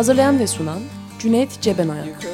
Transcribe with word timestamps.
Hazırlayan 0.00 0.38
ve 0.38 0.46
sunan 0.46 0.80
Cüneyt 1.18 1.60
Cebenayak. 1.60 2.26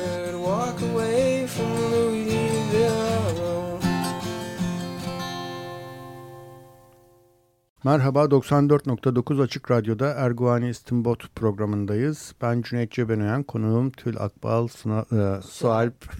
Merhaba 7.84 8.24
94.9 8.24 9.42
Açık 9.42 9.70
Radyo'da 9.70 10.06
Erguvani 10.06 10.68
İstinbot 10.68 11.34
programındayız. 11.34 12.34
Ben 12.42 12.62
Cüneyt 12.62 12.92
Cebenoyan, 12.92 13.42
konuğum 13.42 13.90
Tül 13.90 14.16
Akbal, 14.18 14.68
Suna, 14.68 15.00
e, 15.00 15.42
Sualp. 15.42 16.12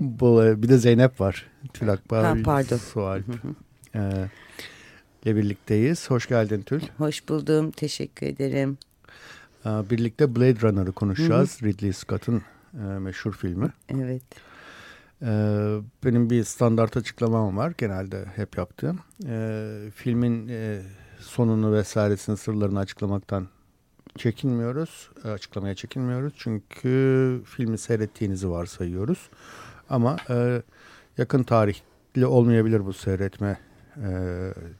Bol 0.00 0.42
bir 0.62 0.68
de 0.68 0.78
Zeynep 0.78 1.20
var. 1.20 1.46
Tül 1.72 1.92
Akbal, 1.92 2.24
ha, 2.24 2.34
pardon. 2.44 2.76
Sualp. 2.76 3.24
e, 3.94 4.00
ile 5.24 5.36
birlikteyiz. 5.36 6.10
Hoş 6.10 6.28
geldin 6.28 6.62
Tül. 6.62 6.80
Hoş 6.98 7.28
buldum. 7.28 7.70
Teşekkür 7.70 8.26
ederim. 8.26 8.78
Birlikte 9.64 10.36
Blade 10.36 10.60
Runner'ı 10.60 10.92
konuşacağız. 10.92 11.60
Hı 11.60 11.66
hı. 11.66 11.68
Ridley 11.68 11.92
Scott'ın 11.92 12.42
e, 12.74 12.78
meşhur 12.78 13.32
filmi. 13.32 13.68
Evet. 13.88 14.22
Ee, 15.22 15.78
benim 16.04 16.30
bir 16.30 16.44
standart 16.44 16.96
açıklamam 16.96 17.56
var 17.56 17.72
genelde 17.78 18.24
hep 18.36 18.58
yaptığım. 18.58 18.98
Ee, 19.26 19.90
filmin 19.94 20.48
e, 20.48 20.82
sonunu 21.18 21.72
vesairesini 21.72 22.36
sırlarını 22.36 22.78
açıklamaktan 22.78 23.48
çekinmiyoruz. 24.18 25.10
Açıklamaya 25.24 25.74
çekinmiyoruz. 25.74 26.32
Çünkü 26.36 27.42
filmi 27.44 27.78
seyrettiğinizi 27.78 28.50
varsayıyoruz. 28.50 29.30
Ama 29.90 30.16
e, 30.30 30.62
yakın 31.18 31.42
tarihli 31.42 32.26
olmayabilir 32.26 32.86
bu 32.86 32.92
seyretme 32.92 33.60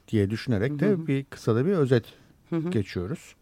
diye 0.07 0.29
düşünerek 0.29 0.79
de 0.79 0.87
hı 0.87 0.93
hı. 0.93 1.07
bir 1.07 1.23
kısa 1.23 1.55
da 1.55 1.65
bir 1.65 1.71
özet 1.71 2.05
hı 2.49 2.55
hı. 2.55 2.69
geçiyoruz. 2.69 3.35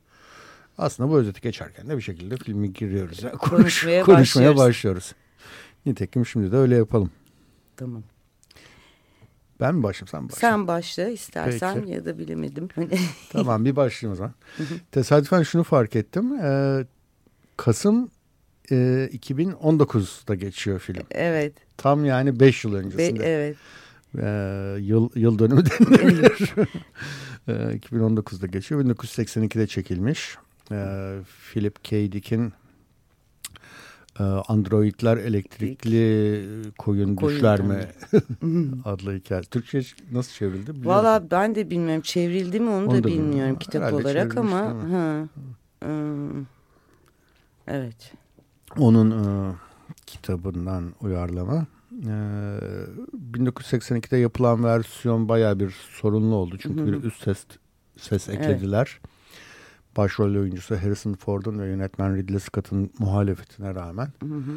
Aslında 0.80 1.10
bu 1.10 1.18
özeti 1.18 1.42
geçerken 1.42 1.90
de 1.90 1.98
bir 1.98 2.02
şekilde 2.02 2.38
filmi 2.38 2.74
giriyoruz. 2.74 3.24
Yani 3.24 3.38
konuşmaya, 3.38 4.04
konuşmaya 4.04 4.58
başlıyoruz. 4.58 5.14
Nitekim 5.86 6.26
şimdi 6.26 6.52
de 6.52 6.58
öyle 6.58 6.76
yapalım. 6.76 7.12
Tamam. 7.78 8.04
Ben 9.60 9.76
mi 9.76 9.84
başlayayım 9.84 10.08
sen 10.08 10.30
başla. 10.30 10.38
Sen 10.40 10.68
başla 10.68 11.08
istersen 11.08 11.76
Peki. 11.80 11.92
ya 11.92 12.06
da 12.06 12.18
bilemedim. 12.18 12.68
tamam 13.32 13.66
bir 13.66 13.76
başlayayım 13.76 14.14
o 14.14 14.16
zaman. 14.16 14.34
Tesadüfen 14.92 15.44
şunu 15.44 15.64
fark 15.64 15.96
ettim. 15.96 16.34
Ee, 16.34 16.86
Kasım 17.58 18.12
e, 18.72 18.76
2019'da 19.14 20.36
geçiyor 20.36 20.80
film. 20.80 21.04
Evet. 21.12 21.54
Tam 21.78 22.06
yani 22.06 22.40
5 22.40 22.64
yıl 22.64 22.74
öncesinde. 22.74 23.20
Be, 23.20 23.26
evet. 23.26 23.58
Ee, 24.18 24.76
yıl, 24.80 25.10
yıl 25.16 25.40
dönümü 25.40 25.66
denilir. 25.80 26.54
ee, 27.48 27.52
2019'da 27.52 28.48
geçiyor. 28.48 28.86
1982'de 28.86 29.68
çekilmiş 29.68 30.38
e, 30.72 31.20
Philip 31.54 31.84
K. 31.84 32.12
Dick'in 32.12 32.54
e, 34.20 34.24
Androidler 34.24 35.18
elektrikli 35.18 36.46
koyun, 36.78 37.16
koyun 37.16 37.36
düşler 37.36 37.62
mi 37.62 37.88
adlı 38.86 39.16
hikaye. 39.16 39.42
Türkçe 39.42 39.82
nasıl 40.12 40.32
çevrildi? 40.32 40.88
Valla 40.88 41.32
ben 41.32 41.56
de 41.56 41.70
bilmiyorum. 41.70 42.02
Çevrildi 42.02 42.60
mi 42.60 42.70
onu, 42.70 42.88
onu 42.88 42.92
da, 42.92 43.04
da 43.04 43.08
bilmiyorum, 43.08 43.30
bilmiyorum 43.32 43.60
kitap 43.60 43.82
Herhalde 43.82 43.96
olarak 43.96 44.38
ama. 44.38 44.60
Ha. 44.60 45.28
Hmm. 45.82 46.46
Evet. 47.68 48.14
Onun 48.78 49.12
e, 49.12 49.56
kitabından 50.06 50.94
uyarlama. 51.02 51.66
E, 51.92 52.14
1982'de 53.34 54.18
yapılan 54.18 54.64
versiyon 54.64 55.30
baya 55.30 55.60
bir 55.60 55.70
sorunlu 55.92 56.36
oldu. 56.36 56.58
Çünkü 56.60 56.86
bir 56.88 57.04
üst 57.04 57.24
ses, 57.24 57.46
ses 57.98 58.30
eklediler. 58.30 59.00
Evet 59.90 59.98
başrol 59.98 60.36
oyuncusu 60.36 60.76
Harrison 60.76 61.14
Ford'un 61.14 61.60
ve 61.60 61.68
yönetmen 61.68 62.16
Ridley 62.16 62.40
Scott'ın 62.40 62.92
muhalefetine 63.00 63.76
rağmen 63.76 64.08
hı 64.24 64.36
hı. 64.36 64.52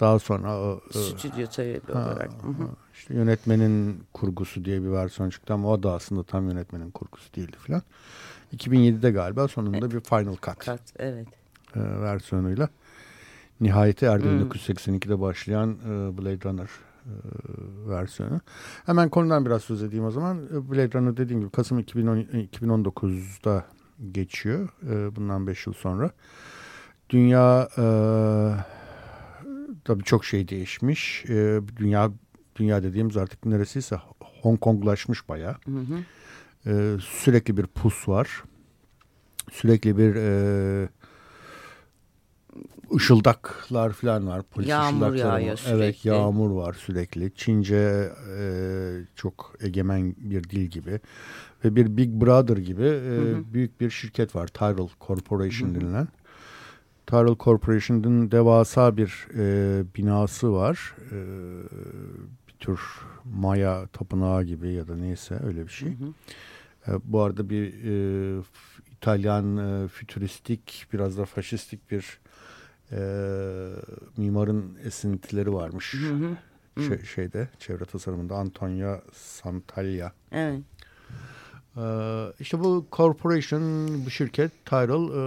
daha 0.00 0.18
sonra 0.18 0.76
e, 0.94 0.98
stüdyo 0.98 1.46
talebi 1.46 1.92
olarak 1.92 2.32
hı 2.32 2.48
hı. 2.48 2.68
işte 2.94 3.14
yönetmenin 3.14 4.02
kurgusu 4.12 4.64
diye 4.64 4.82
bir 4.82 4.90
versiyon 4.90 5.30
çıktı 5.30 5.54
ama 5.54 5.68
o 5.68 5.82
da 5.82 5.92
aslında 5.92 6.22
tam 6.22 6.48
yönetmenin 6.48 6.90
kurgusu 6.90 7.34
değildi 7.34 7.56
filan. 7.60 7.82
2007'de 8.56 9.10
galiba 9.10 9.48
sonunda 9.48 9.86
e, 9.86 9.90
bir 9.90 10.00
Final 10.00 10.36
Cut, 10.42 10.60
cut 10.60 10.80
evet. 10.98 11.28
e, 11.76 11.80
versiyonuyla 11.80 12.68
nihayeti 13.60 14.06
erdi 14.06 14.24
hmm. 14.24 14.50
1982'de 14.50 15.20
başlayan 15.20 15.70
e, 15.70 16.18
Blade 16.18 16.48
Runner 16.48 16.68
e, 17.06 17.12
versiyonu. 17.88 18.40
Hemen 18.86 19.08
konudan 19.08 19.46
biraz 19.46 19.62
söz 19.62 19.82
edeyim 19.82 20.04
o 20.04 20.10
zaman. 20.10 20.38
E, 20.38 20.70
Blade 20.70 20.98
Runner 20.98 21.16
dediğim 21.16 21.40
gibi 21.40 21.50
Kasım 21.50 21.78
2010, 21.78 22.16
2019'da 22.16 23.64
geçiyor 24.10 24.68
e, 24.82 25.16
bundan 25.16 25.46
5 25.46 25.66
yıl 25.66 25.74
sonra. 25.74 26.10
Dünya 27.10 27.68
e, 27.78 27.84
tabii 29.84 30.04
çok 30.04 30.24
şey 30.24 30.48
değişmiş. 30.48 31.24
E, 31.28 31.60
dünya 31.76 32.10
dünya 32.56 32.82
dediğimiz 32.82 33.16
artık 33.16 33.46
neresiyse 33.46 34.00
Hong 34.42 34.60
Konglaşmış 34.60 35.28
bayağı. 35.28 35.56
Hı 35.64 35.70
hı. 35.70 35.98
E, 36.70 36.98
sürekli 37.00 37.56
bir 37.56 37.66
pus 37.66 38.08
var. 38.08 38.42
Sürekli 39.52 39.98
bir 39.98 40.14
e, 40.14 40.88
ışıldaklar 42.96 43.92
falan 43.92 44.26
var. 44.26 44.42
Polis 44.42 44.68
yağmur 44.68 45.14
yağıyor 45.14 45.56
sürekli. 45.56 45.84
Evet 45.84 46.04
yağmur 46.04 46.50
var 46.50 46.72
sürekli. 46.72 47.34
Çince 47.34 48.12
e, 48.38 48.42
çok 49.16 49.54
egemen 49.60 50.14
bir 50.18 50.44
dil 50.44 50.66
gibi. 50.66 51.00
Ve 51.64 51.76
bir 51.76 51.96
Big 51.96 52.22
Brother 52.22 52.56
gibi 52.56 52.82
e, 52.82 52.86
hı 52.86 53.36
hı. 53.36 53.54
büyük 53.54 53.80
bir 53.80 53.90
şirket 53.90 54.36
var. 54.36 54.46
Tyrell 54.46 54.88
Corporation 55.00 55.68
hı 55.68 55.72
hı. 55.72 55.80
denilen. 55.80 56.08
Tyrell 57.06 57.36
Corporation'ın 57.40 58.30
devasa 58.30 58.96
bir 58.96 59.28
e, 59.34 59.84
binası 59.96 60.52
var. 60.52 60.94
E, 61.10 61.16
bir 62.48 62.52
tür 62.60 62.80
Maya 63.24 63.86
tapınağı 63.86 64.44
gibi 64.44 64.72
ya 64.72 64.88
da 64.88 64.96
neyse 64.96 65.40
öyle 65.46 65.64
bir 65.64 65.72
şey. 65.72 65.88
Hı 65.88 66.04
hı. 66.04 66.12
E, 66.88 67.00
bu 67.04 67.20
arada 67.20 67.50
bir 67.50 67.74
e, 67.84 68.42
İtalyan 68.92 69.56
e, 69.56 69.88
fütüristik 69.88 70.86
biraz 70.92 71.18
da 71.18 71.24
faşistik 71.24 71.90
bir 71.90 72.18
e, 72.92 73.00
mimarın 74.16 74.78
esintileri 74.84 75.52
varmış. 75.52 75.94
Hı 75.94 76.14
hı. 76.14 76.36
Şey, 76.82 77.04
şeyde 77.04 77.48
çevre 77.58 77.84
tasarımında 77.84 78.34
Antonio 78.34 79.00
Santaglia. 79.12 80.12
Evet. 80.32 80.62
Ee, 81.78 82.32
işte 82.40 82.60
bu 82.60 82.86
corporation, 82.92 83.88
bu 84.06 84.10
şirket 84.10 84.64
Tyrell 84.64 85.08
e, 85.08 85.22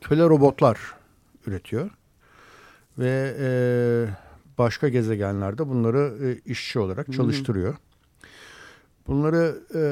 köle 0.00 0.22
robotlar 0.22 0.78
üretiyor. 1.46 1.90
Ve 2.98 3.36
e, 3.38 3.48
başka 4.58 4.88
gezegenlerde 4.88 5.68
bunları 5.68 6.14
e, 6.26 6.50
işçi 6.50 6.78
olarak 6.78 7.12
çalıştırıyor. 7.12 7.74
Bunları 9.06 9.62
e, 9.74 9.82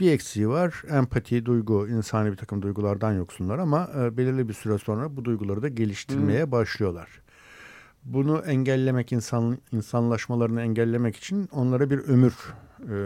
bir 0.00 0.12
eksiği 0.12 0.48
var. 0.48 0.82
Empati, 0.90 1.46
duygu, 1.46 1.88
insani 1.88 2.32
bir 2.32 2.36
takım 2.36 2.62
duygulardan 2.62 3.12
yoksunlar 3.12 3.58
ama 3.58 3.90
e, 3.98 4.16
belirli 4.16 4.48
bir 4.48 4.54
süre 4.54 4.78
sonra 4.78 5.16
bu 5.16 5.24
duyguları 5.24 5.62
da 5.62 5.68
geliştirmeye 5.68 6.42
Hı. 6.42 6.52
başlıyorlar. 6.52 7.08
Bunu 8.04 8.38
engellemek, 8.38 9.12
insan 9.12 9.58
insanlaşmalarını 9.72 10.62
engellemek 10.62 11.16
için 11.16 11.48
onlara 11.52 11.90
bir 11.90 11.98
ömür 11.98 12.34
e, 12.80 12.96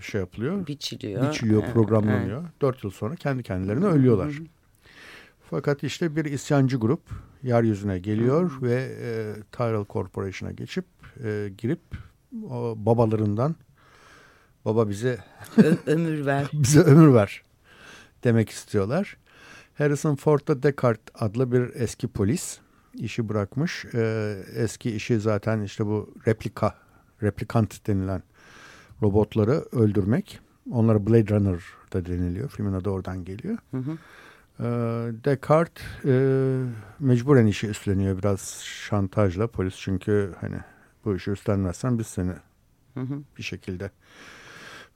şey 0.00 0.20
yapılıyor. 0.20 0.66
Biçiliyor. 0.66 1.28
Biçiliyor, 1.28 1.62
programlanıyor. 1.72 2.44
Dört 2.60 2.84
yıl 2.84 2.90
sonra 2.90 3.16
kendi 3.16 3.42
kendilerine 3.42 3.84
ölüyorlar. 3.84 4.32
Fakat 5.50 5.82
işte 5.82 6.16
bir 6.16 6.24
isyancı 6.24 6.76
grup 6.76 7.00
yeryüzüne 7.42 7.98
geliyor 7.98 8.50
Hı. 8.50 8.62
ve 8.62 8.88
e, 9.02 9.34
Tyrell 9.52 9.84
Corporation'a 9.90 10.52
geçip 10.52 10.84
e, 11.24 11.52
girip 11.58 11.80
o 12.50 12.74
babalarından 12.76 13.56
baba 14.68 14.88
bize 14.88 15.18
ömür 15.86 16.26
ver. 16.26 16.50
bize 16.52 16.80
ömür 16.80 17.14
ver 17.14 17.42
demek 18.24 18.50
istiyorlar. 18.50 19.16
Harrison 19.78 20.16
Ford 20.16 20.48
da 20.48 20.62
Descartes 20.62 21.14
adlı 21.14 21.52
bir 21.52 21.74
eski 21.74 22.08
polis 22.08 22.58
işi 22.94 23.28
bırakmış. 23.28 23.84
Ee, 23.94 24.36
eski 24.54 24.90
işi 24.90 25.20
zaten 25.20 25.62
işte 25.62 25.86
bu 25.86 26.14
replika, 26.26 26.74
replikant 27.22 27.86
denilen 27.86 28.22
robotları 29.02 29.64
öldürmek. 29.72 30.40
onlara 30.70 31.06
Blade 31.06 31.34
Runner 31.34 31.60
da 31.92 32.06
deniliyor. 32.06 32.48
Filmin 32.48 32.72
adı 32.72 32.90
oradan 32.90 33.24
geliyor. 33.24 33.58
Hı 33.70 33.76
hı. 33.76 33.98
E, 34.60 34.64
Descartes 35.24 35.84
e, 36.04 36.14
mecburen 36.98 37.46
işi 37.46 37.66
üstleniyor 37.66 38.18
biraz 38.18 38.62
şantajla 38.64 39.46
polis 39.46 39.76
çünkü 39.76 40.34
hani 40.40 40.58
bu 41.04 41.16
işi 41.16 41.30
üstlenmezsen 41.30 41.98
biz 41.98 42.06
seni 42.06 42.32
hı 42.94 43.00
hı. 43.00 43.22
bir 43.38 43.42
şekilde 43.42 43.90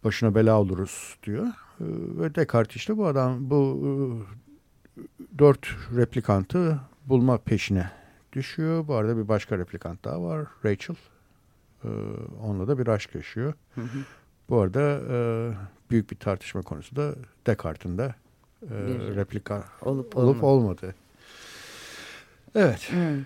başına 0.05 0.35
bela 0.35 0.61
oluruz 0.61 1.17
diyor. 1.23 1.47
E, 1.47 1.53
ve 2.21 2.35
Descartes 2.35 2.77
işte 2.77 2.97
bu 2.97 3.07
adam 3.07 3.51
bu 3.51 3.81
e, 3.85 3.93
dört 5.39 5.67
replikantı 5.97 6.81
bulma 7.07 7.39
peşine 7.39 7.91
düşüyor. 8.33 8.89
Bu 8.89 8.95
arada 8.95 9.17
bir 9.17 9.29
başka 9.29 9.59
replikant 9.59 10.05
daha 10.05 10.23
var. 10.23 10.47
Rachel. 10.65 10.97
Ee, 11.85 11.89
onunla 12.43 12.69
da 12.69 12.79
bir 12.79 12.87
aşk 12.87 13.15
yaşıyor. 13.15 13.55
Hı 13.75 13.81
hı. 13.81 13.99
Bu 14.49 14.61
arada 14.61 15.01
e, 15.11 15.17
büyük 15.91 16.11
bir 16.11 16.17
tartışma 16.17 16.63
konusu 16.63 16.97
da 16.97 17.15
Descartes'in 17.47 17.99
de 17.99 18.15
e, 18.63 18.75
replika 19.17 19.65
olup, 19.83 20.17
olup 20.17 20.45
olmadı. 20.45 20.95
Evet. 22.55 22.93
Hı. 22.93 23.19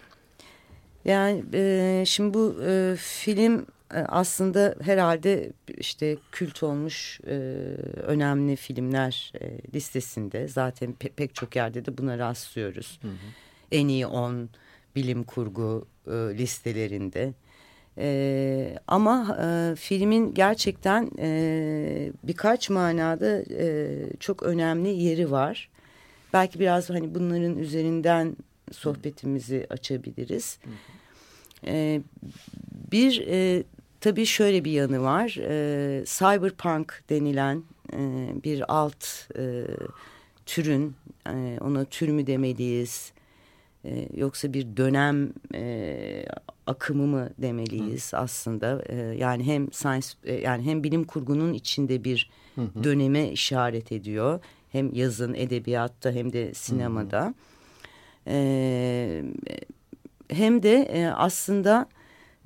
Yani 1.05 1.44
e, 1.55 2.05
şimdi 2.06 2.34
bu 2.34 2.56
e, 2.67 2.96
film 2.99 3.67
aslında 3.90 4.74
herhalde 4.82 5.52
işte 5.78 6.16
kült 6.32 6.62
olmuş 6.62 7.20
e, 7.26 7.34
önemli 8.02 8.56
filmler 8.56 9.32
e, 9.40 9.58
listesinde 9.74 10.48
zaten 10.48 10.92
pe 10.92 11.08
pek 11.08 11.34
çok 11.34 11.56
yerde 11.56 11.84
de 11.84 11.98
buna 11.98 12.18
rastlıyoruz. 12.18 12.98
Hı 13.02 13.08
hı. 13.08 13.12
En 13.72 13.88
iyi 13.88 14.06
10 14.06 14.50
bilim 14.96 15.24
kurgu 15.24 15.88
e, 16.06 16.10
listelerinde. 16.10 17.34
E, 17.98 18.78
ama 18.86 19.38
e, 19.42 19.76
filmin 19.76 20.34
gerçekten 20.34 21.10
e, 21.18 22.12
birkaç 22.22 22.70
manada 22.70 23.42
e, 23.50 23.96
çok 24.20 24.42
önemli 24.42 24.88
yeri 24.88 25.30
var. 25.30 25.70
Belki 26.32 26.60
biraz 26.60 26.90
hani 26.90 27.14
bunların 27.14 27.58
üzerinden 27.58 28.36
sohbetimizi 28.72 29.66
açabiliriz. 29.70 30.58
E, 31.66 32.00
bir 32.92 33.26
e, 33.26 33.64
tabii 34.00 34.26
şöyle 34.26 34.64
bir 34.64 34.70
yanı 34.70 35.02
var. 35.02 35.37
E, 35.40 36.04
cyberpunk 36.04 37.02
denilen 37.10 37.62
e, 37.93 38.31
bir 38.44 38.75
alt 38.75 39.04
e, 39.38 39.64
türün, 40.46 40.96
e, 41.26 41.58
ona 41.60 41.84
tür 41.84 42.08
mü 42.08 42.26
demeliyiz, 42.26 43.12
e, 43.84 44.08
yoksa 44.16 44.52
bir 44.52 44.76
dönem 44.76 45.32
e, 45.54 46.25
akımı 46.66 47.06
mı 47.06 47.31
demeliyiz 47.38 48.12
hı. 48.12 48.16
aslında 48.16 48.82
e, 48.88 48.96
yani 48.96 49.46
hem 49.46 49.72
science 49.72 50.08
e, 50.25 50.34
yani 50.34 50.64
hem 50.64 50.84
bilim 50.84 51.04
kurgunun 51.04 51.52
içinde 51.52 52.04
bir 52.04 52.31
hı 52.54 52.60
hı. 52.60 52.84
döneme 52.84 53.31
işaret 53.31 53.93
ediyor 53.93 54.40
hem 54.72 54.94
yazın 54.94 55.34
edebiyatta 55.34 56.10
hem 56.12 56.32
de 56.32 56.54
sinemada 56.54 57.34
e, 58.26 59.25
hem 60.28 60.62
de 60.62 60.75
e, 60.75 61.06
aslında 61.06 61.88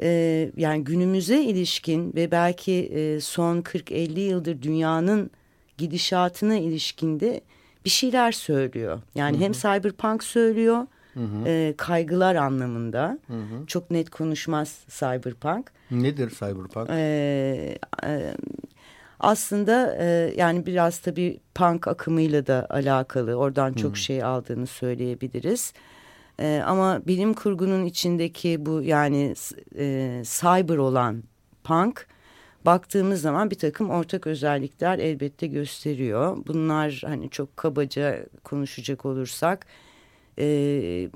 e, 0.02 0.50
yani 0.56 0.85
günümüze 0.85 1.43
ilişkin 1.43 2.12
ve 2.14 2.31
belki 2.31 2.73
e, 2.73 3.20
son 3.20 3.61
40-50 3.61 4.20
yıldır 4.20 4.62
dünyanın 4.62 5.31
gidişatına 5.79 6.56
ilişkinde 6.56 7.41
bir 7.85 7.91
şeyler 7.91 8.32
söylüyor 8.32 9.00
yani 9.14 9.37
hı 9.37 9.41
hı. 9.41 9.44
hem 9.44 9.52
cyberpunk 9.52 10.25
söylüyor 10.25 10.87
Hı 11.14 11.20
hı. 11.20 11.49
E, 11.49 11.75
kaygılar 11.76 12.35
anlamında. 12.35 13.19
Hı 13.26 13.32
hı. 13.32 13.67
Çok 13.67 13.91
net 13.91 14.11
konuşmaz 14.11 14.79
cyberpunk. 14.88 15.73
Nedir 15.91 16.31
cyberpunk? 16.31 16.91
E, 16.91 17.79
e, 18.05 18.35
aslında 19.20 19.97
e, 20.00 20.35
yani 20.37 20.67
biraz 20.67 20.99
tabii 20.99 21.41
punk 21.55 21.88
akımıyla 21.88 22.47
da 22.47 22.67
alakalı. 22.70 23.35
Oradan 23.35 23.73
çok 23.73 23.93
hı. 23.93 23.97
şey 23.97 24.25
aldığını 24.25 24.67
söyleyebiliriz. 24.67 25.73
E, 26.40 26.62
ama 26.66 27.06
bilim 27.06 27.34
kurgunun 27.34 27.84
içindeki 27.84 28.66
bu 28.66 28.82
yani 28.82 29.34
e, 29.78 30.22
cyber 30.25 30.76
olan 30.76 31.22
punk 31.64 32.06
baktığımız 32.66 33.20
zaman 33.20 33.50
bir 33.50 33.58
takım 33.58 33.90
ortak 33.90 34.26
özellikler 34.26 34.98
elbette 34.98 35.46
gösteriyor. 35.46 36.37
Bunlar 36.46 37.02
hani 37.06 37.31
çok 37.31 37.56
kabaca 37.56 38.26
konuşacak 38.44 39.06
olursak 39.06 39.66
e, 40.38 41.10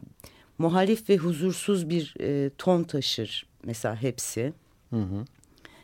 muhalif 0.59 1.11
ve 1.11 1.17
huzursuz 1.17 1.89
bir 1.89 2.15
e, 2.21 2.51
ton 2.59 2.83
taşır 2.83 3.47
mesela 3.65 4.03
hepsi. 4.03 4.53
Hı 4.91 4.97
hı. 4.97 5.25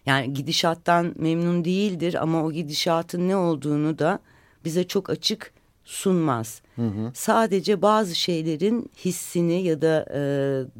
Yani 0.06 0.34
gidişattan 0.34 1.14
memnun 1.18 1.64
değildir 1.64 2.22
ama 2.22 2.44
o 2.44 2.52
gidişatın 2.52 3.28
ne 3.28 3.36
olduğunu 3.36 3.98
da 3.98 4.18
bize 4.64 4.88
çok 4.88 5.10
açık 5.10 5.52
sunmaz. 5.90 6.62
Hı 6.76 6.82
hı. 6.82 7.10
Sadece 7.14 7.82
bazı 7.82 8.14
şeylerin 8.14 8.90
hissini 9.04 9.62
ya 9.62 9.82
da 9.82 10.06
e, 10.14 10.22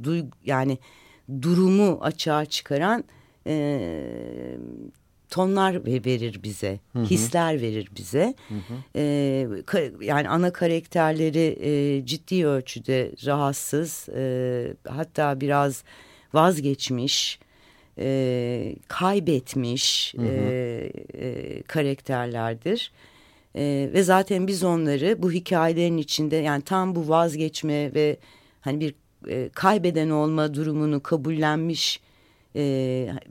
duygu 0.05 0.29
yani 0.45 0.79
durumu 1.43 1.99
açığa 2.03 2.45
çıkaran 2.45 3.05
e, 3.47 3.81
tonlar 5.31 5.87
verir 5.87 6.41
bize, 6.43 6.79
hı 6.93 6.99
hı. 6.99 7.05
hisler 7.05 7.61
verir 7.61 7.89
bize. 7.99 8.35
Hı 8.49 8.55
hı. 8.55 8.99
E, 8.99 9.03
yani 10.01 10.29
ana 10.29 10.53
karakterleri 10.53 11.59
e, 11.61 12.07
ciddi 12.07 12.47
ölçüde 12.47 13.13
rahatsız, 13.27 14.09
e, 14.17 14.75
hatta 14.89 15.41
biraz 15.41 15.85
vazgeçmiş, 16.35 17.39
e, 17.99 18.77
kaybetmiş 18.89 20.15
hı 20.17 20.23
hı. 20.23 20.27
E, 20.27 20.93
e, 21.15 21.63
karakterlerdir. 21.63 22.93
E, 23.57 23.91
ve 23.93 24.03
zaten 24.03 24.47
biz 24.47 24.65
onları 24.65 25.23
bu 25.23 25.33
hikayelerin 25.33 25.97
içinde 25.97 26.37
yani 26.37 26.63
tam 26.63 26.95
bu 26.95 27.09
vazgeçme 27.09 27.95
ve 27.95 28.17
hani 28.61 28.81
bir 28.81 28.95
e, 29.29 29.49
kaybeden 29.49 30.11
olma 30.11 30.55
durumunu 30.55 31.03
kabullenmiş 31.03 32.01
e, 32.57 32.63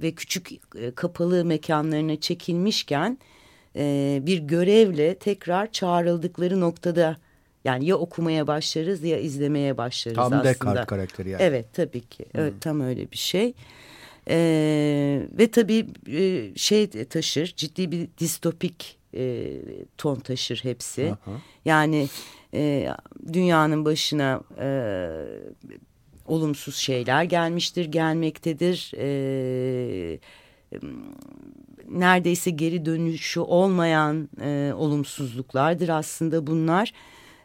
ve 0.02 0.12
küçük 0.12 0.52
e, 0.76 0.92
kapalı 0.92 1.46
mekanlarına 1.46 2.20
çekilmişken 2.20 3.18
e, 3.76 4.20
bir 4.22 4.40
görevle 4.40 5.16
tekrar 5.16 5.72
çağrıldıkları 5.72 6.60
noktada 6.60 7.18
yani 7.66 7.86
ya 7.86 7.98
okumaya 7.98 8.48
başlarız 8.48 9.04
ya 9.04 9.20
izlemeye 9.20 9.78
başlarız 9.78 10.16
tam 10.16 10.26
aslında. 10.26 10.44
Tam 10.44 10.54
Descartes 10.54 10.86
karakteri 10.86 11.30
yani. 11.30 11.44
Evet 11.44 11.66
tabii 11.74 12.02
ki. 12.02 12.26
Hmm. 12.32 12.42
Evet, 12.42 12.54
tam 12.62 12.82
öyle 12.82 13.12
bir 13.12 13.18
şey. 13.18 13.54
Ee, 14.30 15.28
ve 15.32 15.52
tabii 15.52 15.88
e, 16.08 16.52
şey 16.56 16.90
taşır 16.90 17.54
ciddi 17.58 17.92
bir 17.92 18.08
distopik 18.18 18.99
e, 19.16 19.62
ton 19.98 20.16
taşır 20.16 20.60
hepsi. 20.64 21.12
Aha. 21.12 21.32
Yani 21.66 22.08
e, 22.54 22.90
dünyanın 23.34 23.86
başına 23.86 24.42
e, 24.60 24.70
olumsuz 26.26 26.76
şeyler 26.76 27.24
gelmiştir, 27.24 27.86
gelmektedir. 27.86 28.92
E, 28.98 30.20
neredeyse 31.90 32.52
geri 32.52 32.86
dönüşü 32.86 33.40
olmayan 33.40 34.30
e, 34.42 34.74
olumsuzluklardır 34.76 35.90
aslında 35.90 36.48
bunlar. 36.48 36.94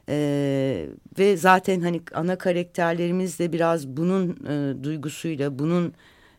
E, 0.08 0.86
ve 1.18 1.36
zaten 1.36 1.80
hani 1.80 2.00
ana 2.14 2.38
karakterlerimiz 2.38 3.38
de 3.38 3.52
biraz 3.52 3.88
bunun 3.88 4.36
e, 4.48 4.84
duygusuyla, 4.84 5.58
bunun 5.58 5.92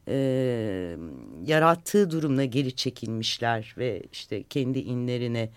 e, 0.07 0.97
yarattığı 1.45 2.12
durumla 2.12 2.45
geri 2.45 2.75
çekilmişler 2.75 3.75
ve 3.77 4.03
işte 4.12 4.43
kendi 4.43 4.79
inlerine 4.79 5.50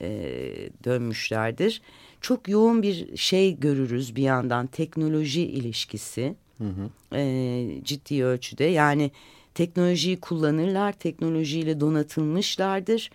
e, 0.00 0.08
dönmüşlerdir 0.84 1.82
çok 2.20 2.48
yoğun 2.48 2.82
bir 2.82 3.16
şey 3.16 3.60
görürüz 3.60 4.16
bir 4.16 4.22
yandan 4.22 4.66
teknoloji 4.66 5.42
ilişkisi 5.42 6.34
hı 6.58 6.64
hı. 6.64 7.16
E, 7.16 7.84
ciddi 7.84 8.24
ölçüde 8.24 8.64
yani 8.64 9.10
teknolojiyi 9.54 10.20
kullanırlar 10.20 10.92
teknolojiyle 10.92 11.80
donatılmışlardır 11.80 13.10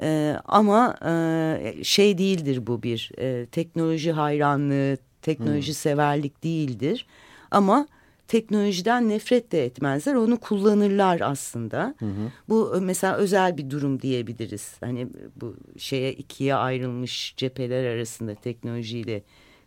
e, 0.00 0.36
ama 0.44 0.96
e, 1.06 1.84
şey 1.84 2.18
değildir 2.18 2.66
bu 2.66 2.82
bir 2.82 3.12
e, 3.18 3.46
teknoloji 3.46 4.12
hayranlığı 4.12 4.96
teknoloji 5.22 5.70
hı. 5.70 5.74
severlik 5.74 6.44
değildir 6.44 7.06
ama 7.50 7.88
teknolojiden 8.28 9.08
nefret 9.08 9.52
de 9.52 9.64
etmezler. 9.64 10.14
Onu 10.14 10.36
kullanırlar 10.36 11.20
aslında. 11.20 11.94
Hı 11.98 12.06
hı. 12.06 12.32
Bu 12.48 12.78
mesela 12.80 13.16
özel 13.16 13.56
bir 13.56 13.70
durum 13.70 14.02
diyebiliriz. 14.02 14.74
Hani 14.80 15.08
bu 15.36 15.56
şeye 15.78 16.12
ikiye 16.12 16.54
ayrılmış 16.54 17.34
cepheler 17.36 17.84
arasında 17.84 18.34
teknolojiyle 18.34 19.22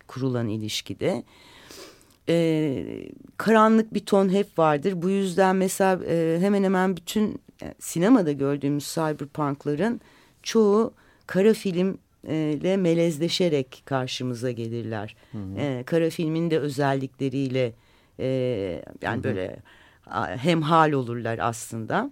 kurulan 0.08 0.48
ilişkide. 0.48 1.24
Ee, 2.30 3.10
karanlık 3.38 3.94
bir 3.94 4.06
ton 4.06 4.30
hep 4.30 4.60
vardır. 4.60 5.02
Bu 5.02 5.10
yüzden 5.10 5.56
mesela 5.56 6.06
e, 6.06 6.38
hemen 6.42 6.64
hemen 6.64 6.98
bütün 6.98 7.42
yani 7.62 7.74
sinemada 7.80 8.32
gördüğümüz 8.32 8.84
cyberpunkların 8.94 10.02
çoğu 10.44 10.94
kara 11.28 11.54
film 11.54 11.98
ile 12.28 12.78
melezleşerek 12.78 13.82
karşımıza 13.86 14.52
gelirler. 14.52 15.16
Hı 15.32 15.38
hı. 15.38 15.58
Ee, 15.58 15.84
kara 15.86 16.10
filmin 16.10 16.52
de 16.52 16.60
özellikleriyle 16.60 17.74
e, 18.20 18.28
yani 19.02 19.16
hı 19.16 19.20
hı. 19.20 19.24
böyle 19.24 19.56
hemhal 20.38 20.92
olurlar 20.92 21.40
aslında. 21.42 22.12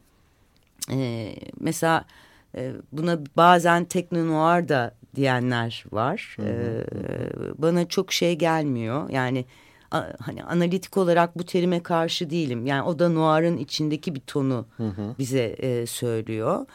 E, 0.91 1.33
mesela 1.59 2.05
e, 2.55 2.73
buna 2.91 3.19
bazen 3.37 3.85
teknonoir 3.85 4.67
da 4.69 4.95
diyenler 5.15 5.83
var. 5.91 6.37
Hı 6.39 6.41
hı. 6.41 6.47
E, 6.47 7.61
bana 7.61 7.87
çok 7.87 8.13
şey 8.13 8.35
gelmiyor. 8.35 9.09
Yani 9.09 9.45
hani 10.19 10.43
analitik 10.43 10.97
olarak 10.97 11.37
bu 11.39 11.45
terime 11.45 11.83
karşı 11.83 12.29
değilim. 12.29 12.65
Yani 12.65 12.83
o 12.83 12.99
da 12.99 13.09
noir'ın 13.09 13.57
içindeki 13.57 14.15
bir 14.15 14.19
tonu 14.19 14.65
hı 14.77 14.87
hı. 14.87 15.15
bize 15.19 15.43
e, 15.43 15.85
söylüyor. 15.85 16.65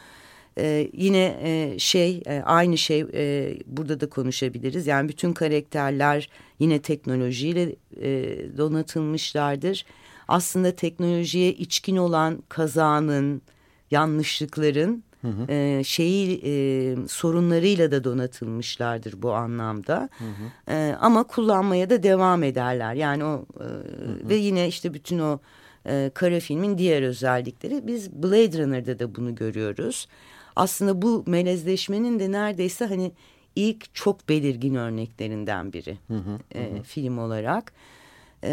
Ee, 0.57 0.89
yine 0.93 1.39
e, 1.41 1.79
şey 1.79 2.23
e, 2.25 2.41
aynı 2.45 2.77
şey 2.77 3.05
e, 3.13 3.53
burada 3.65 3.99
da 3.99 4.09
konuşabiliriz. 4.09 4.87
Yani 4.87 5.09
bütün 5.09 5.33
karakterler 5.33 6.29
yine 6.59 6.81
teknolojiyle 6.81 7.75
e, 8.01 8.57
donatılmışlardır. 8.57 9.85
Aslında 10.27 10.71
teknolojiye 10.71 11.53
içkin 11.53 11.97
olan 11.97 12.43
kazanın, 12.49 13.41
yanlışlıkların 13.91 15.03
hı 15.21 15.27
hı. 15.27 15.51
E, 15.51 15.83
şeyi 15.83 16.41
e, 16.45 16.95
sorunlarıyla 17.07 17.91
da 17.91 18.03
donatılmışlardır 18.03 19.21
bu 19.21 19.33
anlamda. 19.33 20.09
Hı 20.17 20.25
hı. 20.25 20.73
E, 20.73 20.95
ama 20.99 21.23
kullanmaya 21.23 21.89
da 21.89 22.03
devam 22.03 22.43
ederler. 22.43 22.93
Yani 22.93 23.23
o 23.23 23.45
e, 23.59 23.63
hı 23.63 23.67
hı. 23.67 24.29
ve 24.29 24.35
yine 24.35 24.67
işte 24.67 24.93
bütün 24.93 25.19
o 25.19 25.39
e, 25.87 26.11
kara 26.13 26.39
filmin 26.39 26.77
diğer 26.77 27.03
özellikleri 27.03 27.87
biz 27.87 28.11
Blade 28.11 28.63
Runner'da 28.63 28.99
da 28.99 29.15
bunu 29.15 29.35
görüyoruz. 29.35 30.07
Aslında 30.55 31.01
bu 31.01 31.23
melezleşmenin 31.27 32.19
de 32.19 32.31
neredeyse 32.31 32.85
hani 32.85 33.11
ilk 33.55 33.95
çok 33.95 34.29
belirgin 34.29 34.75
örneklerinden 34.75 35.73
biri 35.73 35.97
hı 36.07 36.17
hı, 36.17 36.39
e, 36.59 36.77
hı. 36.77 36.83
film 36.83 37.17
olarak. 37.17 37.73
E, 38.43 38.51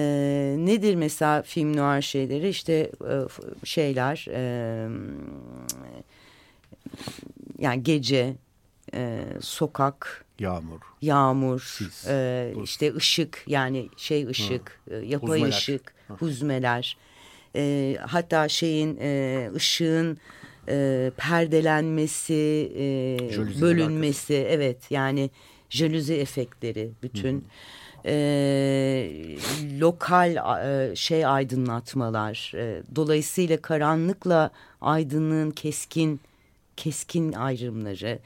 nedir 0.58 0.94
mesela 0.94 1.42
film 1.42 1.76
noir 1.76 2.02
şeyleri 2.02 2.48
işte 2.48 2.90
e, 3.10 3.16
şeyler 3.64 4.26
e, 4.30 4.88
yani 7.58 7.82
gece 7.82 8.34
e, 8.94 9.24
sokak 9.40 10.24
yağmur 10.38 10.80
yağmur 11.02 11.60
Sis, 11.60 12.06
e, 12.08 12.54
işte 12.64 12.94
ışık 12.94 13.44
yani 13.46 13.88
şey 13.96 14.26
ışık 14.26 14.80
hı. 14.88 14.94
E, 14.94 15.06
yapay 15.06 15.38
huzmeler. 15.38 15.48
ışık 15.48 15.94
hı. 16.08 16.14
huzmeler 16.14 16.96
e, 17.56 17.96
hatta 18.00 18.48
şeyin 18.48 18.98
e, 19.00 19.50
ışığın 19.54 20.18
e, 20.68 21.10
perdelenmesi 21.16 22.72
e, 22.76 23.60
bölünmesi 23.60 24.34
alakası. 24.34 24.54
evet 24.54 24.90
yani 24.90 25.30
jaluzi 25.70 26.14
efektleri 26.14 26.90
bütün 27.02 27.36
hı. 27.36 27.42
E, 28.04 28.12
lokal 29.80 30.36
e, 30.36 30.96
şey 30.96 31.26
aydınlatmalar 31.26 32.52
e, 32.54 32.82
dolayısıyla 32.96 33.56
karanlıkla 33.56 34.50
aydınlığın 34.80 35.50
keskin 35.50 36.20
keskin 36.76 37.32
ayrımları 37.32 38.18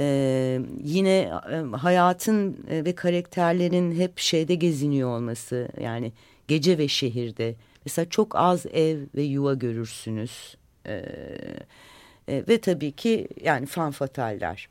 ee, 0.00 0.60
yine 0.84 1.30
e, 1.50 1.76
hayatın 1.76 2.56
e, 2.70 2.84
ve 2.84 2.94
karakterlerin 2.94 3.92
hep 3.92 4.18
şeyde 4.18 4.54
geziniyor 4.54 5.16
olması 5.16 5.68
yani 5.80 6.12
gece 6.48 6.78
ve 6.78 6.88
şehirde 6.88 7.54
mesela 7.84 8.08
çok 8.08 8.36
az 8.36 8.66
ev 8.66 8.98
ve 9.14 9.22
yuva 9.22 9.54
görürsünüz 9.54 10.56
ee, 10.88 12.34
e, 12.34 12.44
ve 12.48 12.60
tabii 12.60 12.92
ki 12.92 13.28
yani 13.42 13.66
fanfataller. 13.66 14.68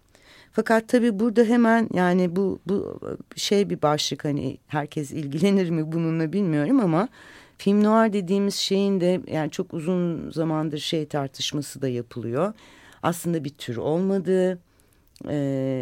Fakat 0.51 0.87
tabii 0.87 1.19
burada 1.19 1.43
hemen 1.43 1.89
yani 1.93 2.35
bu 2.35 2.59
bu 2.65 2.99
şey 3.35 3.69
bir 3.69 3.81
başlık 3.81 4.25
hani 4.25 4.57
herkes 4.67 5.11
ilgilenir 5.11 5.69
mi 5.69 5.91
bununla 5.91 6.33
bilmiyorum 6.33 6.79
ama 6.79 7.09
film 7.57 7.83
noir 7.83 8.13
dediğimiz 8.13 8.55
şeyin 8.55 9.01
de 9.01 9.21
yani 9.27 9.51
çok 9.51 9.73
uzun 9.73 10.31
zamandır 10.31 10.77
şey 10.77 11.05
tartışması 11.05 11.81
da 11.81 11.87
yapılıyor 11.87 12.53
aslında 13.03 13.43
bir 13.43 13.49
tür 13.49 13.77
olmadığı 13.77 14.59
e, 15.29 15.35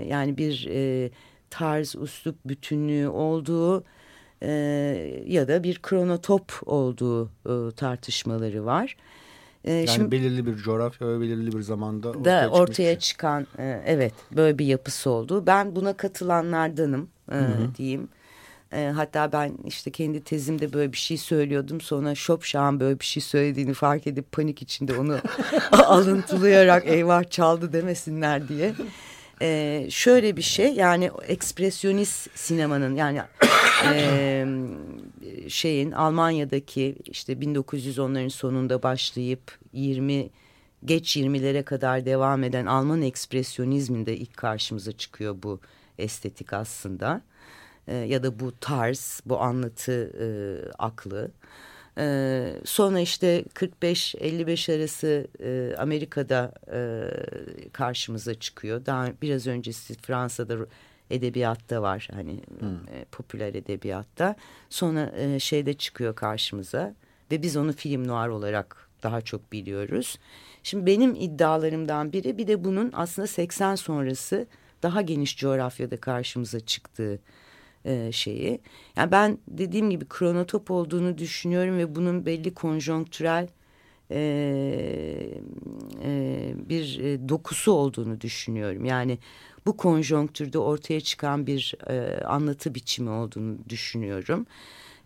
yani 0.10 0.38
bir 0.38 0.68
e, 0.70 1.10
tarz, 1.50 1.96
uslup 1.96 2.36
bütünlüğü 2.46 3.08
olduğu 3.08 3.84
e, 4.42 4.52
ya 5.28 5.48
da 5.48 5.64
bir 5.64 5.80
kronotop 5.82 6.62
olduğu 6.66 7.26
e, 7.26 7.72
tartışmaları 7.76 8.66
var. 8.66 8.98
Yani 9.72 9.88
şimdi, 9.88 10.12
belirli 10.12 10.46
bir 10.46 10.56
coğrafya 10.56 11.08
ve 11.08 11.22
belirli 11.22 11.52
bir 11.52 11.62
zamanda 11.62 12.10
ortaya, 12.10 12.44
da 12.44 12.50
ortaya 12.50 12.92
şey. 12.92 13.00
çıkan 13.00 13.48
e, 13.58 13.82
evet 13.86 14.14
böyle 14.32 14.60
bir 14.60 14.66
yapısı 14.66 15.10
oldu. 15.10 15.44
Ben 15.48 15.76
buna 15.76 15.98
katılanlardanım 15.98 17.10
e, 17.32 17.36
hı 17.36 17.40
hı. 17.40 17.76
diyeyim. 17.78 18.08
E, 18.74 18.86
hatta 18.96 19.32
ben 19.32 19.58
işte 19.66 19.92
kendi 19.92 20.24
tezimde 20.24 20.74
böyle 20.74 20.92
bir 20.92 20.98
şey 20.98 21.18
söylüyordum. 21.18 21.82
Sonra 21.82 22.16
Şopşah'ın 22.16 22.80
böyle 22.80 23.00
bir 23.00 23.06
şey 23.06 23.24
söylediğini 23.24 23.74
fark 23.74 24.08
edip 24.08 24.32
panik 24.32 24.62
içinde 24.62 24.98
onu 24.98 25.18
alıntılayarak 25.72 26.88
eyvah 26.88 27.30
çaldı 27.30 27.74
demesinler 27.74 28.48
diye. 28.48 28.74
E, 29.42 29.88
şöyle 29.90 30.38
bir 30.38 30.42
şey 30.42 30.74
yani 30.74 31.12
ekspresyonist 31.28 32.30
sinemanın 32.36 32.96
yani 32.96 33.22
e, 33.94 34.46
şeyin 35.50 35.92
Almanya'daki 35.92 36.96
işte 37.06 37.34
1910'ların 37.34 38.30
sonunda 38.30 38.84
başlayıp 38.84 39.60
20 39.74 40.30
geç 40.86 41.18
20'lere 41.18 41.64
kadar 41.64 42.06
devam 42.06 42.44
eden 42.44 42.66
Alman 42.66 43.02
ekspresyonizminde 43.02 44.18
ilk 44.18 44.38
karşımıza 44.38 44.92
çıkıyor 44.92 45.36
bu 45.44 45.60
estetik 45.98 46.54
aslında 46.54 47.22
e, 47.88 47.96
ya 47.96 48.24
da 48.24 48.40
bu 48.40 48.60
tarz, 48.60 49.22
bu 49.26 49.42
anlatı 49.42 50.12
e, 50.20 50.28
aklı. 50.80 51.32
E, 51.98 52.56
sonra 52.66 53.00
işte 53.00 53.44
45-55 53.54 54.76
arası 54.76 55.28
e, 55.40 55.76
Amerika'da 55.78 56.52
e, 56.74 57.10
karşımıza 57.72 58.34
çıkıyor. 58.34 58.86
Daha 58.86 59.08
biraz 59.22 59.48
öncesi 59.48 59.94
Fransa'da 60.02 60.58
edebiyatta 61.10 61.82
var 61.82 62.08
hani 62.14 62.42
hmm. 62.60 62.70
e, 62.70 63.06
popüler 63.12 63.54
edebiyatta. 63.54 64.36
Sonra 64.70 65.12
e, 65.18 65.40
şeyde 65.40 65.74
çıkıyor 65.74 66.16
karşımıza 66.16 66.94
ve 67.32 67.42
biz 67.42 67.58
onu 67.58 67.74
film 67.74 68.08
noir 68.08 68.30
olarak 68.30 68.90
daha 69.04 69.22
çok 69.22 69.52
biliyoruz. 69.52 70.20
Şimdi 70.64 70.86
benim 70.86 71.16
iddialarımdan 71.16 72.14
biri 72.14 72.38
bir 72.38 72.48
de 72.48 72.64
bunun 72.64 72.92
aslında 72.94 73.28
80 73.28 73.76
sonrası 73.76 74.48
daha 74.84 75.02
geniş 75.02 75.38
coğrafyada 75.38 75.98
karşımıza 75.98 76.60
çıktığı 76.60 77.20
e, 77.86 78.12
şeyi. 78.12 78.62
Yani 78.96 79.12
ben 79.12 79.38
dediğim 79.48 79.90
gibi 79.90 80.06
kronotop 80.06 80.72
olduğunu 80.72 81.18
düşünüyorum 81.18 81.78
ve 81.78 81.96
bunun 81.96 82.26
belli 82.26 82.54
konjonktürel 82.54 83.48
e, 84.12 84.20
e, 86.04 86.54
bir 86.70 87.00
e, 87.00 87.30
dokusu 87.30 87.72
olduğunu 87.72 88.22
düşünüyorum. 88.22 88.86
Yani 88.86 89.18
bu 89.66 89.78
konjonktürde 89.78 90.60
ortaya 90.60 91.02
çıkan 91.02 91.48
bir 91.48 91.76
e, 91.88 92.24
anlatı 92.24 92.76
biçimi 92.76 93.10
olduğunu 93.10 93.58
düşünüyorum. 93.70 94.46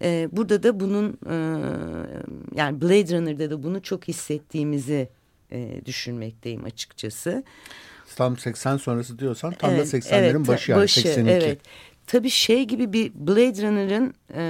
E, 0.02 0.30
burada 0.32 0.64
da 0.64 0.80
bunun 0.80 1.18
e, 1.30 1.36
yani 2.56 2.82
Blade 2.82 3.18
Runner'da 3.18 3.50
da 3.50 3.64
bunu 3.64 3.82
çok 3.82 4.08
hissettiğimizi 4.08 5.10
e, 5.52 5.82
düşünmekteyim 5.86 6.64
açıkçası. 6.64 7.44
Tam 8.16 8.38
80 8.38 8.78
sonrası 8.78 9.20
diyorsan 9.20 9.54
tam 9.54 9.72
evet, 9.72 9.94
da 9.94 9.98
80'lerin 9.98 10.14
evet, 10.14 10.48
başı 10.48 10.72
yani 10.72 10.82
başı, 10.82 11.02
82. 11.02 11.32
Evet 11.32 11.60
tabii 12.08 12.30
şey 12.30 12.64
gibi 12.64 12.94
bir 12.94 13.12
Blade 13.16 13.68
Runner'ın 13.68 14.14
e, 14.34 14.42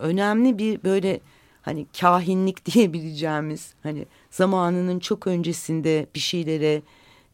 önemli 0.00 0.58
bir 0.58 0.82
böyle 0.84 1.20
hani 1.62 1.86
kahinlik 2.00 2.66
diyebileceğimiz 2.74 3.74
hani 3.82 4.06
zamanının 4.30 4.98
çok 4.98 5.26
öncesinde 5.26 6.06
bir 6.14 6.20
şeylere 6.20 6.82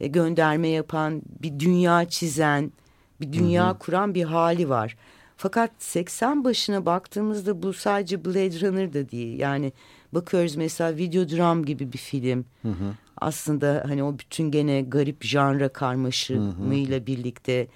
e, 0.01 0.07
gönderme 0.07 0.69
yapan 0.69 1.23
bir 1.43 1.61
dünya 1.61 2.09
çizen 2.09 2.73
bir 3.21 3.33
dünya 3.33 3.67
hı 3.67 3.71
hı. 3.71 3.79
kuran 3.79 4.15
bir 4.15 4.25
hali 4.25 4.69
var. 4.69 4.97
Fakat 5.37 5.71
80 5.79 6.45
başına 6.45 6.87
baktığımızda 6.87 7.63
bu 7.63 7.73
sadece 7.73 8.25
Blade 8.25 8.61
Runner 8.61 8.93
da 8.93 9.11
değil. 9.11 9.39
Yani 9.39 9.73
bakıyoruz 10.13 10.57
mesela 10.57 10.97
Videodram 10.97 11.65
gibi 11.65 11.93
bir 11.93 11.99
film. 11.99 12.45
Hı 12.63 12.69
hı. 12.69 12.95
Aslında 13.21 13.85
hani 13.87 14.05
o 14.05 14.19
bütün 14.19 14.51
gene 14.51 14.83
garip 14.83 15.25
janra 15.25 15.69
karmaşımıyla 15.69 17.07
birlikte 17.07 17.67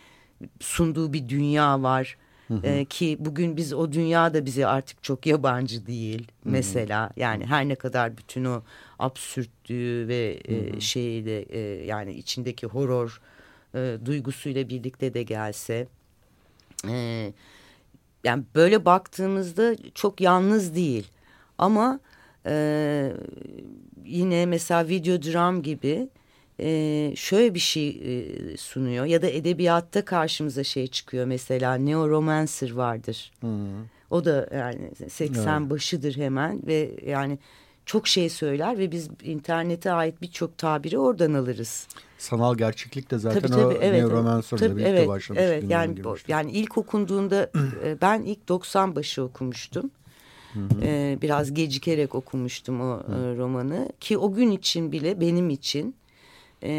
sunduğu 0.61 1.13
bir 1.13 1.29
dünya 1.29 1.83
var. 1.83 2.17
Ee, 2.65 2.85
ki 2.85 3.17
bugün 3.21 3.57
biz 3.57 3.73
o 3.73 3.93
dünya 3.93 4.35
da 4.35 4.47
bize 4.47 4.67
artık 4.67 5.03
çok 5.03 5.27
yabancı 5.27 5.87
değil 5.87 6.27
mesela. 6.45 7.11
Yani 7.17 7.47
her 7.47 7.69
ne 7.69 7.75
kadar 7.75 8.17
bütün 8.17 8.45
o 8.45 8.63
absürtlüğü 8.99 10.09
ve. 10.09 10.41
E, 10.45 10.81
şeyle 10.81 11.41
e, 11.43 11.87
yani 11.87 12.13
içindeki 12.13 12.67
horror 12.67 13.21
e, 13.75 13.97
duygusuyla 14.05 14.69
birlikte 14.69 15.15
de 15.15 15.23
gelse 15.23 15.87
e, 16.89 17.33
yani 18.25 18.45
böyle 18.55 18.85
baktığımızda 18.85 19.77
çok 19.95 20.21
yalnız 20.21 20.75
değil. 20.75 21.09
Ama 21.59 22.01
e, 22.47 23.13
yine 24.05 24.47
mesela 24.47 24.89
video 24.89 25.23
dram 25.23 25.63
gibi 25.63 26.09
e, 26.61 27.13
şöyle 27.17 27.55
bir 27.55 27.61
şey 27.61 27.89
e, 27.89 28.57
sunuyor 28.57 29.05
ya 29.05 29.23
da 29.23 29.27
edebiyatta 29.27 30.05
karşımıza 30.05 30.65
şey 30.65 30.87
çıkıyor 30.87 31.27
mesela 31.27 31.75
Neo-Romancer 31.75 32.77
vardır. 32.77 33.33
Hmm. 33.41 33.51
O 34.11 34.25
da 34.25 34.49
yani 34.55 34.91
80 35.09 35.61
evet. 35.61 35.71
başıdır 35.71 36.17
hemen 36.17 36.67
ve 36.67 36.91
yani 37.07 37.39
çok 37.87 38.09
şey 38.09 38.29
söyler 38.29 38.79
ve 38.79 38.93
biz 38.93 39.09
internete 39.23 39.93
ait 39.93 40.23
birçok 40.23 40.59
tabiri 40.59 40.99
oradan 40.99 41.35
alırız. 41.35 41.87
Sanal 42.19 42.55
gerçeklik 42.57 43.11
de 43.11 43.19
zaten 43.19 43.41
tabii, 43.41 43.53
tabii, 43.53 43.65
o 43.65 43.73
evet, 43.73 44.03
Neuromancer'da 44.03 44.77
birlikte 44.77 44.91
evet, 44.91 45.09
başlamış. 45.09 45.43
Evet 45.43 45.65
yani, 45.69 45.99
yani 46.29 46.51
ilk 46.51 46.79
okunduğunda 46.79 47.51
ben 48.03 48.23
ilk 48.23 48.49
90 48.49 48.97
başı 48.97 49.23
okumuştum. 49.23 49.91
Hı 50.53 50.61
hı. 50.61 50.65
Ee, 50.83 51.19
biraz 51.23 51.55
gecikerek 51.55 52.15
okumuştum 52.15 52.81
o 52.81 53.03
romanı 53.37 53.89
ki 54.01 54.19
o 54.19 54.33
gün 54.33 54.51
için 54.51 54.93
bile 54.93 55.21
benim 55.21 55.51
için 55.51 55.95
e, 56.63 56.71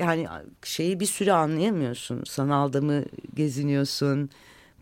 yani 0.00 0.26
şeyi 0.64 1.00
bir 1.00 1.06
süre 1.06 1.32
anlayamıyorsun 1.32 2.24
sanalda 2.24 2.80
mı 2.80 3.04
geziniyorsun 3.34 4.30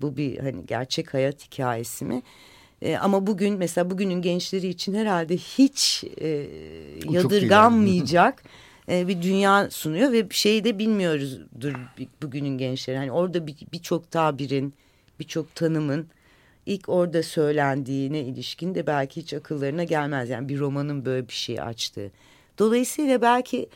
bu 0.00 0.16
bir 0.16 0.38
hani 0.38 0.66
gerçek 0.66 1.14
hayat 1.14 1.46
hikayesi 1.46 2.04
mi 2.04 2.22
e, 2.82 2.96
ama 2.96 3.26
bugün 3.26 3.58
mesela 3.58 3.90
bugünün 3.90 4.22
gençleri 4.22 4.68
için 4.68 4.94
herhalde 4.94 5.36
hiç 5.36 6.04
e, 6.20 6.46
yadırganmayacak 7.10 8.42
e, 8.88 9.08
bir 9.08 9.22
dünya 9.22 9.70
sunuyor 9.70 10.12
ve 10.12 10.26
şeyi 10.30 10.64
de 10.64 10.78
bilmiyoruzdur 10.78 11.72
bugünün 12.22 12.58
gençleri. 12.58 12.96
Hani 12.96 13.12
orada 13.12 13.46
birçok 13.46 14.02
bir 14.04 14.10
tabirin, 14.10 14.74
birçok 15.20 15.54
tanımın 15.54 16.06
ilk 16.66 16.88
orada 16.88 17.22
söylendiğine 17.22 18.20
ilişkin 18.20 18.74
de 18.74 18.86
belki 18.86 19.20
hiç 19.20 19.34
akıllarına 19.34 19.84
gelmez. 19.84 20.30
Yani 20.30 20.48
bir 20.48 20.58
romanın 20.58 21.04
böyle 21.04 21.28
bir 21.28 21.32
şey 21.32 21.60
açtığı. 21.60 22.10
Dolayısıyla 22.58 23.22
belki 23.22 23.68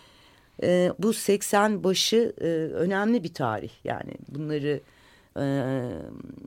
e, 0.63 0.93
bu 0.99 1.13
80 1.13 1.85
başı 1.85 2.33
e, 2.41 2.47
önemli 2.75 3.25
bir 3.25 3.35
tarih. 3.35 3.71
Yani 3.85 4.15
bunları 4.29 4.81
e, 5.37 5.43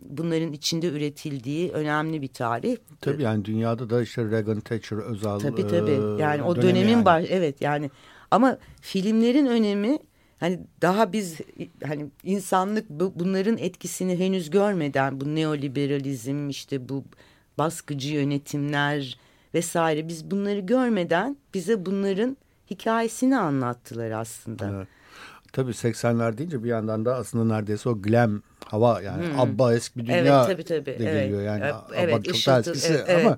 bunların 0.01 0.53
içinde 0.53 0.88
üretildiği 0.88 1.72
önemli 1.72 2.22
bir 2.22 2.27
tarih. 2.27 2.77
Tabii 3.01 3.24
yani 3.24 3.46
dünyada 3.46 3.89
da 3.89 4.01
işte 4.01 4.25
Reagan 4.32 4.60
Thatcher 4.60 4.98
özel 4.98 5.39
Tabii 5.39 5.67
tabii. 5.67 6.22
Yani 6.22 6.43
o 6.43 6.55
dönemin 6.55 6.91
yani. 6.91 7.05
baş 7.05 7.25
evet 7.29 7.62
yani 7.62 7.91
ama 8.32 8.58
filmlerin 8.82 9.46
önemi 9.46 10.00
hani 10.39 10.60
daha 10.82 11.13
biz 11.13 11.38
hani 11.86 12.10
insanlık 12.24 12.89
bu, 12.89 13.13
bunların 13.15 13.58
etkisini 13.58 14.20
henüz 14.20 14.50
görmeden 14.50 15.22
bu 15.22 15.36
neoliberalizm 15.36 16.50
işte 16.50 16.89
bu 16.89 17.03
baskıcı 17.58 18.13
yönetimler 18.13 19.17
vesaire 19.53 20.08
biz 20.08 20.32
bunları 20.32 20.60
görmeden 20.60 21.38
bize 21.53 21.86
bunların 21.86 22.38
hikayesini 22.70 23.38
anlattılar 23.38 24.12
aslında. 24.12 24.70
Evet. 24.70 24.88
Tabii 25.53 25.72
80'ler 25.72 26.38
deyince 26.38 26.63
bir 26.63 26.70
yandan 26.70 27.05
da 27.05 27.15
aslında 27.15 27.55
neredeyse 27.55 27.89
o 27.89 28.01
glam 28.01 28.41
hava 28.65 29.01
yani 29.01 29.27
hmm. 29.27 29.39
Abba 29.39 29.74
eski 29.74 30.00
bir 30.00 30.08
dünya 30.08 30.17
evet, 30.17 30.48
tabii, 30.48 30.63
tabii. 30.63 31.00
de 31.00 31.03
geliyor. 31.03 31.41
Evet. 31.41 31.46
Yani 31.46 31.74
evet, 31.96 32.13
Abba 32.13 32.24
çok 32.24 32.36
daha 32.48 32.60
eskisi 32.60 33.03
evet, 33.08 33.25
ama 33.25 33.38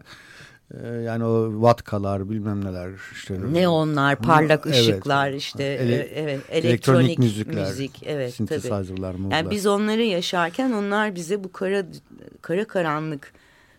e, 0.73 0.87
yani 0.87 1.23
o 1.23 1.61
vatkalar 1.61 2.29
bilmem 2.29 2.65
neler 2.65 2.91
işte 3.13 3.53
neonlar, 3.53 4.15
parlak 4.15 4.65
evet, 4.65 4.79
ışıklar 4.79 5.31
işte 5.31 5.63
ele, 5.63 5.95
evet 5.95 6.41
elektronik, 6.49 6.65
elektronik 6.65 7.19
müzikler, 7.19 7.67
müzik 7.67 8.03
evet 8.05 8.33
synthesizer'lar, 8.33 9.13
tabii. 9.13 9.33
Yani 9.33 9.49
biz 9.51 9.65
onları 9.67 10.03
yaşarken 10.03 10.71
onlar 10.71 11.15
bize 11.15 11.43
bu 11.43 11.51
kara 11.51 11.85
kara 12.41 12.65
karanlık 12.65 13.33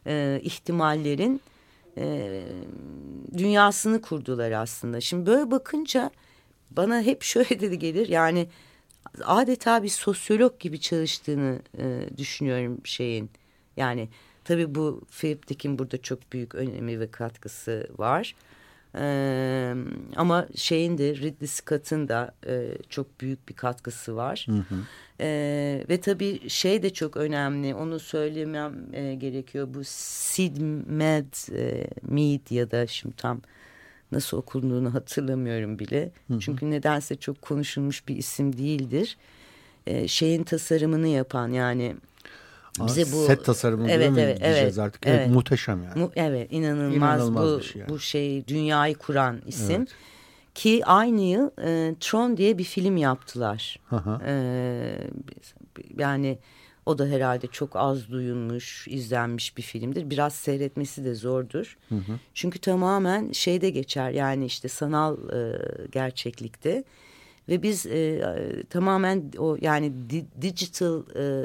e, 0.07 0.41
ihtimallerin 0.43 1.41
e, 1.99 2.43
dünyasını 3.39 4.01
kurdular 4.01 4.51
aslında. 4.51 5.01
Şimdi 5.01 5.27
böyle 5.27 5.51
bakınca 5.51 6.11
bana 6.71 7.03
hep 7.03 7.23
şöyle 7.23 7.49
dedi 7.61 7.79
gelir 7.79 8.09
yani 8.09 8.49
adeta 9.25 9.83
bir 9.83 9.89
sosyolog 9.89 10.61
gibi 10.61 10.81
çalıştığını 10.81 11.61
e, 11.79 12.09
düşünüyorum 12.17 12.81
şeyin. 12.85 13.31
Yani 13.77 14.09
tabii 14.45 14.75
bu 14.75 15.03
Philip 15.11 15.49
Dick'in 15.49 15.79
burada 15.79 16.03
çok 16.03 16.33
büyük 16.33 16.55
önemi 16.55 17.01
ve 17.01 17.11
katkısı 17.11 17.89
var. 17.99 18.35
Ee, 18.99 19.75
ama 20.17 20.47
şeyin 20.55 20.99
de 20.99 21.17
Ridley 21.17 21.49
Scott'ın 21.49 22.09
da 22.09 22.35
e, 22.47 22.69
çok 22.89 23.21
büyük 23.21 23.49
bir 23.49 23.55
katkısı 23.55 24.17
var. 24.17 24.47
Hı 24.49 24.57
hı. 24.57 24.77
Ee, 25.21 25.85
ve 25.89 26.01
tabii 26.01 26.49
şey 26.49 26.83
de 26.83 26.93
çok 26.93 27.17
önemli. 27.17 27.75
Onu 27.75 28.01
söylemem 28.01 28.75
e, 28.93 29.15
gerekiyor. 29.15 29.69
Bu 29.75 29.81
Sid 29.85 30.57
Med, 30.87 31.53
e, 31.53 31.87
Mead 32.03 32.51
ya 32.51 32.71
da 32.71 32.87
şimdi 32.87 33.17
tam 33.17 33.41
nasıl 34.13 34.37
okunduğunu 34.37 34.95
hatırlamıyorum 34.95 35.79
bile. 35.79 36.11
Hı 36.29 36.35
hı. 36.35 36.41
Çünkü 36.41 36.71
nedense 36.71 37.17
çok 37.17 37.43
konuşulmuş 37.43 38.09
bir 38.09 38.17
isim 38.17 38.59
değildir. 38.59 39.17
Ee, 39.87 40.09
şeyin 40.09 40.45
tasarımını 40.45 41.09
yapan 41.09 41.53
yani 41.53 41.97
bize 42.81 43.13
bu 43.13 43.27
set 43.27 43.45
tasarımı 43.45 43.91
evet, 43.91 44.13
mi 44.13 44.21
evet, 44.21 44.39
evet, 44.43 44.79
artık? 44.79 45.07
Evet, 45.07 45.21
evet, 45.21 45.31
muhteşem 45.31 45.83
yani. 45.83 46.01
Mu, 46.01 46.13
evet 46.17 46.53
inanılmaz, 46.53 46.97
inanılmaz 46.97 47.59
bu 47.59 47.63
şey 47.63 47.81
yani. 47.81 47.89
bu 47.89 47.99
şey 47.99 48.49
dünyayı 48.49 48.95
kuran 48.95 49.43
isim. 49.47 49.81
Evet. 49.81 49.89
Ki 50.55 50.83
aynı 50.85 51.21
yıl 51.21 51.51
e, 51.63 51.95
Tron 52.01 52.37
diye 52.37 52.59
bir 52.59 52.65
film 52.65 52.97
yaptılar. 52.97 53.81
E, 54.27 54.33
yani 55.99 56.39
o 56.87 56.99
da 56.99 57.07
herhalde 57.07 57.47
çok 57.47 57.77
az 57.77 58.11
duyulmuş, 58.11 58.89
izlenmiş 58.89 59.57
bir 59.57 59.63
filmdir. 59.63 60.11
Biraz 60.11 60.35
seyretmesi 60.35 61.05
de 61.05 61.15
zordur. 61.15 61.77
Hı 61.89 61.95
hı. 61.95 62.13
Çünkü 62.35 62.59
tamamen 62.59 63.33
şeyde 63.33 63.71
geçer 63.71 64.11
yani 64.11 64.47
işte 64.47 64.69
sanal 64.69 65.17
e, 65.17 65.59
gerçeklikte. 65.93 66.85
Ve 67.49 67.63
biz 67.63 67.87
e, 67.87 68.23
tamamen 68.71 69.33
o 69.39 69.57
yani 69.61 69.93
di, 70.11 70.27
digital 70.43 71.03
e, 71.17 71.45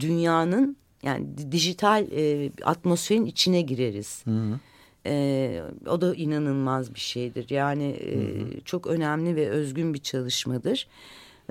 dünyanın 0.00 0.76
yani 1.02 1.26
dijital 1.52 2.06
e, 2.12 2.50
atmosferin 2.62 3.26
içine 3.26 3.60
gireriz. 3.60 4.22
Hı 4.24 4.30
hı. 4.30 4.58
E, 5.06 5.62
o 5.86 6.00
da 6.00 6.14
inanılmaz 6.14 6.94
bir 6.94 7.00
şeydir. 7.00 7.50
Yani 7.50 7.84
e, 7.84 8.16
hı 8.16 8.44
hı. 8.44 8.60
çok 8.64 8.86
önemli 8.86 9.36
ve 9.36 9.50
özgün 9.50 9.94
bir 9.94 9.98
çalışmadır. 9.98 10.86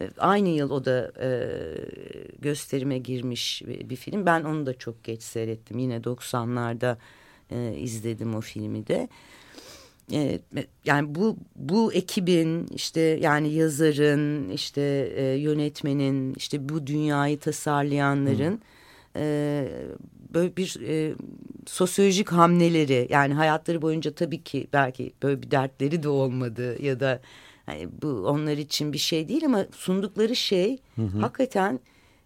E, 0.02 0.10
aynı 0.18 0.50
yıl 0.50 0.70
o 0.72 0.86
da 0.86 1.12
e, 1.22 1.30
gösterime 2.42 2.98
girmiş 2.98 3.64
bir, 3.66 3.96
film. 3.96 4.26
Ben 4.26 4.44
onu 4.44 4.66
da 4.66 4.74
çok 4.74 5.04
geç 5.04 5.24
seyrettim. 5.24 5.78
Yine 5.78 5.96
90'larda 5.98 6.98
e, 7.52 7.76
izledim 7.78 8.36
o 8.36 8.42
filmi 8.42 8.88
de. 8.88 8.96
E, 8.96 9.08
yani 10.86 11.16
bu 11.16 11.38
bu 11.56 11.94
ekibin 11.94 12.68
işte 12.68 13.02
yani 13.02 13.54
yazarın 13.54 14.50
işte 14.50 15.12
e, 15.16 15.24
yönetmenin 15.24 16.34
işte 16.34 16.70
bu 16.70 16.88
dünyayı 16.88 17.40
tasarlayanların 17.40 18.62
e, 19.16 19.68
böyle 20.34 20.58
bir 20.58 20.78
e, 20.88 21.14
sosyolojik 21.66 22.32
hamleleri 22.32 23.08
yani 23.10 23.34
hayatları 23.34 23.82
boyunca 23.82 24.12
tabii 24.12 24.44
ki 24.44 24.68
belki 24.74 25.14
böyle 25.24 25.42
bir 25.42 25.52
dertleri 25.52 26.04
de 26.04 26.10
olmadı 26.10 26.84
ya 26.84 27.00
da 27.00 27.22
yani 27.68 27.90
bu 28.02 28.08
onlar 28.08 28.58
için 28.58 28.94
bir 28.94 28.98
şey 28.98 29.30
değil 29.30 29.46
ama 29.46 29.66
sundukları 29.72 30.36
şey 30.36 30.78
hı 30.96 31.02
hı. 31.02 31.20
hakikaten 31.20 31.80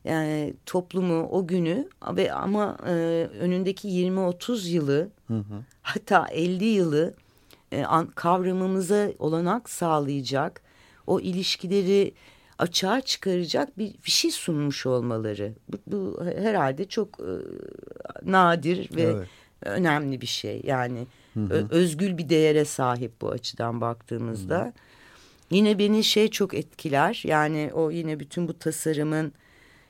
yani 0.06 0.54
toplumu 0.66 1.28
o 1.32 1.48
günü 1.48 1.88
ve 2.16 2.34
ama 2.34 2.78
e, 2.88 2.92
önündeki 3.40 3.88
20-30 3.88 4.70
yılı 4.70 5.10
hı 5.28 5.38
hı. 5.38 5.64
hatta 5.82 6.28
50 6.32 6.66
yılı 6.66 7.14
e, 7.74 7.86
an, 7.86 8.08
kavramamıza 8.08 9.12
olanak 9.20 9.70
sağlayacak 9.70 10.62
o 11.08 11.20
ilişkileri 11.20 12.14
açığa 12.58 13.02
çıkaracak 13.02 13.78
bir, 13.78 13.94
bir 14.06 14.12
şey 14.12 14.32
sunmuş 14.32 14.86
olmaları. 14.86 15.54
Bu, 15.70 15.78
bu 15.88 16.26
herhalde 16.26 16.86
çok 16.86 17.20
e, 17.20 17.32
nadir 18.32 18.96
ve 18.96 19.02
evet. 19.02 19.28
önemli 19.62 20.22
bir 20.22 20.28
şey. 20.28 20.62
Yani 20.64 21.08
hı 21.34 21.40
hı. 21.40 21.68
özgül 21.72 22.18
bir 22.18 22.30
değere 22.30 22.66
sahip 22.66 23.22
bu 23.22 23.30
açıdan 23.30 23.82
baktığımızda. 23.82 24.60
Hı 24.60 24.66
hı. 24.66 24.74
Yine 25.52 25.80
beni 25.80 26.04
şey 26.04 26.28
çok 26.28 26.54
etkiler. 26.54 27.22
Yani 27.26 27.72
o 27.74 27.92
yine 27.92 28.20
bütün 28.20 28.48
bu 28.48 28.60
tasarımın 28.60 29.34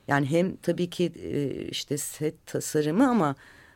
yani 0.08 0.30
hem 0.30 0.56
tabii 0.56 0.90
ki 0.90 1.12
e, 1.22 1.48
işte 1.68 1.98
set 1.98 2.46
tasarımı 2.46 3.10
ama 3.10 3.34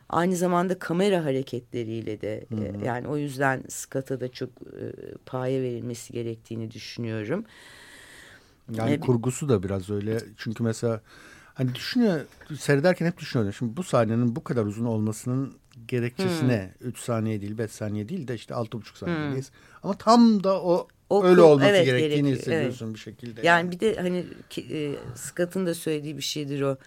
aynı 0.08 0.36
zamanda 0.36 0.78
kamera 0.78 1.24
hareketleriyle 1.24 2.20
de 2.20 2.46
hı 2.48 2.54
hı. 2.54 2.84
yani 2.84 3.08
o 3.08 3.16
yüzden 3.16 3.64
Scott'a 3.68 4.20
da 4.20 4.32
çok 4.32 4.48
e, 4.50 4.84
paye 5.26 5.62
verilmesi 5.62 6.12
gerektiğini 6.12 6.70
düşünüyorum. 6.70 7.44
Yani 8.72 8.92
ee, 8.92 9.00
kurgusu 9.00 9.48
da 9.48 9.62
biraz 9.62 9.90
öyle. 9.90 10.18
Çünkü 10.36 10.62
mesela 10.62 11.00
hani 11.54 11.74
düşünüyor 11.74 12.20
seyrederken 12.58 13.06
hep 13.06 13.18
düşünüyorum. 13.18 13.52
Şimdi 13.52 13.76
bu 13.76 13.82
sahnenin 13.82 14.36
bu 14.36 14.44
kadar 14.44 14.64
uzun 14.64 14.84
olmasının 14.84 15.54
gerekçesi 15.88 16.40
hmm. 16.40 16.48
ne? 16.48 16.74
3 16.80 16.98
saniye 16.98 17.40
değil, 17.40 17.58
5 17.58 17.70
saniye 17.70 18.08
değil 18.08 18.28
de 18.28 18.34
işte 18.34 18.54
6,5 18.54 18.98
saniyedeyiz. 18.98 19.50
Hmm. 19.50 19.80
Ama 19.82 19.98
tam 19.98 20.44
da 20.44 20.62
o 20.62 20.88
o 21.10 21.24
öyle 21.24 21.40
olması 21.40 21.70
evet, 21.70 21.84
gerektiğini 21.84 22.10
gerekiyor. 22.10 22.38
hissediyorsun 22.38 22.86
evet. 22.86 22.94
bir 22.94 23.00
şekilde. 23.00 23.46
Yani, 23.46 23.46
yani 23.46 23.70
bir 23.70 23.80
de 23.80 23.96
hani 24.00 24.24
e, 24.58 24.94
Scott'ın 25.14 25.66
da 25.66 25.74
söylediği 25.74 26.16
bir 26.16 26.22
şeydir 26.22 26.62
o. 26.62 26.78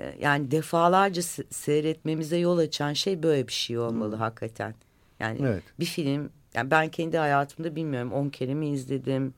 E, 0.00 0.14
yani 0.20 0.50
defalarca 0.50 1.22
seyretmemize 1.50 2.36
yol 2.36 2.58
açan 2.58 2.92
şey 2.92 3.22
böyle 3.22 3.48
bir 3.48 3.52
şey 3.52 3.78
olmalı 3.78 4.12
hmm. 4.12 4.20
hakikaten. 4.20 4.74
Yani 5.20 5.38
evet. 5.42 5.62
bir 5.80 5.84
film 5.84 6.30
yani 6.54 6.70
ben 6.70 6.88
kendi 6.88 7.18
hayatımda 7.18 7.76
bilmiyorum 7.76 8.12
10 8.12 8.28
kere 8.28 8.54
mi 8.54 8.68
izledim 8.68 9.34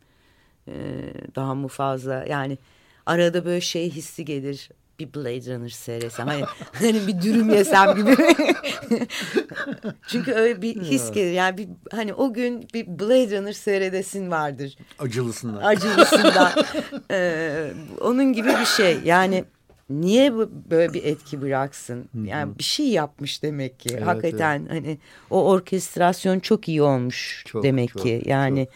e, 0.68 0.74
daha 1.34 1.54
mı 1.54 1.68
fazla 1.68 2.24
yani 2.28 2.58
arada 3.06 3.44
böyle 3.44 3.60
şey 3.60 3.90
hissi 3.90 4.24
gelir 4.24 4.70
bir 4.98 5.14
Blade 5.14 5.54
Runner 5.54 5.68
seyretsem. 5.68 6.26
Hani, 6.26 6.44
hani 6.72 7.06
bir 7.06 7.22
dürüm 7.22 7.50
yesem 7.50 7.94
gibi. 7.96 8.16
Çünkü 10.06 10.32
öyle 10.32 10.62
bir 10.62 10.82
his 10.82 11.12
gelir. 11.12 11.32
Yani 11.32 11.58
bir, 11.58 11.68
hani 11.90 12.14
o 12.14 12.32
gün 12.32 12.68
bir 12.74 12.86
Blade 12.86 13.38
Runner 13.38 13.52
seyredesin 13.52 14.30
vardır. 14.30 14.76
Acılısından. 14.98 15.62
Acılısından. 15.62 16.52
ee, 17.10 17.70
onun 18.00 18.32
gibi 18.32 18.48
bir 18.48 18.66
şey. 18.66 18.98
Yani 19.04 19.44
niye 19.90 20.32
böyle 20.70 20.94
bir 20.94 21.04
etki 21.04 21.42
bıraksın? 21.42 22.08
Yani 22.24 22.58
bir 22.58 22.64
şey 22.64 22.88
yapmış 22.88 23.42
demek 23.42 23.80
ki. 23.80 23.88
Evet, 23.92 24.06
Hakikaten 24.06 24.60
evet. 24.60 24.70
hani 24.70 24.98
o 25.30 25.44
orkestrasyon 25.44 26.40
çok 26.40 26.68
iyi 26.68 26.82
olmuş 26.82 27.44
çok, 27.46 27.62
demek 27.62 27.90
çok, 27.90 28.02
ki. 28.02 28.22
Yani 28.24 28.66
çok. 28.66 28.74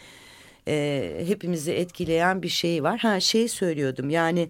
E, 0.67 1.23
hepimizi 1.27 1.71
etkileyen 1.71 2.43
bir 2.43 2.49
şey 2.49 2.83
var. 2.83 2.99
Ha 2.99 3.19
şey 3.19 3.47
söylüyordum. 3.47 4.09
Yani 4.09 4.49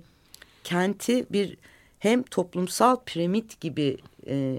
kenti 0.63 1.25
bir 1.31 1.57
hem 1.99 2.23
toplumsal 2.23 2.97
piramit 3.05 3.61
gibi 3.61 3.97
e, 4.27 4.57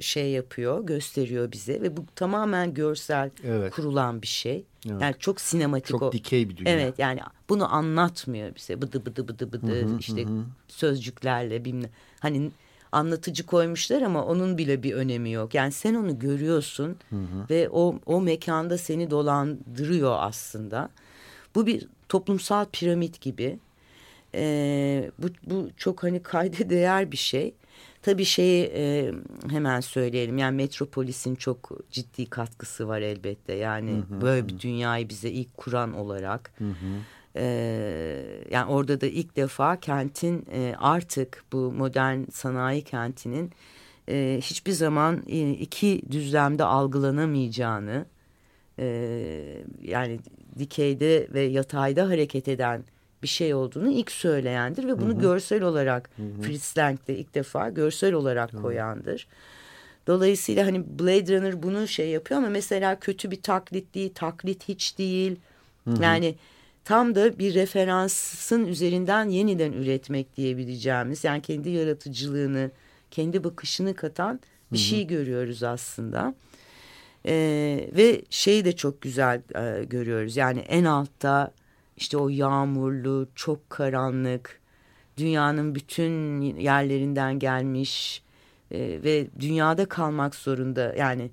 şey 0.00 0.30
yapıyor, 0.30 0.86
gösteriyor 0.86 1.52
bize 1.52 1.82
ve 1.82 1.96
bu 1.96 2.04
tamamen 2.16 2.74
görsel 2.74 3.30
evet. 3.44 3.74
kurulan 3.74 4.22
bir 4.22 4.26
şey. 4.26 4.64
Evet. 4.86 5.02
Yani 5.02 5.14
çok 5.18 5.40
sinematik 5.40 5.86
çok 5.86 6.02
o. 6.02 6.06
Çok 6.06 6.12
dikey 6.12 6.48
bir 6.48 6.56
dünya. 6.56 6.72
Evet 6.72 6.98
yani 6.98 7.20
bunu 7.48 7.74
anlatmıyor 7.74 8.54
bize. 8.54 8.82
Bıdı 8.82 9.06
bıdı 9.06 9.28
bıdı 9.28 9.52
bıdı 9.52 9.82
hı 9.82 9.86
hı, 9.86 9.98
işte 9.98 10.24
hı. 10.24 10.44
sözcüklerle 10.68 11.64
bilmem. 11.64 11.90
Hani 12.20 12.50
anlatıcı 12.92 13.46
koymuşlar 13.46 14.02
ama 14.02 14.24
onun 14.24 14.58
bile 14.58 14.82
bir 14.82 14.94
önemi 14.94 15.30
yok. 15.30 15.54
Yani 15.54 15.72
sen 15.72 15.94
onu 15.94 16.18
görüyorsun 16.18 16.96
hı 17.10 17.16
hı. 17.16 17.46
ve 17.50 17.68
o 17.68 17.98
o 18.06 18.20
mekanda 18.20 18.78
seni 18.78 19.10
dolandırıyor 19.10 20.16
aslında. 20.18 20.88
Bu 21.54 21.66
bir 21.66 21.88
toplumsal 22.08 22.66
piramit 22.72 23.20
gibi. 23.20 23.58
Ee, 24.34 25.10
bu, 25.18 25.26
bu 25.46 25.68
çok 25.76 26.02
hani 26.02 26.22
kayda 26.22 26.70
değer 26.70 27.12
bir 27.12 27.16
şey. 27.16 27.54
Tabii 28.02 28.24
şeyi 28.24 28.72
e, 28.74 29.12
hemen 29.50 29.80
söyleyelim 29.80 30.38
yani 30.38 30.56
Metropolis'in 30.56 31.34
çok 31.34 31.70
ciddi 31.90 32.26
katkısı 32.30 32.88
var 32.88 33.00
elbette. 33.00 33.52
Yani 33.52 33.90
hı 33.90 34.16
hı, 34.16 34.20
böyle 34.20 34.48
bir 34.48 34.58
dünyayı 34.58 35.08
bize 35.08 35.30
ilk 35.30 35.56
kuran 35.56 35.92
olarak. 35.92 36.52
Hı 36.58 36.64
hı. 36.64 36.98
E, 37.36 37.44
yani 38.50 38.70
orada 38.70 39.00
da 39.00 39.06
ilk 39.06 39.36
defa 39.36 39.80
kentin 39.80 40.46
e, 40.52 40.74
artık 40.78 41.44
bu 41.52 41.72
modern 41.72 42.24
sanayi 42.30 42.82
kentinin 42.82 43.52
e, 44.08 44.38
hiçbir 44.42 44.72
zaman 44.72 45.22
e, 45.28 45.50
iki 45.50 46.02
düzlemde 46.10 46.64
algılanamayacağını 46.64 48.06
e, 48.78 48.86
yani 49.82 50.20
dikeyde 50.58 51.28
ve 51.34 51.42
yatayda 51.42 52.08
hareket 52.08 52.48
eden 52.48 52.84
bir 53.22 53.28
şey 53.28 53.54
olduğunu 53.54 53.90
ilk 53.90 54.10
söyleyendir 54.10 54.88
ve 54.88 55.00
bunu 55.00 55.12
hı 55.12 55.16
hı. 55.16 55.20
görsel 55.20 55.62
olarak 55.62 56.10
hı 56.16 56.22
hı. 56.22 56.42
Fritz 56.42 56.78
Lang 56.78 57.08
de 57.08 57.18
ilk 57.18 57.34
defa 57.34 57.68
görsel 57.68 58.12
olarak 58.12 58.52
hı. 58.52 58.62
koyandır. 58.62 59.26
Dolayısıyla 60.06 60.66
hani 60.66 60.98
Blade 60.98 61.36
Runner 61.36 61.62
bunu 61.62 61.88
şey 61.88 62.08
yapıyor 62.08 62.38
ama 62.38 62.48
mesela 62.48 63.00
kötü 63.00 63.30
bir 63.30 63.42
taklit 63.42 63.94
değil, 63.94 64.12
taklit 64.14 64.68
hiç 64.68 64.98
değil. 64.98 65.36
Hı 65.84 65.90
hı. 65.90 66.02
Yani 66.02 66.34
tam 66.84 67.14
da 67.14 67.38
bir 67.38 67.54
referansın 67.54 68.66
üzerinden 68.66 69.28
yeniden 69.28 69.72
üretmek 69.72 70.36
diyebileceğimiz 70.36 71.24
yani 71.24 71.42
kendi 71.42 71.70
yaratıcılığını, 71.70 72.70
kendi 73.10 73.44
bakışını 73.44 73.94
katan 73.94 74.40
bir 74.72 74.78
hı 74.78 74.82
hı. 74.82 74.84
şey 74.84 75.06
görüyoruz 75.06 75.62
aslında. 75.62 76.34
Ee, 77.26 77.88
ve 77.96 78.22
şeyi 78.30 78.64
de 78.64 78.76
çok 78.76 79.00
güzel 79.00 79.40
e, 79.54 79.84
görüyoruz 79.84 80.36
yani 80.36 80.58
en 80.58 80.84
altta 80.84 81.52
işte 81.96 82.16
o 82.16 82.28
yağmurlu, 82.28 83.28
çok 83.34 83.70
karanlık, 83.70 84.60
dünyanın 85.16 85.74
bütün 85.74 86.40
yerlerinden 86.40 87.38
gelmiş 87.38 88.22
e, 88.70 88.78
ve 88.78 89.26
dünyada 89.40 89.86
kalmak 89.86 90.34
zorunda 90.34 90.94
yani 90.98 91.30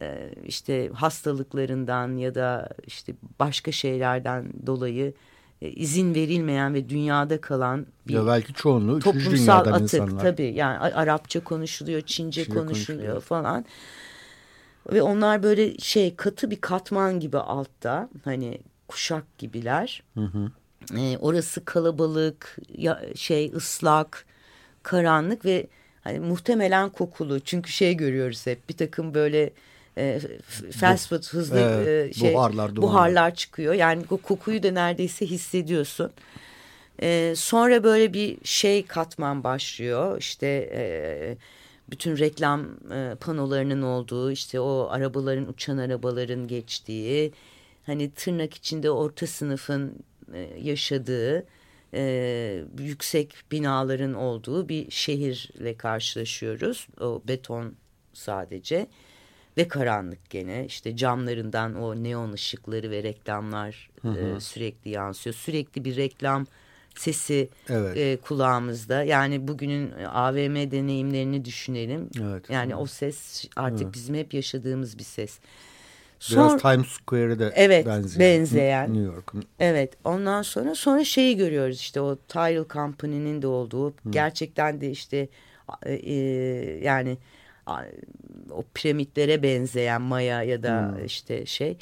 e, 0.00 0.30
işte 0.44 0.90
hastalıklarından 0.94 2.16
ya 2.16 2.34
da 2.34 2.68
işte 2.86 3.14
başka 3.40 3.72
şeylerden 3.72 4.52
dolayı 4.66 5.14
e, 5.62 5.70
izin 5.70 6.14
verilmeyen 6.14 6.74
ve 6.74 6.88
dünyada 6.88 7.40
kalan 7.40 7.86
bir 8.08 8.14
ya 8.14 8.26
belki 8.26 8.52
çoğunluğu 8.52 8.98
toplumsal 8.98 9.66
atık 9.66 9.82
insanlar. 9.82 10.22
tabii 10.22 10.52
yani 10.54 10.78
Arapça 10.78 11.44
konuşuluyor, 11.44 12.00
Çince, 12.00 12.44
Çince 12.44 12.58
konuşuluyor, 12.58 12.66
konuşuluyor 12.66 13.20
falan. 13.20 13.64
Ve 14.92 15.02
onlar 15.02 15.42
böyle 15.42 15.78
şey 15.78 16.16
katı 16.16 16.50
bir 16.50 16.60
katman 16.60 17.20
gibi 17.20 17.38
altta 17.38 18.08
hani 18.24 18.58
kuşak 18.88 19.38
gibiler. 19.38 20.02
Hı 20.14 20.24
hı. 20.24 20.50
E, 20.98 21.18
orası 21.18 21.64
kalabalık, 21.64 22.58
ya, 22.78 23.02
şey 23.14 23.52
ıslak, 23.54 24.26
karanlık 24.82 25.44
ve 25.44 25.66
hani 26.04 26.20
muhtemelen 26.20 26.90
kokulu. 26.90 27.40
Çünkü 27.40 27.72
şey 27.72 27.94
görüyoruz 27.94 28.46
hep 28.46 28.68
bir 28.68 28.76
takım 28.76 29.14
böyle 29.14 29.50
e, 29.98 30.20
fast 30.80 31.08
food 31.08 31.24
hızlı 31.24 31.84
e, 31.86 32.12
şey 32.12 32.34
buharlar, 32.34 32.76
buharlar 32.76 33.34
çıkıyor. 33.34 33.74
Yani 33.74 34.02
o 34.10 34.16
kokuyu 34.16 34.62
da 34.62 34.70
neredeyse 34.70 35.26
hissediyorsun. 35.26 36.12
E, 37.02 37.34
sonra 37.36 37.84
böyle 37.84 38.12
bir 38.12 38.38
şey 38.44 38.86
katman 38.86 39.44
başlıyor. 39.44 40.18
İşte 40.18 40.70
e, 40.74 40.82
bütün 41.90 42.18
reklam 42.18 42.66
e, 42.92 43.14
panolarının 43.20 43.82
olduğu, 43.82 44.30
işte 44.30 44.60
o 44.60 44.88
arabaların 44.90 45.48
uçan 45.48 45.78
arabaların 45.78 46.48
geçtiği, 46.48 47.32
hani 47.86 48.10
tırnak 48.10 48.54
içinde 48.54 48.90
orta 48.90 49.26
sınıfın 49.26 50.04
e, 50.32 50.38
yaşadığı 50.62 51.46
e, 51.94 52.64
yüksek 52.78 53.34
binaların 53.52 54.14
olduğu 54.14 54.68
bir 54.68 54.90
şehirle 54.90 55.76
karşılaşıyoruz. 55.76 56.88
O 57.00 57.22
beton 57.28 57.74
sadece 58.12 58.86
ve 59.56 59.68
karanlık 59.68 60.30
gene 60.30 60.64
işte 60.66 60.96
camlarından 60.96 61.74
o 61.74 62.02
neon 62.02 62.32
ışıkları 62.32 62.90
ve 62.90 63.02
reklamlar 63.02 63.90
hı 64.02 64.08
hı. 64.08 64.36
E, 64.36 64.40
sürekli 64.40 64.90
yansıyor. 64.90 65.34
Sürekli 65.34 65.84
bir 65.84 65.96
reklam 65.96 66.46
sesi 66.96 67.48
evet. 67.68 67.96
e, 67.96 68.16
kulağımızda. 68.16 69.02
Yani 69.02 69.48
bugünün 69.48 69.92
AVM 69.92 70.70
deneyimlerini 70.70 71.44
düşünelim. 71.44 72.10
Evet. 72.22 72.50
Yani 72.50 72.76
o 72.76 72.86
ses 72.86 73.44
artık 73.56 73.82
evet. 73.82 73.94
bizim 73.94 74.14
hep 74.14 74.34
yaşadığımız 74.34 74.98
bir 74.98 75.04
ses. 75.04 75.38
Biraz 76.30 76.50
Son, 76.50 76.58
Times 76.58 76.86
Square'e 76.86 77.38
de 77.38 77.52
evet, 77.54 77.86
benzeyen. 77.86 78.20
benzeyen. 78.20 78.94
New 78.94 79.14
York'un. 79.14 79.44
Evet. 79.58 79.92
Ondan 80.04 80.42
sonra 80.42 80.74
sonra 80.74 81.04
şeyi 81.04 81.36
görüyoruz 81.36 81.80
işte 81.80 82.00
o 82.00 82.16
Tyrell 82.28 82.64
Company'nin 82.70 83.42
de 83.42 83.46
olduğu 83.46 83.90
Hı. 83.90 84.10
gerçekten 84.10 84.80
de 84.80 84.90
işte 84.90 85.28
e, 85.86 86.14
yani 86.82 87.18
o 88.50 88.64
piramitlere 88.74 89.42
benzeyen 89.42 90.02
Maya 90.02 90.42
ya 90.42 90.62
da 90.62 90.92
hmm. 90.96 91.04
işte 91.04 91.46
şey. 91.46 91.76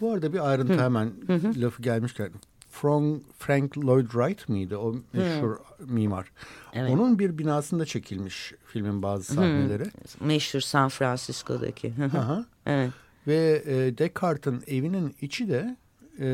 Bu 0.00 0.12
arada 0.12 0.32
bir 0.32 0.50
ayrıntı 0.50 0.72
Hı. 0.72 0.82
hemen 0.82 1.12
Hı. 1.26 1.40
lafı 1.56 1.82
gelmişken. 1.82 2.30
Frank, 2.70 3.22
Frank 3.38 3.78
Lloyd 3.78 4.06
Wright 4.06 4.48
miydi 4.48 4.76
o 4.76 4.94
meşhur 5.12 5.56
hmm. 5.56 5.94
mimar? 5.94 6.26
Evet. 6.74 6.90
Onun 6.90 7.18
bir 7.18 7.38
binasında 7.38 7.84
çekilmiş 7.84 8.54
filmin 8.66 9.02
bazı 9.02 9.34
sahneleri. 9.34 9.84
Hmm. 9.84 10.26
Meşhur 10.26 10.60
San 10.60 10.88
Francisco'daki. 10.88 11.92
Aha. 12.16 12.44
evet. 12.66 12.90
Ve 13.26 13.62
e, 13.66 13.98
Descartes'in 13.98 14.62
evinin 14.66 15.16
içi 15.20 15.48
de 15.48 15.76
e, 16.20 16.28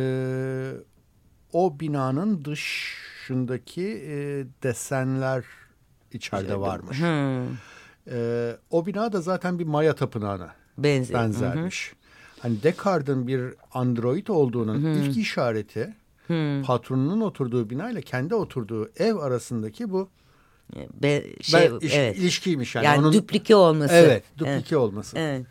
o 1.52 1.80
binanın 1.80 2.44
dışındaki 2.44 3.86
e, 4.06 4.46
desenler 4.62 5.44
içeride 6.12 6.60
varmış. 6.60 7.00
Hmm. 7.00 7.56
E, 8.16 8.56
o 8.70 8.86
bina 8.86 9.12
da 9.12 9.20
zaten 9.20 9.58
bir 9.58 9.64
Maya 9.64 9.94
tapınağına 9.94 10.54
Benzer. 10.78 11.20
benzermiş. 11.20 11.90
Hı 11.90 11.94
hı. 11.94 11.98
Hani 12.40 12.62
Descartes'in 12.62 13.26
bir 13.26 13.54
android 13.74 14.26
olduğunun 14.26 14.82
hı 14.82 14.88
hı. 14.88 14.98
ilk 14.98 15.16
işareti 15.16 15.94
hı. 16.26 16.62
patronunun 16.66 17.20
oturduğu 17.20 17.70
bina 17.70 17.90
ile 17.90 18.02
kendi 18.02 18.34
oturduğu 18.34 18.90
ev 18.96 19.16
arasındaki 19.16 19.90
bu 19.90 20.08
Be, 21.02 21.24
şey, 21.40 21.70
ben, 21.70 21.86
iş, 21.86 21.94
evet. 21.94 22.18
ilişkiymiş 22.18 22.74
yani. 22.74 22.84
Yani 22.84 23.00
Onun, 23.00 23.12
duplike 23.12 23.56
olması. 23.56 23.94
Evet, 23.94 24.24
duplike 24.38 24.56
evet. 24.56 24.72
olması. 24.72 25.18
Evet. 25.18 25.46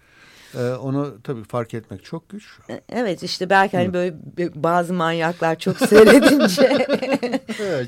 Ee, 0.56 0.72
onu 0.74 1.18
tabii 1.24 1.44
fark 1.44 1.74
etmek 1.74 2.06
çok 2.06 2.30
güç. 2.30 2.60
E, 2.70 2.82
evet 2.90 3.24
işte 3.24 3.50
belki 3.50 3.78
hani 3.78 3.94
böyle 3.94 4.16
bazı 4.56 4.94
manyaklar 4.94 5.60
çok 5.60 5.78
seyredince 5.78 6.88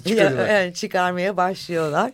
evet, 0.49 0.75
çıkarmaya 0.75 1.37
başlıyorlar. 1.37 2.11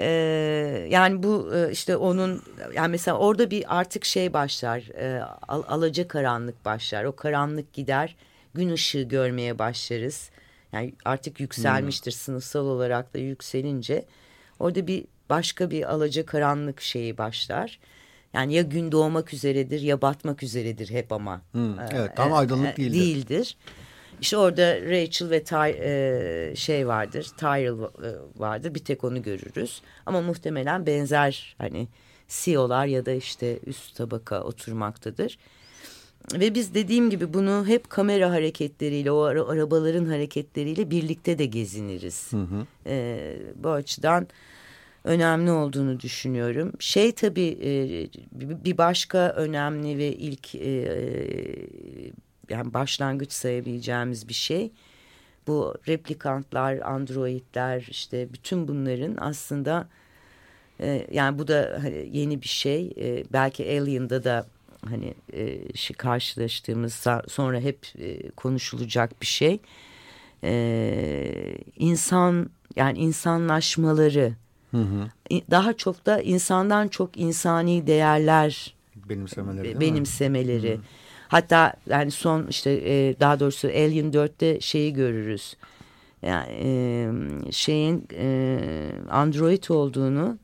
Ee, 0.00 0.86
yani 0.90 1.22
bu 1.22 1.50
e, 1.54 1.72
işte 1.72 1.96
onun 1.96 2.42
yani 2.74 2.90
mesela 2.90 3.18
orada 3.18 3.50
bir 3.50 3.78
artık 3.78 4.04
şey 4.04 4.32
başlar 4.32 4.78
e, 4.78 5.22
al, 5.48 5.62
alaca 5.68 6.08
karanlık 6.08 6.64
başlar 6.64 7.04
o 7.04 7.16
karanlık 7.16 7.72
gider 7.72 8.16
gün 8.54 8.72
ışığı 8.72 9.02
görmeye 9.02 9.58
başlarız 9.58 10.30
yani 10.72 10.94
artık 11.04 11.40
yükselmiştir 11.40 12.12
hmm. 12.12 12.18
sınıfsal 12.18 12.66
olarak 12.66 13.14
da 13.14 13.18
yükselince 13.18 14.04
orada 14.58 14.86
bir 14.86 15.04
başka 15.30 15.70
bir 15.70 15.92
alaca 15.92 16.26
karanlık 16.26 16.80
şeyi 16.80 17.18
başlar 17.18 17.78
yani 18.38 18.54
ya 18.54 18.62
gün 18.62 18.92
doğmak 18.92 19.34
üzeredir 19.34 19.80
ya 19.80 20.02
batmak 20.02 20.42
üzeredir 20.42 20.90
hep 20.90 21.12
ama. 21.12 21.40
Hmm, 21.52 21.80
evet 21.92 22.16
tam 22.16 22.32
aydınlık 22.32 22.76
değildir. 22.76 22.98
değildir. 22.98 23.56
İşte 24.20 24.36
orada 24.36 24.80
Rachel 24.80 25.30
ve 25.30 25.44
Ty, 25.44 25.56
e, 25.56 26.52
şey 26.56 26.88
vardır, 26.88 27.30
Tyrell 27.36 27.82
e, 27.82 28.40
vardır. 28.40 28.74
Bir 28.74 28.84
tek 28.84 29.04
onu 29.04 29.22
görürüz. 29.22 29.82
Ama 30.06 30.20
muhtemelen 30.20 30.86
benzer 30.86 31.56
hani 31.58 31.88
CEO'lar 32.28 32.86
ya 32.86 33.06
da 33.06 33.12
işte 33.12 33.58
üst 33.66 33.96
tabaka 33.96 34.42
oturmaktadır. 34.42 35.38
Ve 36.34 36.54
biz 36.54 36.74
dediğim 36.74 37.10
gibi 37.10 37.34
bunu 37.34 37.64
hep 37.66 37.90
kamera 37.90 38.30
hareketleriyle, 38.30 39.12
o 39.12 39.20
ara, 39.20 39.48
arabaların 39.48 40.06
hareketleriyle 40.06 40.90
birlikte 40.90 41.38
de 41.38 41.46
geziniriz. 41.46 42.32
Hı 42.32 42.36
hı. 42.36 42.66
E, 42.86 43.36
bu 43.56 43.70
açıdan 43.70 44.26
önemli 45.04 45.50
olduğunu 45.50 46.00
düşünüyorum. 46.00 46.72
Şey 46.78 47.12
tabii 47.12 47.58
e, 47.62 47.72
bir 48.64 48.78
başka 48.78 49.28
önemli 49.28 49.98
ve 49.98 50.12
ilk 50.12 50.54
e, 50.54 50.70
yani 52.48 52.74
başlangıç 52.74 53.32
sayabileceğimiz 53.32 54.28
bir 54.28 54.34
şey. 54.34 54.72
Bu 55.46 55.74
replikantlar, 55.88 56.78
androidler 56.78 57.86
işte 57.90 58.32
bütün 58.32 58.68
bunların 58.68 59.16
aslında 59.18 59.88
e, 60.80 61.06
yani 61.12 61.38
bu 61.38 61.48
da 61.48 61.78
hani 61.82 62.08
yeni 62.12 62.42
bir 62.42 62.48
şey. 62.48 62.92
Belki 63.32 63.64
Alien'da 63.64 64.24
da 64.24 64.46
hani 64.88 65.14
e, 65.32 65.92
karşılaştığımız 65.92 67.06
sonra 67.28 67.60
hep 67.60 67.86
konuşulacak 68.36 69.22
bir 69.22 69.26
şey. 69.26 69.60
İnsan 71.76 72.50
yani 72.76 72.98
insanlaşmaları 72.98 74.34
hı 74.70 74.76
hı. 74.76 75.08
daha 75.50 75.72
çok 75.72 76.06
da 76.06 76.20
insandan 76.20 76.88
çok 76.88 77.16
insani 77.16 77.86
değerler 77.86 78.74
benimsemeleri. 79.08 79.80
Benimsemeleri. 79.80 80.70
Hı 80.70 80.74
hı. 80.74 80.80
Hatta 81.28 81.72
yani 81.86 82.10
son 82.10 82.46
işte 82.46 82.70
e, 82.70 83.20
daha 83.20 83.40
doğrusu 83.40 83.68
Alien 83.68 84.12
4'te 84.12 84.60
şeyi 84.60 84.92
görürüz. 84.92 85.56
Yani 86.22 86.48
e, 86.50 87.52
şeyin 87.52 88.08
e, 88.12 88.60
android 89.10 89.64
olduğunu 89.68 90.38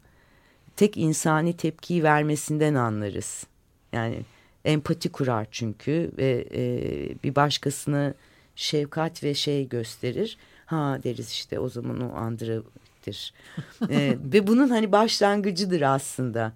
tek 0.76 0.96
insani 0.96 1.56
tepkiyi 1.56 2.02
vermesinden 2.02 2.74
anlarız. 2.74 3.46
Yani 3.92 4.20
empati 4.64 5.12
kurar 5.12 5.46
çünkü 5.50 6.10
ve 6.18 6.46
e, 6.54 6.62
bir 7.24 7.34
başkasına 7.34 8.14
şefkat 8.56 9.22
ve 9.22 9.34
şey 9.34 9.68
gösterir. 9.68 10.38
Ha 10.66 10.98
deriz 11.04 11.30
işte 11.30 11.58
o 11.58 11.68
zaman 11.68 12.10
o 12.10 12.16
androiddir. 13.04 13.32
e, 13.90 14.18
ve 14.32 14.46
bunun 14.46 14.68
hani 14.68 14.92
başlangıcıdır 14.92 15.80
aslında. 15.80 16.52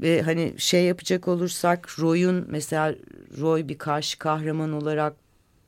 Ve 0.00 0.22
hani 0.22 0.54
şey 0.58 0.84
yapacak 0.84 1.28
olursak 1.28 1.98
Roy'un 1.98 2.46
mesela 2.48 2.94
Roy 3.40 3.68
bir 3.68 3.78
karşı 3.78 4.18
kahraman 4.18 4.72
olarak 4.72 5.16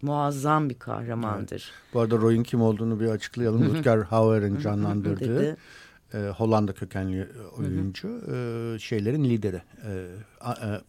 muazzam 0.03 0.71
bir 0.71 0.79
kahramandır. 0.79 1.73
Evet. 1.75 1.95
Bu 1.95 2.01
arada 2.01 2.17
Roy'un 2.17 2.43
kim 2.43 2.63
olduğunu 2.63 3.01
bir 3.01 3.07
açıklayalım. 3.07 3.75
Rutger 3.75 3.99
Hauer'in 3.99 4.59
canlandırdığı 4.59 5.57
e, 6.15 6.19
Hollanda 6.19 6.73
kökenli 6.73 7.29
oyuncu 7.59 8.09
e, 8.09 8.79
şeylerin 8.79 9.25
lideri. 9.25 9.63
E, 9.87 9.91
e, 9.91 10.81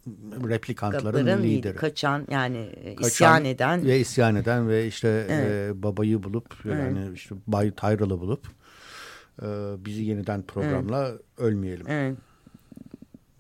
replikantların 0.50 1.04
Kapların 1.04 1.44
lideri. 1.44 1.76
Kaçan 1.76 2.28
yani 2.32 2.58
e, 2.58 2.96
Kaçan 2.96 3.08
isyan 3.08 3.46
eden. 3.46 3.86
Ve 3.86 4.00
isyan 4.00 4.36
eden 4.36 4.70
ve 4.70 4.88
işte 4.88 5.26
evet. 5.30 5.76
e, 5.76 5.84
babayı 5.84 6.24
bulup 6.24 6.56
evet. 6.66 6.78
yani 6.78 7.14
işte 7.14 7.36
Bay 7.48 7.72
Tyrell'ı 7.72 8.20
bulup 8.20 8.48
e, 8.48 8.57
bizi 9.86 10.04
yeniden 10.04 10.42
programla 10.42 11.10
evet. 11.10 11.22
ölmeyelim. 11.38 11.86
Evet. 11.90 12.18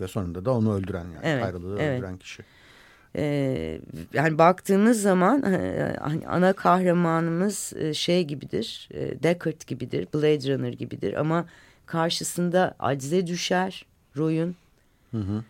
Ve 0.02 0.08
sonunda 0.08 0.46
da 0.46 0.52
onu 0.52 0.74
öldüren 0.76 1.06
yani 1.06 1.20
evet, 1.24 1.44
Tyrell'ı 1.44 1.78
evet. 1.80 2.00
öldüren 2.00 2.18
kişi. 2.18 2.44
Ee, 3.16 3.82
yani 4.14 4.38
baktığımız 4.38 5.02
zaman 5.02 5.44
e, 5.54 5.96
hani 6.02 6.28
ana 6.28 6.54
kahramanımız 6.54 7.74
e, 7.76 7.94
şey 7.94 8.24
gibidir, 8.24 8.90
e, 8.94 9.24
Deckard 9.24 9.62
gibidir, 9.68 10.08
Blade 10.14 10.54
Runner 10.54 10.74
gibidir 10.74 11.14
ama 11.14 11.46
karşısında 11.86 12.76
acize 12.80 13.28
düşer 13.28 13.86
Roy'un. 14.18 14.56
Hı 15.12 15.18
hı. 15.18 15.44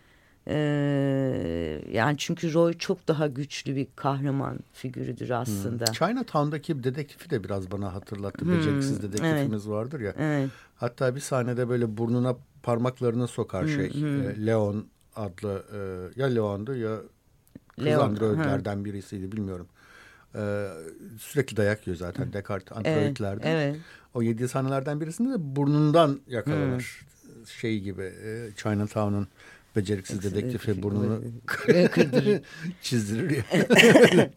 Ee, 0.50 1.80
yani 1.92 2.18
çünkü 2.18 2.54
Roy 2.54 2.72
çok 2.72 3.08
daha 3.08 3.26
güçlü 3.26 3.76
bir 3.76 3.86
kahraman 3.96 4.58
figürüdür 4.72 5.30
aslında. 5.30 5.84
Hmm. 5.84 5.92
Chinatown'daki 5.92 6.84
dedektifi 6.84 7.30
de 7.30 7.44
biraz 7.44 7.70
bana 7.70 7.94
hatırlattı. 7.94 8.44
Hmm. 8.44 8.58
Beceriksiz 8.58 9.02
dedektifimiz 9.02 9.66
evet. 9.66 9.74
vardır 9.74 10.00
ya. 10.00 10.14
Evet. 10.18 10.50
Hatta 10.76 11.14
bir 11.14 11.20
sahnede 11.20 11.68
böyle 11.68 11.96
burnuna 11.96 12.36
parmaklarını 12.62 13.28
sokar 13.28 13.62
hmm. 13.62 13.74
şey. 13.74 13.94
Hmm. 13.94 14.30
E, 14.30 14.46
Leon 14.46 14.86
adlı 15.16 15.64
e, 15.72 15.78
ya 16.20 16.26
Leon'du 16.26 16.74
ya 16.76 16.98
kız 17.76 17.86
Leon. 17.86 18.08
androidlerden 18.08 18.84
birisiydi 18.84 19.32
bilmiyorum. 19.32 19.66
E, 20.34 20.68
sürekli 21.18 21.56
dayak 21.56 21.86
yiyor 21.86 21.96
zaten 21.96 22.32
Descartes 22.32 22.76
androidlerden. 22.76 23.50
Evet, 23.50 23.74
evet. 23.74 23.76
O 24.14 24.22
yediği 24.22 24.48
sahnelerden 24.48 25.00
birisinde 25.00 25.34
de 25.34 25.56
burnundan 25.56 26.20
yakalanır. 26.28 27.00
Hmm. 27.02 27.08
Şey 27.46 27.80
gibi 27.80 28.02
e, 28.02 28.50
Chinatown'un 28.56 29.28
beceriksiz 29.78 30.22
dedektifi 30.22 30.82
burnunu 30.82 31.22
çizdirir 32.82 33.30
ya. 33.36 33.42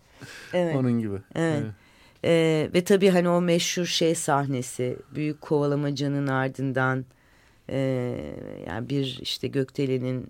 evet. 0.53 0.75
Onun 0.75 0.99
gibi. 0.99 1.15
Evet. 1.35 1.63
evet. 1.63 1.71
Ee, 2.25 2.69
ve 2.73 2.83
tabii 2.83 3.09
hani 3.09 3.29
o 3.29 3.41
meşhur 3.41 3.85
şey 3.85 4.15
sahnesi 4.15 4.97
büyük 5.15 5.41
kovalamacanın 5.41 6.27
ardından 6.27 7.05
e, 7.69 7.79
yani 8.67 8.89
bir 8.89 9.19
işte 9.21 9.47
gökdelenin 9.47 10.27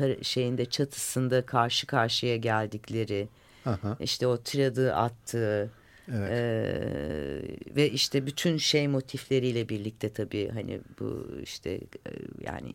e, 0.00 0.24
şeyinde 0.24 0.64
çatısında 0.64 1.46
karşı 1.46 1.86
karşıya 1.86 2.36
geldikleri 2.36 3.28
Aha. 3.66 3.96
işte 4.00 4.26
o 4.26 4.36
tiradı 4.36 4.94
attığı 4.94 5.70
Evet. 6.12 6.30
Ee, 6.30 7.76
ve 7.76 7.90
işte 7.90 8.26
bütün 8.26 8.56
şey 8.56 8.88
motifleriyle 8.88 9.68
birlikte 9.68 10.12
tabii 10.12 10.50
hani 10.54 10.80
bu 11.00 11.26
işte 11.42 11.70
e, 11.70 12.10
yani 12.40 12.72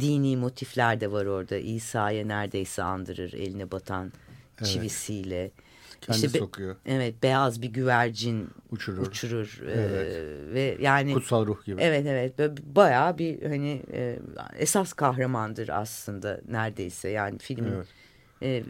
dini 0.00 0.36
motifler 0.36 1.00
de 1.00 1.12
var 1.12 1.26
orada. 1.26 1.56
İsa'ya 1.56 2.26
neredeyse 2.26 2.82
andırır 2.82 3.32
eline 3.32 3.70
batan 3.70 4.12
evet. 4.58 4.72
çivisiyle. 4.72 5.50
Kendi 6.00 6.26
işte 6.26 6.38
sokuyor. 6.38 6.76
evet 6.86 7.22
beyaz 7.22 7.62
bir 7.62 7.68
güvercin 7.68 8.50
uçurur. 8.70 9.06
uçurur. 9.06 9.60
Ee, 9.66 9.70
evet. 9.72 10.16
Ee, 10.16 10.54
ve 10.54 10.76
yani 10.80 11.14
kutsal 11.14 11.46
ruh 11.46 11.64
gibi. 11.64 11.80
Evet 11.80 12.06
evet 12.06 12.38
böyle 12.38 12.54
bayağı 12.74 13.18
bir 13.18 13.42
hani 13.42 13.82
e, 13.92 14.18
esas 14.58 14.92
kahramandır 14.92 15.68
aslında 15.68 16.40
neredeyse 16.48 17.08
yani 17.08 17.38
filmin 17.38 17.72
evet. 17.72 17.86
e, 18.42 18.62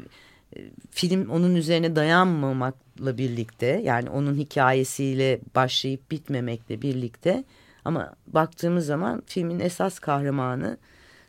film 0.90 1.30
onun 1.30 1.54
üzerine 1.54 1.96
dayanmamakla 1.96 3.18
birlikte 3.18 3.66
yani 3.66 4.10
onun 4.10 4.34
hikayesiyle 4.34 5.40
başlayıp 5.54 6.10
bitmemekle 6.10 6.82
birlikte 6.82 7.44
ama 7.84 8.14
baktığımız 8.26 8.86
zaman 8.86 9.22
filmin 9.26 9.60
esas 9.60 9.98
kahramanı 9.98 10.78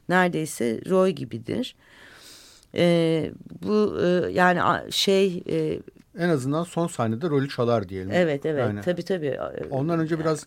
neredeyse 0.10 0.82
Roy 0.90 1.10
gibidir. 1.10 1.76
E, 2.76 3.32
bu 3.64 3.98
e, 4.02 4.32
yani 4.32 4.92
şey 4.92 5.44
e, 5.50 5.80
en 6.18 6.30
azından 6.30 6.64
son 6.64 6.88
sahnede 6.88 7.30
rolü 7.30 7.50
çalar 7.50 7.90
diyelim. 7.90 8.12
Evet 8.12 8.46
evet 8.46 8.60
yani, 8.60 8.82
tabii 8.82 9.04
tabii. 9.04 9.40
Ondan 9.70 10.00
önce 10.00 10.20
biraz 10.20 10.46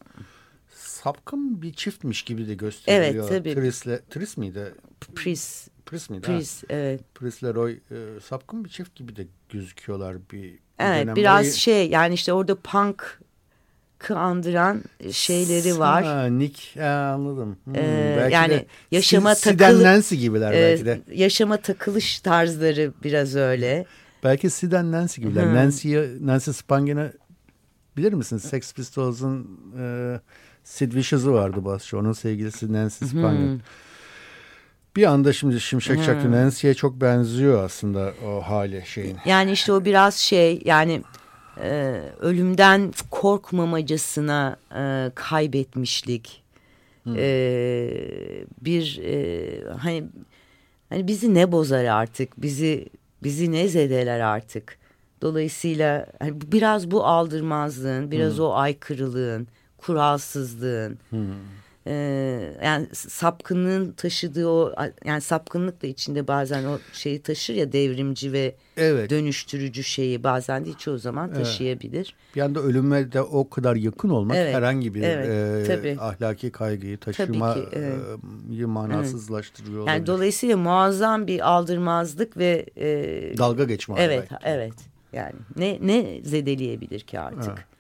sapkın 0.75 1.63
bir 1.63 1.73
çiftmiş 1.73 2.23
gibi 2.23 2.49
de 2.49 2.55
gösteriliyor. 2.55 3.29
Evet 3.31 3.45
tabii. 3.45 3.55
Tris'le, 3.55 4.11
Tris 4.11 4.37
miydi? 4.37 4.75
Pris. 5.15 5.69
Pris 5.87 6.11
miydi? 6.11 6.27
Pris 6.27 6.63
ha? 6.63 6.67
evet. 6.71 7.01
Pris'le 7.15 7.55
Roy 7.55 7.73
e, 7.73 8.21
sapkın 8.21 8.65
bir 8.65 8.71
çift 8.71 8.95
gibi 8.95 9.17
de 9.17 9.27
gözüküyorlar 9.49 10.17
bir 10.33 10.59
Evet 10.79 11.17
biraz 11.17 11.47
Roy... 11.47 11.53
şey 11.53 11.89
yani 11.91 12.15
işte 12.15 12.33
orada 12.33 12.55
punk 12.55 13.21
andıran 14.11 14.83
şeyleri 15.13 15.79
var. 15.79 16.05
Ha, 16.05 16.27
Nick 16.27 16.81
ha, 16.81 17.13
anladım. 17.15 17.57
Hmm, 17.65 17.75
ee, 17.75 18.29
yani 18.33 18.67
yaşama 18.91 19.35
takılı 19.35 19.85
Nancy 19.85 20.15
gibiler 20.15 20.53
e, 20.53 20.55
belki 20.55 20.87
de. 20.87 21.01
Yaşama 21.13 21.57
takılış 21.57 22.21
tarzları 22.21 22.93
biraz 23.05 23.37
öyle. 23.37 23.87
Belki 24.25 24.51
Sid 24.51 24.73
Nancy 24.73 25.21
gibiler. 25.21 25.45
Hmm. 25.45 25.55
Nancy'ye 25.55 26.09
Nancy 26.21 26.51
Spangen'e 26.51 27.13
bilir 27.97 28.13
misiniz? 28.13 28.43
Sex 28.43 28.75
Pistols'un 28.75 29.61
e, 29.79 30.21
Sid 30.65 30.95
Vicious'u 30.95 31.33
vardı 31.33 31.65
basçı. 31.65 31.99
Onun 31.99 32.13
sevgilisi 32.13 32.73
Nancy 32.73 33.05
Spangen. 33.05 33.53
Hmm. 33.53 33.61
Bir 34.97 35.05
anda 35.05 35.33
şimdi 35.33 35.61
Şimşek 35.61 36.05
Çaktı 36.05 36.25
hmm. 36.25 36.33
Nancy'ye 36.33 36.75
çok 36.75 37.01
benziyor 37.01 37.65
aslında 37.65 38.13
o 38.27 38.41
hali 38.41 38.83
şeyin. 38.87 39.17
Yani 39.25 39.53
işte 39.53 39.73
o 39.73 39.85
biraz 39.85 40.15
şey 40.15 40.63
yani 40.65 41.03
e, 41.63 42.03
ölümden 42.21 42.93
korkmamacasına 43.11 44.57
e, 44.77 45.11
kaybetmişlik. 45.15 46.43
E, 47.17 48.45
bir 48.61 49.01
e, 49.05 49.71
hani 49.79 50.05
hani 50.89 51.09
bizi 51.09 51.35
ne 51.35 51.53
bozar 51.53 51.85
artık 51.85 52.43
bizi 52.43 52.87
bizi 53.23 53.53
ne 53.53 53.69
zedeler 53.69 54.21
artık. 54.21 54.79
Dolayısıyla 55.23 56.07
hani 56.19 56.35
biraz 56.53 56.91
bu 56.91 57.05
aldırmazlığın, 57.05 58.11
biraz 58.11 58.37
hmm. 58.37 58.45
o 58.45 58.55
aykırılığın, 58.55 59.49
kuralsızlığın 59.79 60.99
hmm. 61.11 61.27
Ee, 61.89 62.53
yani 62.65 62.87
sapkınlığın 62.93 63.93
taşıdığı 63.93 64.49
o 64.49 64.73
yani 65.05 65.21
sapkınlık 65.21 65.83
da 65.83 65.87
içinde 65.87 66.29
bazen 66.29 66.65
o 66.65 66.79
şeyi 66.93 67.23
taşır 67.23 67.55
ya 67.55 67.73
devrimci 67.73 68.33
ve 68.33 68.55
evet. 68.77 69.11
dönüştürücü 69.11 69.85
şeyi 69.85 70.25
bazen 70.25 70.65
değil 70.65 70.77
çoğu 70.77 70.99
zaman 70.99 71.33
taşıyabilir. 71.33 72.15
Evet. 72.17 72.37
Bir 72.37 72.41
anda 72.41 72.61
ölüme 72.61 73.13
de 73.13 73.23
o 73.23 73.51
kadar 73.51 73.77
yakın 73.77 74.09
olmak 74.09 74.37
evet. 74.37 74.55
herhangi 74.55 74.95
bir 74.95 75.03
evet, 75.03 75.85
e, 75.85 76.01
ahlaki 76.01 76.51
kaygıyı 76.51 76.99
taşımayı 76.99 77.67
evet. 77.73 78.67
manasızlaştırıyor. 78.67 79.79
Evet. 79.79 79.89
Yani 79.89 80.07
dolayısıyla 80.07 80.57
muazzam 80.57 81.27
bir 81.27 81.51
aldırmazlık 81.51 82.37
ve 82.37 82.67
e, 82.77 83.39
dalga 83.39 83.65
geçme. 83.65 83.95
Evet, 83.99 84.29
belki. 84.31 84.45
evet. 84.45 84.75
Yani 85.13 85.35
ne 85.57 85.79
ne 85.83 86.21
zedeleyebilir 86.23 87.01
ki 87.01 87.21
artık? 87.21 87.49
Evet 87.49 87.76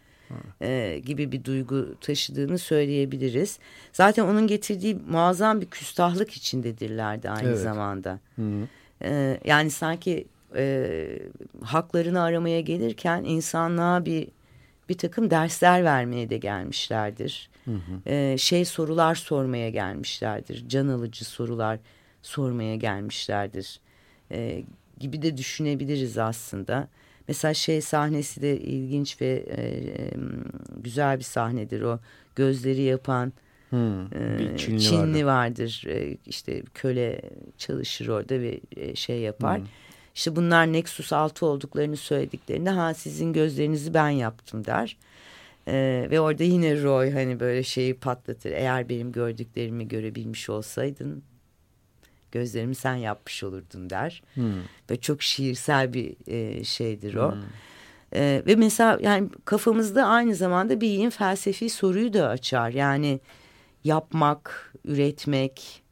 e, 0.61 1.03
gibi 1.07 1.33
bir 1.33 1.45
duygu 1.45 1.95
taşıdığını 2.01 2.59
söyleyebiliriz. 2.59 3.59
Zaten 3.93 4.25
onun 4.25 4.47
getirdiği 4.47 4.95
muazzam 5.09 5.61
bir 5.61 5.67
küstahlık 5.67 6.33
içindedirlerdi 6.33 7.31
aynı 7.31 7.49
evet. 7.49 7.59
zamanda. 7.59 8.19
Hı 8.37 8.43
-hı. 8.43 8.67
E, 9.03 9.41
yani 9.45 9.71
sanki 9.71 10.27
e, 10.57 11.19
haklarını 11.63 12.23
aramaya 12.23 12.61
gelirken 12.61 13.25
insanlığa 13.25 14.05
bir 14.05 14.29
bir 14.89 14.99
takım 14.99 15.31
dersler 15.31 15.85
vermeye 15.85 16.31
de 16.31 16.39
gelmişlerdir. 16.39 17.51
Hı 17.65 17.71
hı. 17.71 18.11
E, 18.11 18.39
şey 18.39 18.65
sorular 18.65 19.15
sormaya 19.15 19.71
gelmişlerdir. 19.71 20.69
Can 20.69 20.89
alıcı 20.89 21.25
sorular 21.25 21.79
sormaya 22.23 22.77
gelmişlerdir. 22.77 23.81
E, 24.31 24.65
gibi 24.99 25.23
de 25.23 25.37
düşünebiliriz 25.37 26.19
aslında. 26.19 26.89
Mesela 27.29 27.55
şey 27.55 27.81
sahnesi 27.81 28.43
de 28.43 28.61
ilginç 28.61 29.21
ve 29.21 29.45
e, 29.57 29.61
güzel 30.77 31.19
bir 31.19 31.25
sahnedir 31.25 31.83
o. 31.83 31.99
Gözleri 32.37 32.83
yapan 32.83 33.33
hmm, 33.71 34.03
e, 34.03 34.57
Çinli, 34.57 34.81
Çinli 34.81 35.27
vardır. 35.27 35.85
E, 35.89 36.17
işte 36.27 36.63
köle 36.75 37.21
çalışır 37.59 38.09
orada 38.09 38.41
ve 38.41 38.61
e, 38.77 38.95
şey 38.95 39.21
yapar. 39.21 39.59
Hmm. 39.59 39.67
İşte 40.15 40.37
bunlar 40.37 40.73
Nexus 40.73 41.13
6 41.13 41.47
olduklarını 41.47 41.97
söylediklerinde 41.97 42.71
ha 42.71 42.95
sizin 42.95 43.33
gözlerinizi 43.33 43.95
ben 43.95 44.09
yaptım 44.09 44.65
der. 44.65 44.97
Ee, 45.69 46.07
ve 46.11 46.21
orada 46.21 46.45
yine 46.45 46.83
Roy 46.83 47.13
hani 47.13 47.41
böyle 47.41 47.63
şeyi 47.63 47.95
patlatır. 47.95 48.51
Eğer 48.51 48.89
benim 48.89 49.13
gördüklerimi 49.13 49.89
görebilmiş 49.89 50.51
olsaydın 50.51 51.23
gözlerimi 52.37 52.75
sen 52.75 52.95
yapmış 52.95 53.45
olurdun 53.45 53.91
der. 53.91 54.23
Hmm. 54.35 54.63
Ve 54.91 55.01
çok 55.01 55.23
şiirsel 55.23 55.93
bir 55.93 56.17
e, 56.27 56.65
şeydir 56.65 57.15
o. 57.15 57.33
Hmm. 57.33 57.41
E, 58.15 58.43
ve 58.47 58.57
mesela 58.57 58.99
yani 59.01 59.29
kafamızda 59.45 60.07
aynı 60.07 60.35
zamanda 60.35 60.81
bir 60.81 60.89
yeni 60.89 61.11
felsefi 61.11 61.71
soruyu 61.71 62.13
da 62.13 62.29
açar. 62.29 62.71
Yani 62.71 63.21
yapmak, 63.85 64.73
üretmek, 64.85 65.83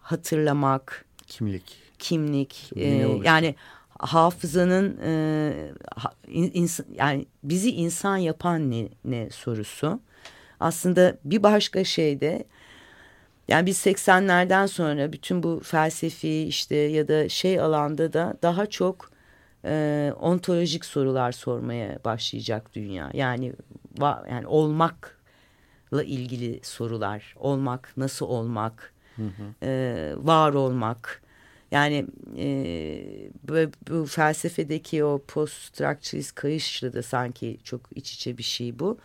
hatırlamak. 0.00 1.04
Kimlik. 1.26 1.76
Kimlik. 1.98 2.72
E, 2.76 2.88
yani 3.24 3.54
hafızanın 3.98 4.98
e, 5.04 5.72
ins 6.28 6.80
yani 6.94 7.26
bizi 7.44 7.70
insan 7.70 8.16
yapan 8.16 8.70
ne, 8.70 8.88
ne 9.04 9.30
sorusu. 9.30 10.00
Aslında 10.60 11.18
bir 11.24 11.42
başka 11.42 11.84
şey 11.84 12.20
de 12.20 12.44
yani 13.48 13.66
biz 13.66 13.86
80'lerden 13.86 14.66
sonra 14.66 15.12
bütün 15.12 15.42
bu 15.42 15.60
felsefi 15.64 16.42
işte 16.42 16.76
ya 16.76 17.08
da 17.08 17.28
şey 17.28 17.60
alanda 17.60 18.12
da 18.12 18.36
daha 18.42 18.66
çok 18.66 19.10
e, 19.64 20.12
ontolojik 20.20 20.84
sorular 20.84 21.32
sormaya 21.32 21.98
başlayacak 22.04 22.74
dünya. 22.74 23.10
Yani 23.14 23.52
va, 23.98 24.26
yani 24.30 24.46
olmakla 24.46 26.02
ilgili 26.02 26.60
sorular. 26.62 27.34
Olmak, 27.38 27.92
nasıl 27.96 28.26
olmak, 28.26 28.92
hı 29.16 29.22
hı. 29.22 29.66
E, 29.66 30.12
var 30.16 30.52
olmak. 30.52 31.22
Yani 31.70 32.06
e, 32.38 32.46
bu, 33.48 33.54
bu 33.88 34.06
felsefedeki 34.06 35.04
o 35.04 35.22
post-structuralist 35.28 36.34
kayışla 36.34 36.92
da 36.92 37.02
sanki 37.02 37.58
çok 37.64 37.80
iç 37.94 38.14
içe 38.14 38.38
bir 38.38 38.42
şey 38.42 38.78
bu. 38.78 38.98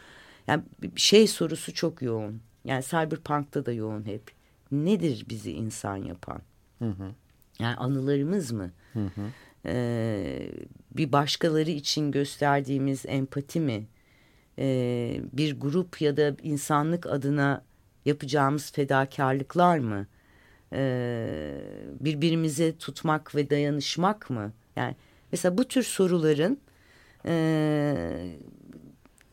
Yani 0.47 0.63
şey 0.95 1.27
sorusu 1.27 1.73
çok 1.73 2.01
yoğun. 2.01 2.41
Yani 2.67 2.83
Cyberpunk'ta 2.83 3.65
da 3.65 3.71
yoğun 3.71 4.05
hep. 4.05 4.31
Nedir 4.71 5.25
bizi 5.29 5.51
insan 5.51 5.95
yapan? 5.95 6.41
Hı 6.79 6.89
hı. 6.89 7.11
Yani 7.59 7.75
anılarımız 7.75 8.51
mı? 8.51 8.71
Hı 8.93 9.05
hı. 9.05 9.21
Ee, 9.65 10.51
bir 10.91 11.11
başkaları 11.11 11.69
için 11.69 12.11
gösterdiğimiz 12.11 13.05
empati 13.07 13.59
mi? 13.59 13.87
Ee, 14.59 15.21
bir 15.33 15.59
grup 15.59 16.01
ya 16.01 16.17
da 16.17 16.35
insanlık 16.43 17.05
adına 17.05 17.63
yapacağımız 18.05 18.71
fedakarlıklar 18.71 19.77
mı? 19.77 20.07
Ee, 20.73 21.61
birbirimize 21.99 22.77
tutmak 22.77 23.35
ve 23.35 23.49
dayanışmak 23.49 24.29
mı? 24.29 24.53
Yani 24.75 24.95
mesela 25.31 25.57
bu 25.57 25.67
tür 25.67 25.83
soruların 25.83 26.59
e, 27.25 27.33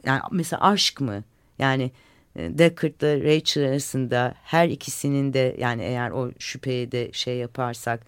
yani 0.05 0.21
mesela 0.33 0.63
aşk 0.63 1.01
mı? 1.01 1.25
Yani 1.59 1.91
Deckard'la 2.37 3.23
Rachel 3.23 3.69
arasında 3.69 4.35
her 4.43 4.69
ikisinin 4.69 5.33
de 5.33 5.57
yani 5.59 5.83
eğer 5.83 6.11
o 6.11 6.31
şüpheye 6.39 6.93
de 6.93 7.13
şey 7.13 7.37
yaparsak 7.37 8.07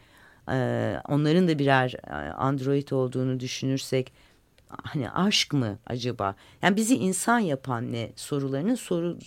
e, 0.50 0.94
onların 1.08 1.48
da 1.48 1.58
birer 1.58 1.94
e, 2.06 2.12
android 2.32 2.90
olduğunu 2.90 3.40
düşünürsek 3.40 4.12
hani 4.68 5.10
aşk 5.10 5.52
mı 5.52 5.78
acaba? 5.86 6.34
Yani 6.62 6.76
bizi 6.76 6.96
insan 6.96 7.38
yapan 7.38 7.92
ne 7.92 8.10
sorularının 8.16 8.74
soru 8.74 9.18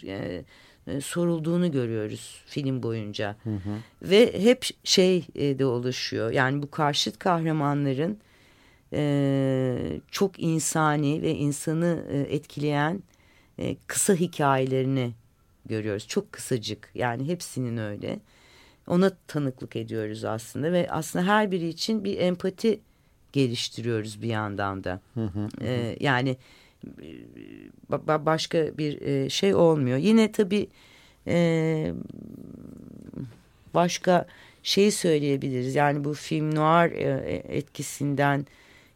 sorulduğunu 1.01 1.71
görüyoruz 1.71 2.43
film 2.45 2.83
boyunca. 2.83 3.35
Hı 3.43 3.49
hı. 3.49 3.77
Ve 4.01 4.43
hep 4.43 4.65
şey 4.83 5.27
de 5.35 5.65
oluşuyor. 5.65 6.31
Yani 6.31 6.61
bu 6.61 6.71
karşıt 6.71 7.19
kahramanların 7.19 8.17
çok 10.11 10.39
insani 10.39 11.21
ve 11.21 11.31
insanı 11.35 12.03
etkileyen 12.29 13.03
e, 13.59 13.75
kısa 13.87 14.13
hikayelerini 14.13 15.11
görüyoruz. 15.65 16.07
Çok 16.07 16.31
kısacık 16.31 16.91
yani 16.95 17.27
hepsinin 17.27 17.77
öyle. 17.77 18.19
Ona 18.87 19.11
tanıklık 19.27 19.75
ediyoruz 19.75 20.23
aslında 20.23 20.71
ve 20.71 20.87
aslında 20.89 21.25
her 21.25 21.51
biri 21.51 21.67
için 21.67 22.03
bir 22.03 22.17
empati 22.17 22.79
geliştiriyoruz 23.33 24.21
bir 24.21 24.27
yandan 24.27 24.83
da. 24.83 25.01
Hı 25.13 25.25
hı, 25.25 25.47
ee, 25.61 25.97
yani 25.99 26.37
başka 28.07 28.77
bir 28.77 29.01
e, 29.01 29.29
şey 29.29 29.55
olmuyor. 29.55 29.97
Yine 29.97 30.31
tabii 30.31 30.67
e, 31.27 31.93
başka 33.73 34.27
şeyi 34.63 34.91
söyleyebiliriz. 34.91 35.75
Yani 35.75 36.03
bu 36.03 36.13
film 36.13 36.55
noir 36.55 36.91
e, 36.91 37.43
etkisinden 37.47 38.45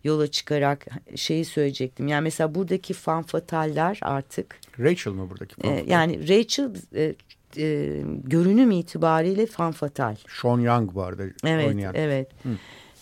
yola 0.03 0.27
çıkarak 0.27 0.85
şeyi 1.15 1.45
söyleyecektim. 1.45 2.07
Yani 2.07 2.23
mesela 2.23 2.55
buradaki 2.55 2.93
fanfataller 2.93 3.99
artık. 4.01 4.59
Rachel 4.79 5.11
mı 5.11 5.29
buradaki? 5.29 5.67
E, 5.67 5.83
yani 5.87 6.29
Rachel 6.29 6.69
e, 6.95 7.15
e, 7.57 8.01
görünüm 8.23 8.71
itibariyle 8.71 9.45
fanfatal. 9.45 10.15
Sean 10.41 10.59
Young 10.59 10.95
vardı 10.95 11.33
evet, 11.45 11.67
oynayan. 11.67 11.95
Evet. 11.95 12.27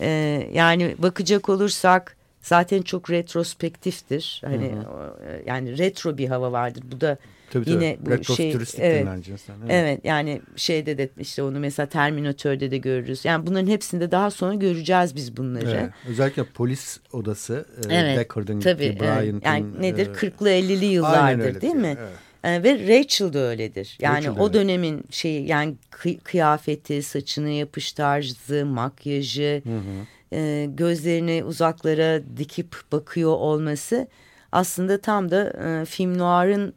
E, 0.02 0.08
yani 0.54 0.96
bakacak 0.98 1.50
olursak 1.50 2.18
zaten 2.42 2.82
çok 2.82 3.10
retrospektiftir. 3.10 4.42
Hani 4.46 4.72
hı 4.72 4.76
hı. 4.76 5.18
E, 5.28 5.44
yani 5.46 5.78
retro 5.78 6.18
bir 6.18 6.28
hava 6.28 6.52
vardır. 6.52 6.84
Bu 6.92 7.02
da 7.02 7.18
Tabii, 7.52 7.70
Yine 7.70 7.98
tabii. 8.06 8.20
bu 8.20 8.24
şey 8.24 8.52
evet, 8.52 8.76
evet. 8.80 9.08
evet 9.70 10.00
yani 10.04 10.42
şeyde 10.56 10.98
de 10.98 11.10
işte 11.20 11.44
onu 11.44 11.60
mesela 11.60 11.90
Terminator'de 11.90 12.72
de 12.72 12.78
görürüz. 12.78 13.26
Yani 13.26 13.48
bunların 13.48 13.68
hepsinde 13.68 14.12
daha 14.12 14.32
sonra 14.32 14.54
göreceğiz 14.54 15.16
biz 15.16 15.38
bunları. 15.38 15.70
Evet, 15.70 15.90
özellikle 16.08 16.44
polis 16.44 17.00
odası 17.14 17.66
e, 17.90 17.96
evet, 17.96 18.18
Deckard'ın 18.18 18.60
tabii, 18.60 18.98
evet. 19.02 19.34
Yani 19.46 19.82
nedir? 19.82 20.08
E, 20.08 20.12
40'lı 20.12 20.50
50'li 20.50 20.86
yıllardır 20.86 21.62
değil 21.62 21.74
mi? 21.74 21.98
Evet. 22.44 22.64
E, 22.64 22.64
ve 22.64 23.00
Rachel 23.00 23.34
da 23.34 23.40
öyledir. 23.40 23.98
Yani 24.02 24.28
Rachel 24.28 24.40
o 24.40 24.54
dönemin 24.54 25.04
şeyi 25.10 25.48
yani 25.48 25.76
kıyafeti, 26.24 27.04
saçını 27.04 27.50
yapış 27.50 27.94
tarzı, 27.94 28.66
makyajı, 28.66 29.62
hı 29.66 29.78
hı. 29.78 30.06
E, 30.38 30.66
gözlerini 30.66 31.44
uzaklara 31.44 32.22
dikip 32.38 32.76
bakıyor 32.92 33.32
olması 33.32 34.08
aslında 34.52 35.02
tam 35.02 35.32
da 35.32 35.50
e, 35.50 35.86
film 35.86 36.18
noir'ın 36.18 36.74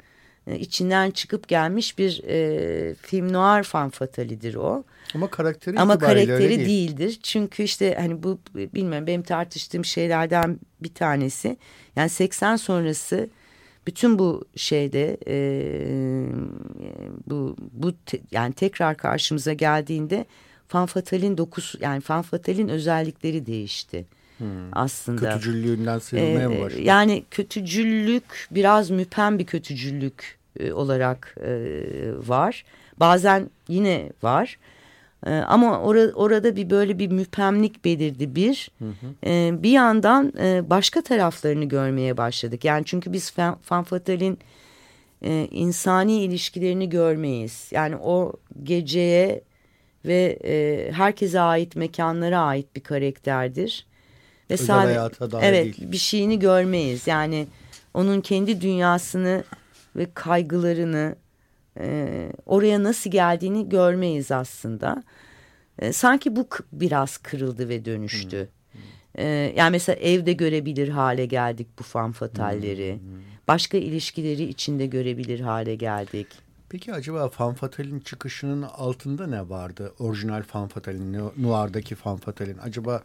içinden 0.46 1.10
çıkıp 1.10 1.48
gelmiş 1.48 1.98
bir 1.98 2.22
e, 2.24 2.94
film 2.94 3.32
noir 3.32 3.62
fan 3.62 3.90
fatalidir 3.90 4.54
o. 4.54 4.84
Ama 5.14 5.30
karakteri 5.30 5.78
Ama 5.78 5.98
karakteri 5.98 6.38
değil. 6.38 6.68
değildir. 6.68 7.18
Çünkü 7.22 7.62
işte 7.62 7.94
hani 8.00 8.22
bu 8.22 8.38
bilmiyorum 8.56 9.06
benim 9.06 9.22
tartıştığım 9.22 9.84
şeylerden 9.84 10.58
bir 10.82 10.94
tanesi. 10.94 11.56
Yani 11.96 12.08
80 12.08 12.56
sonrası 12.56 13.28
bütün 13.86 14.18
bu 14.18 14.44
şeyde 14.56 15.16
e, 15.26 15.36
bu 17.26 17.56
bu 17.72 17.92
te, 18.06 18.20
yani 18.30 18.52
tekrar 18.54 18.96
karşımıza 18.96 19.52
geldiğinde 19.52 20.26
fan 20.68 20.86
fatalin 20.86 21.38
dokusu 21.38 21.78
yani 21.80 22.00
fan 22.00 22.22
fatalin 22.22 22.68
özellikleri 22.68 23.46
değişti. 23.46 24.06
Hmm. 24.38 24.46
Aslında. 24.72 25.30
Kötücüllüğünden 25.30 25.98
sıyrılmaya 25.98 26.48
mı 26.48 26.60
başladı? 26.60 26.82
Yani 26.82 27.24
kötücüllük 27.30 28.48
biraz 28.50 28.90
müpen 28.90 29.38
bir 29.38 29.46
kötücüllük 29.46 30.38
e, 30.60 30.72
olarak 30.72 31.36
e, 31.40 31.50
var. 32.26 32.64
Bazen 33.00 33.50
yine 33.68 34.12
var. 34.22 34.58
E, 35.26 35.30
ama 35.30 35.80
or 35.80 35.96
orada 36.14 36.56
bir 36.56 36.70
böyle 36.70 36.98
bir 36.98 37.10
müphemlik 37.10 37.84
belirdi 37.84 38.34
bir. 38.34 38.70
Hı 38.78 38.84
hı. 38.84 39.30
E, 39.30 39.62
bir 39.62 39.70
yandan 39.70 40.32
e, 40.38 40.70
başka 40.70 41.02
taraflarını 41.02 41.64
görmeye 41.64 42.16
başladık. 42.16 42.64
Yani 42.64 42.84
çünkü 42.84 43.12
biz 43.12 43.32
Fanfatal'in 43.62 44.38
e, 45.22 45.48
insani 45.50 46.22
ilişkilerini 46.22 46.88
görmeyiz. 46.88 47.68
Yani 47.70 47.96
o 47.96 48.32
geceye 48.62 49.42
ve 50.04 50.38
e, 50.44 50.92
herkese 50.92 51.40
ait 51.40 51.76
mekanlara 51.76 52.40
ait 52.40 52.76
bir 52.76 52.80
karakterdir. 52.80 53.86
Ve 54.60 54.62
Özel 54.62 54.76
hayata 54.76 55.30
dair 55.30 55.42
evet, 55.42 55.64
değil. 55.64 55.92
bir 55.92 55.96
şeyini 55.96 56.38
görmeyiz. 56.38 57.06
Yani 57.06 57.46
onun 57.94 58.20
kendi 58.20 58.60
dünyasını 58.60 59.44
ve 59.96 60.06
kaygılarını 60.14 61.16
e, 61.78 62.28
oraya 62.46 62.82
nasıl 62.82 63.10
geldiğini 63.10 63.68
görmeyiz 63.68 64.32
aslında. 64.32 65.02
E, 65.78 65.92
sanki 65.92 66.36
bu 66.36 66.48
biraz 66.72 67.16
kırıldı 67.16 67.68
ve 67.68 67.84
dönüştü. 67.84 68.48
Hmm. 68.72 68.80
E, 69.18 69.52
yani 69.56 69.70
mesela 69.70 69.96
evde 69.96 70.32
görebilir 70.32 70.88
hale 70.88 71.26
geldik 71.26 71.66
bu 71.78 71.82
fanfatalleri. 71.82 72.94
Hmm. 72.94 73.22
Başka 73.48 73.78
ilişkileri 73.78 74.44
içinde 74.44 74.86
görebilir 74.86 75.40
hale 75.40 75.74
geldik. 75.74 76.26
Peki 76.68 76.92
acaba 76.92 77.28
fanfatalin 77.28 78.00
çıkışının 78.00 78.62
altında 78.62 79.26
ne 79.26 79.48
vardı? 79.48 79.92
Orijinal 79.98 80.42
fanfatalin, 80.42 81.12
Noir'daki 81.36 81.94
fanfatalin. 81.94 82.58
Acaba 82.58 83.02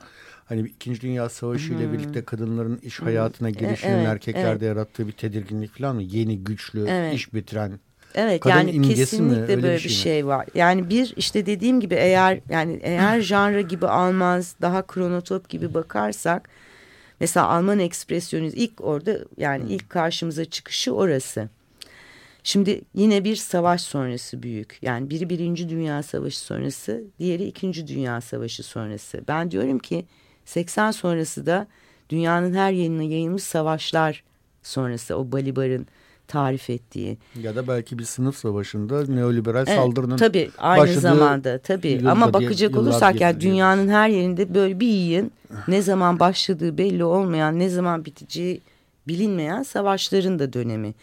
hani 0.49 0.61
İkinci 0.61 1.01
Dünya 1.01 1.29
Savaşı 1.29 1.73
ile 1.73 1.85
hmm. 1.85 1.93
birlikte 1.93 2.23
kadınların 2.25 2.79
iş 2.83 2.99
hayatına 2.99 3.49
girişinin 3.49 3.91
evet, 3.91 4.07
erkeklerde 4.07 4.49
evet. 4.49 4.61
yarattığı 4.61 5.07
bir 5.07 5.11
tedirginlik 5.11 5.77
falan 5.77 5.95
mı? 5.95 6.01
Yeni, 6.01 6.43
güçlü, 6.43 6.85
evet. 6.87 7.15
iş 7.15 7.33
bitiren 7.33 7.79
Evet 8.15 8.41
Kadın 8.41 8.55
yani 8.55 8.95
kesinlikle 8.95 9.55
mi? 9.55 9.63
böyle 9.63 9.75
bir 9.75 9.79
şey, 9.79 9.89
bir 9.89 9.95
şey 9.95 10.27
var. 10.27 10.45
Yani 10.55 10.89
bir 10.89 11.13
işte 11.17 11.45
dediğim 11.45 11.79
gibi 11.79 11.93
eğer 11.93 12.39
yani 12.49 12.79
eğer 12.83 13.21
janra 13.21 13.61
gibi 13.61 13.87
almaz 13.87 14.55
daha 14.61 14.87
kronotop 14.87 15.49
gibi 15.49 15.73
bakarsak 15.73 16.49
mesela 17.19 17.47
Alman 17.47 17.79
ekspresyonizm 17.79 18.57
ilk 18.57 18.81
orada 18.81 19.19
yani 19.37 19.73
ilk 19.73 19.89
karşımıza 19.89 20.45
çıkışı 20.45 20.95
orası. 20.95 21.49
Şimdi 22.43 22.81
yine 22.93 23.23
bir 23.23 23.35
savaş 23.35 23.81
sonrası 23.81 24.43
büyük. 24.43 24.77
Yani 24.81 25.09
biri 25.09 25.29
Birinci 25.29 25.69
Dünya 25.69 26.03
Savaşı 26.03 26.39
sonrası, 26.39 27.03
diğeri 27.19 27.43
İkinci 27.43 27.87
Dünya 27.87 28.21
Savaşı 28.21 28.63
sonrası. 28.63 29.21
Ben 29.27 29.51
diyorum 29.51 29.79
ki 29.79 30.05
80 30.49 30.91
sonrası 30.91 31.45
da 31.45 31.67
dünyanın 32.09 32.53
her 32.53 32.71
yerine 32.71 33.05
yayılmış 33.05 33.43
savaşlar 33.43 34.23
sonrası 34.63 35.15
o 35.15 35.31
Balibar'ın 35.31 35.87
tarif 36.27 36.69
ettiği. 36.69 37.17
Ya 37.41 37.55
da 37.55 37.67
belki 37.67 37.99
bir 37.99 38.03
sınıf 38.03 38.37
savaşında 38.37 39.05
neoliberal 39.07 39.65
evet, 39.67 39.79
saldırının 39.79 40.17
Tabii 40.17 40.51
aynı 40.57 40.93
zamanda 40.93 41.57
tabii 41.57 42.01
ama 42.09 42.33
bakacak 42.33 42.71
diye, 42.71 42.81
olursak 42.81 43.21
yani 43.21 43.41
dünyanın 43.41 43.89
her 43.89 44.09
yerinde 44.09 44.53
böyle 44.53 44.79
bir 44.79 44.87
yiyin 44.87 45.31
ne 45.67 45.81
zaman 45.81 46.19
başladığı 46.19 46.77
belli 46.77 47.03
olmayan 47.03 47.59
ne 47.59 47.69
zaman 47.69 48.05
biteceği 48.05 48.61
bilinmeyen 49.07 49.63
savaşların 49.63 50.39
da 50.39 50.53
dönemi. 50.53 50.93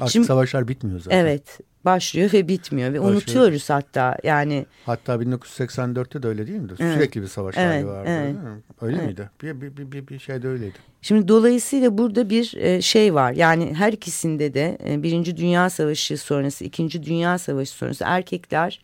Artık 0.00 0.12
Şimdi, 0.12 0.26
savaşlar 0.26 0.68
bitmiyor 0.68 1.00
zaten. 1.00 1.18
Evet 1.18 1.58
başlıyor 1.84 2.32
ve 2.32 2.48
bitmiyor 2.48 2.92
ve 2.92 2.98
başlıyor. 2.98 3.12
unutuyoruz 3.12 3.70
hatta 3.70 4.16
yani. 4.22 4.66
Hatta 4.86 5.14
1984'te 5.14 6.22
de 6.22 6.28
öyle 6.28 6.46
değil 6.46 6.58
mi? 6.58 6.68
Evet. 6.80 6.94
Sürekli 6.94 7.22
bir 7.22 7.26
savaş 7.26 7.54
evet, 7.58 7.74
hali 7.74 7.86
vardı. 7.86 8.10
Evet. 8.10 8.36
Öyle 8.80 8.96
evet. 8.96 9.06
miydi? 9.06 9.30
Bir, 9.42 9.60
bir, 9.60 9.92
bir, 9.92 10.08
bir 10.08 10.18
şey 10.18 10.42
de 10.42 10.48
öyleydi. 10.48 10.74
Şimdi 11.02 11.28
dolayısıyla 11.28 11.98
burada 11.98 12.30
bir 12.30 12.54
e, 12.56 12.82
şey 12.82 13.14
var 13.14 13.32
yani 13.32 13.74
her 13.74 13.92
ikisinde 13.92 14.54
de 14.54 14.78
e, 14.88 15.02
Birinci 15.02 15.36
Dünya 15.36 15.70
Savaşı 15.70 16.18
sonrası, 16.18 16.64
İkinci 16.64 17.02
Dünya 17.02 17.38
Savaşı 17.38 17.72
sonrası 17.72 18.04
erkekler 18.06 18.80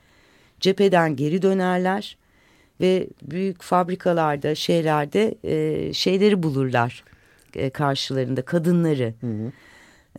cepheden 0.60 1.16
geri 1.16 1.42
dönerler 1.42 2.16
ve 2.80 3.06
büyük 3.22 3.62
fabrikalarda 3.62 4.54
şeylerde 4.54 5.34
e, 5.44 5.92
şeyleri 5.92 6.42
bulurlar 6.42 7.04
karşılarında 7.72 8.42
kadınları. 8.42 9.14
Hı 9.20 9.26
hı. 9.26 9.52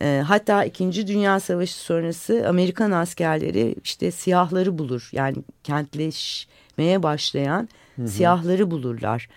E, 0.00 0.22
hatta 0.26 0.64
İkinci 0.64 1.06
Dünya 1.06 1.40
Savaşı 1.40 1.74
sonrası 1.74 2.44
Amerikan 2.48 2.90
askerleri 2.90 3.74
işte 3.84 4.10
siyahları 4.10 4.78
bulur. 4.78 5.08
Yani 5.12 5.36
kentleşmeye 5.64 7.02
başlayan 7.02 7.68
hı 7.96 8.02
hı. 8.02 8.08
siyahları 8.08 8.70
bulurlar. 8.70 9.28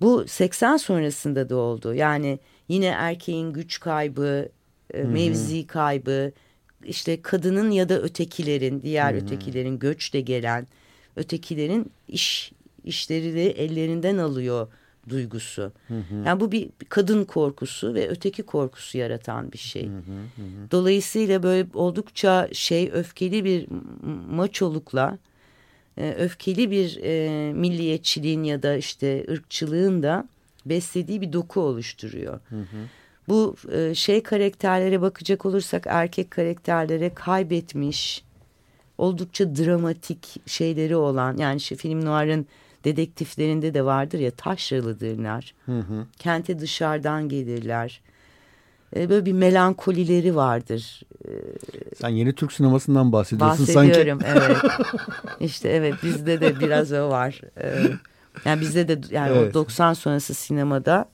Bu 0.00 0.24
80 0.28 0.76
sonrasında 0.76 1.48
da 1.48 1.56
oldu. 1.56 1.94
Yani 1.94 2.38
yine 2.68 2.86
erkeğin 2.86 3.52
güç 3.52 3.80
kaybı, 3.80 4.48
e, 4.94 5.02
mevzi 5.02 5.66
kaybı, 5.66 6.32
işte 6.84 7.22
kadının 7.22 7.70
ya 7.70 7.88
da 7.88 8.00
ötekilerin, 8.00 8.82
diğer 8.82 9.12
hı 9.12 9.16
hı. 9.16 9.20
ötekilerin 9.20 9.78
göçle 9.78 10.20
gelen 10.20 10.66
ötekilerin 11.16 11.92
iş 12.08 12.52
işleri 12.84 13.40
ellerinden 13.40 14.18
alıyor 14.18 14.68
duygusu. 15.10 15.72
Hı 15.88 15.94
hı. 15.94 16.14
Yani 16.26 16.40
bu 16.40 16.52
bir 16.52 16.70
kadın 16.88 17.24
korkusu 17.24 17.94
ve 17.94 18.08
öteki 18.08 18.42
korkusu 18.42 18.98
yaratan 18.98 19.52
bir 19.52 19.58
şey. 19.58 19.86
Hı 19.86 19.96
hı 19.96 19.96
hı. 20.36 20.70
Dolayısıyla 20.70 21.42
böyle 21.42 21.68
oldukça 21.74 22.48
şey 22.52 22.90
öfkeli 22.92 23.44
bir 23.44 23.66
maçolukla 24.30 25.18
e, 25.96 26.14
öfkeli 26.18 26.70
bir 26.70 26.98
e, 27.02 27.52
milliyetçiliğin 27.52 28.42
ya 28.42 28.62
da 28.62 28.76
işte 28.76 29.26
ırkçılığın 29.30 30.02
da 30.02 30.28
beslediği 30.66 31.20
bir 31.20 31.32
doku 31.32 31.60
oluşturuyor. 31.60 32.40
Hı 32.48 32.60
hı. 32.60 32.76
Bu 33.28 33.56
e, 33.72 33.94
şey 33.94 34.22
karakterlere 34.22 35.00
bakacak 35.00 35.46
olursak 35.46 35.86
erkek 35.88 36.30
karakterlere 36.30 37.14
kaybetmiş 37.14 38.24
oldukça 38.98 39.56
dramatik 39.56 40.48
şeyleri 40.48 40.96
olan 40.96 41.36
yani 41.36 41.56
işte 41.56 41.76
film 41.76 42.04
noir'ın 42.04 42.46
dedektiflerinde 42.84 43.74
de 43.74 43.84
vardır 43.84 44.18
ya 44.18 44.30
taşralıdırlar. 44.30 45.54
Hı 45.66 45.78
hı. 45.78 46.06
Kente 46.18 46.58
dışarıdan 46.58 47.28
gelirler. 47.28 48.00
E, 48.96 49.10
böyle 49.10 49.26
bir 49.26 49.32
melankolileri 49.32 50.36
vardır. 50.36 51.02
E, 51.24 51.30
Sen 51.96 52.08
yeni 52.08 52.32
Türk 52.32 52.52
sinemasından 52.52 53.12
bahsediyorsun 53.12 53.66
Bahsediyorum 53.66 54.20
sanki. 54.22 54.40
evet. 54.46 54.56
İşte 55.40 55.68
evet 55.68 55.94
bizde 56.02 56.40
de 56.40 56.60
biraz 56.60 56.92
o 56.92 57.08
var. 57.08 57.40
E, 57.60 57.90
yani 58.44 58.60
bizde 58.60 58.88
de 58.88 59.14
yani 59.14 59.36
evet. 59.36 59.50
o 59.50 59.54
90 59.54 59.92
sonrası 59.92 60.34
sinemada 60.34 61.08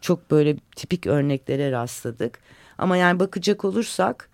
çok 0.00 0.30
böyle 0.30 0.56
tipik 0.76 1.06
örneklere 1.06 1.72
rastladık. 1.72 2.38
Ama 2.78 2.96
yani 2.96 3.20
bakacak 3.20 3.64
olursak 3.64 4.28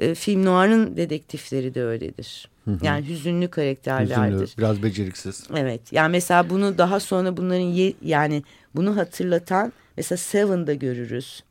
e, 0.00 0.14
film 0.14 0.44
noir'ın 0.44 0.96
dedektifleri 0.96 1.74
de 1.74 1.84
öyledir. 1.84 2.48
Hı 2.64 2.70
hı. 2.70 2.78
Yani 2.82 3.08
hüzünlü 3.08 3.48
karakterlerdir. 3.48 4.34
Hüzünlü, 4.34 4.58
biraz 4.58 4.82
beceriksiz. 4.82 5.46
Evet. 5.56 5.92
Yani 5.92 6.12
mesela 6.12 6.50
bunu 6.50 6.78
daha 6.78 7.00
sonra 7.00 7.36
bunların 7.36 7.60
ye, 7.60 7.92
yani 8.02 8.42
bunu 8.74 8.96
hatırlatan 8.96 9.72
mesela 9.96 10.16
Seven'da 10.16 10.74
görürüz. 10.74 11.42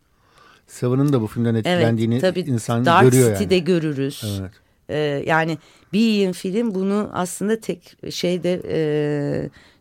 Seven'ın 0.67 1.13
da 1.13 1.21
bu 1.21 1.27
filmden 1.27 1.55
etkilendiğini 1.55 2.13
evet, 2.13 2.21
tabii 2.21 2.39
insan 2.39 2.85
Dark 2.85 3.11
görüyor 3.11 3.37
City'de 3.37 3.55
yani. 3.55 3.63
görürüz. 3.63 4.39
Evet. 4.41 4.51
Ee, 4.89 5.23
yani 5.27 5.57
bir 5.93 6.33
film 6.33 6.75
bunu 6.75 7.09
aslında 7.13 7.59
tek 7.59 7.97
şeyde 8.09 8.61
e, 8.67 8.79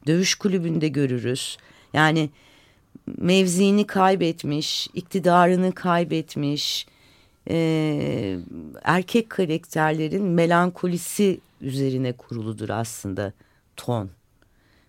dövüş 0.07 0.35
kulübünde 0.35 0.89
görürüz. 0.89 1.59
Yani 1.95 2.31
mevzini 3.19 3.87
kaybetmiş, 3.87 4.89
iktidarını 4.95 5.73
kaybetmiş, 5.73 6.87
e, 7.49 8.39
erkek 8.83 9.31
karakterlerin 9.31 10.25
melankolisi 10.25 11.41
üzerine 11.61 12.13
kuruludur 12.13 12.69
aslında 12.69 13.33
ton. 13.77 14.11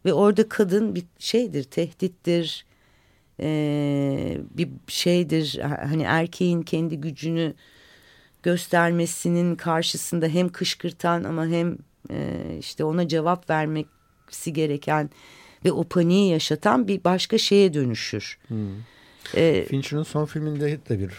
Ve 0.06 0.14
orada 0.14 0.50
kadın 0.50 0.96
bir 0.96 1.04
şeydir, 1.20 1.64
tehdittir, 1.64 2.66
e, 3.40 4.38
bir 4.58 4.70
şeydir. 4.88 5.60
Hani 5.62 6.04
erkeğin 6.04 6.62
kendi 6.62 6.98
gücünü 7.02 7.54
göstermesinin 8.44 9.56
karşısında 9.56 10.28
hem 10.28 10.50
kışkırtan 10.50 11.24
ama 11.24 11.48
hem 11.48 11.78
e, 12.12 12.42
işte 12.60 12.84
ona 12.84 13.08
cevap 13.08 13.50
vermesi 13.50 14.54
gereken 14.54 15.10
ve 15.66 15.72
o 15.72 15.84
paniği 15.84 16.32
yaşatan 16.32 16.88
bir 16.88 17.04
başka 17.04 17.38
şeye 17.38 17.74
dönüşür. 17.74 18.38
Hmm. 18.48 18.70
Ee, 19.36 19.66
Fincher'ın 19.70 20.04
son 20.04 20.26
filminde 20.26 20.80
de 20.90 21.00
bir 21.00 21.12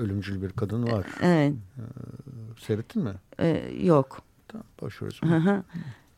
ölümcül 0.00 0.42
bir 0.42 0.50
kadın 0.50 0.82
var. 0.92 1.06
Evet. 1.22 1.52
Ee, 1.52 1.82
seyrettin 2.60 3.02
mi? 3.02 3.12
Ee, 3.40 3.62
yok. 3.82 4.22
Tamam 4.48 4.66
boş 4.80 5.02
ver. 5.02 5.20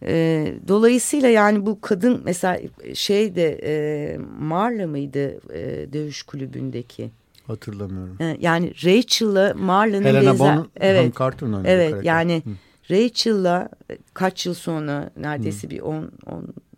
E, 0.07 0.55
dolayısıyla 0.69 1.29
yani 1.29 1.67
bu 1.67 1.81
kadın 1.81 2.21
mesela 2.25 2.61
şeyde 2.95 3.61
e, 3.63 4.17
Marla 4.39 4.87
mıydı 4.87 5.53
e, 5.55 5.93
dövüş 5.93 6.23
kulübündeki? 6.23 7.11
Hatırlamıyorum. 7.47 8.17
E, 8.21 8.37
yani 8.41 8.73
Rachel'la 8.85 9.55
Marla'nın 9.55 10.05
benzer. 10.05 10.39
Bonham 10.39 10.69
evet. 10.77 11.19
Carter'ın 11.19 11.65
Evet 11.65 11.91
karakter. 11.91 12.09
yani 12.09 12.43
Rachel'la 12.91 13.69
kaç 14.15 14.47
yıl 14.47 14.55
sonra 14.55 15.11
neredeyse 15.17 15.67
Hı. 15.67 15.71
bir 15.71 15.81
10 15.81 16.11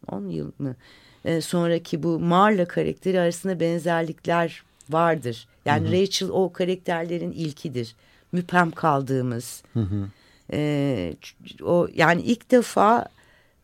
10 0.09 0.29
yıl 0.29 0.53
mı? 0.59 0.77
E, 1.25 1.41
sonraki 1.41 2.03
bu 2.03 2.21
Marla 2.21 2.65
karakteri 2.65 3.21
arasında 3.21 3.61
benzerlikler 3.61 4.63
vardır. 4.91 5.49
Yani 5.65 5.89
hı 5.89 5.91
hı. 5.91 6.03
Rachel 6.03 6.29
o 6.29 6.53
karakterlerin 6.53 7.33
ilkidir. 7.33 7.97
Müphem 8.33 8.71
kaldığımız. 8.71 9.63
Hı 9.73 9.81
hı. 9.81 10.09
E, 10.53 11.15
o 11.63 11.89
yani 11.95 12.23
ilk 12.23 12.51
defa 12.51 13.07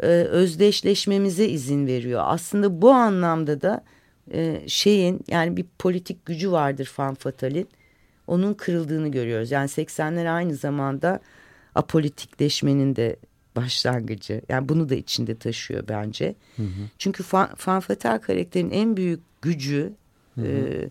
e, 0.00 0.06
özdeşleşmemize 0.06 1.48
izin 1.48 1.86
veriyor. 1.86 2.22
Aslında 2.24 2.82
bu 2.82 2.90
anlamda 2.90 3.60
da 3.60 3.84
e, 4.32 4.60
şeyin 4.66 5.20
yani 5.28 5.56
bir 5.56 5.66
politik 5.78 6.26
gücü 6.26 6.52
vardır 6.52 6.84
Fan 6.84 7.14
Fatal'in. 7.14 7.68
Onun 8.26 8.54
kırıldığını 8.54 9.08
görüyoruz. 9.08 9.50
Yani 9.50 9.66
80'ler 9.66 10.28
aynı 10.28 10.54
zamanda 10.54 11.20
apolitikleşmenin 11.74 12.96
de 12.96 13.16
başlangıcı. 13.56 14.42
Yani 14.48 14.68
bunu 14.68 14.88
da 14.88 14.94
içinde 14.94 15.34
taşıyor 15.34 15.84
bence. 15.88 16.34
Hı 16.56 16.62
hı. 16.62 16.88
Çünkü 16.98 17.22
Fan, 17.22 17.54
Fan 17.54 17.80
Fatal 17.80 18.18
karakterin 18.18 18.70
en 18.70 18.96
büyük 18.96 19.20
gücü 19.42 19.92
hı 20.34 20.40
hı. 20.40 20.46
E, 20.46 20.88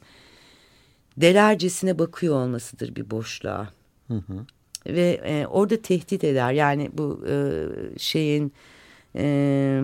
delercesine 1.22 2.00
bakıyor 2.00 2.36
olmasıdır 2.36 2.96
bir 2.96 3.12
boşluğa. 3.12 3.70
Hı 4.08 4.14
hı. 4.14 4.46
Ve 4.86 5.22
e, 5.24 5.48
orada 5.48 5.82
tehdit 5.82 6.24
eder. 6.24 6.52
Yani 6.52 6.90
bu 6.94 7.26
e, 7.30 7.66
şeyin 7.98 8.54
e, 9.16 9.82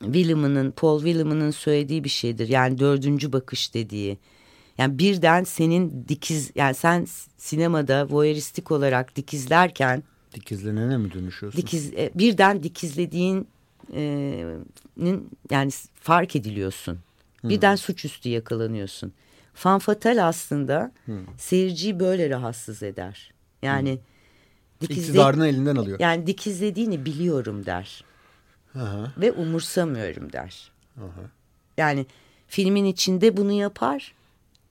William'ın, 0.00 0.70
Paul 0.70 0.98
William'ın 0.98 1.50
söylediği 1.50 2.04
bir 2.04 2.08
şeydir. 2.08 2.48
Yani 2.48 2.78
dördüncü 2.78 3.32
bakış 3.32 3.74
dediği. 3.74 4.18
Yani 4.78 4.98
birden 4.98 5.44
senin 5.44 6.04
dikiz, 6.08 6.50
yani 6.54 6.74
sen 6.74 7.06
sinemada 7.36 8.06
voyeuristik 8.10 8.70
olarak 8.70 9.16
dikizlerken 9.16 10.02
Dikizlenene 10.34 10.96
mi 10.96 11.12
dönüşüyorsun? 11.12 11.60
Dikiz, 11.60 11.92
e, 11.92 12.10
birden 12.14 12.62
dikizlediğin 12.62 13.48
e, 13.94 14.00
yani 15.50 15.70
fark 15.94 16.36
ediliyorsun. 16.36 16.98
Birden 17.44 17.76
suçüstü 17.76 18.28
yakalanıyorsun. 18.28 19.12
Fanfatal 19.56 20.26
aslında 20.28 20.92
hmm. 21.04 21.26
seyirciyi 21.38 22.00
böyle 22.00 22.30
rahatsız 22.30 22.82
eder. 22.82 23.32
Yani 23.62 23.92
hmm. 23.92 24.00
dikizle, 24.80 25.02
İktidarını 25.02 25.48
elinden 25.48 25.76
alıyor. 25.76 26.00
Yani 26.00 26.26
dikizlediğini 26.26 27.04
biliyorum 27.04 27.66
der. 27.66 28.04
Aha. 28.74 29.12
Ve 29.16 29.32
umursamıyorum 29.32 30.32
der. 30.32 30.72
Aha. 30.98 31.30
Yani 31.76 32.06
filmin 32.46 32.84
içinde 32.84 33.36
bunu 33.36 33.52
yapar 33.52 34.14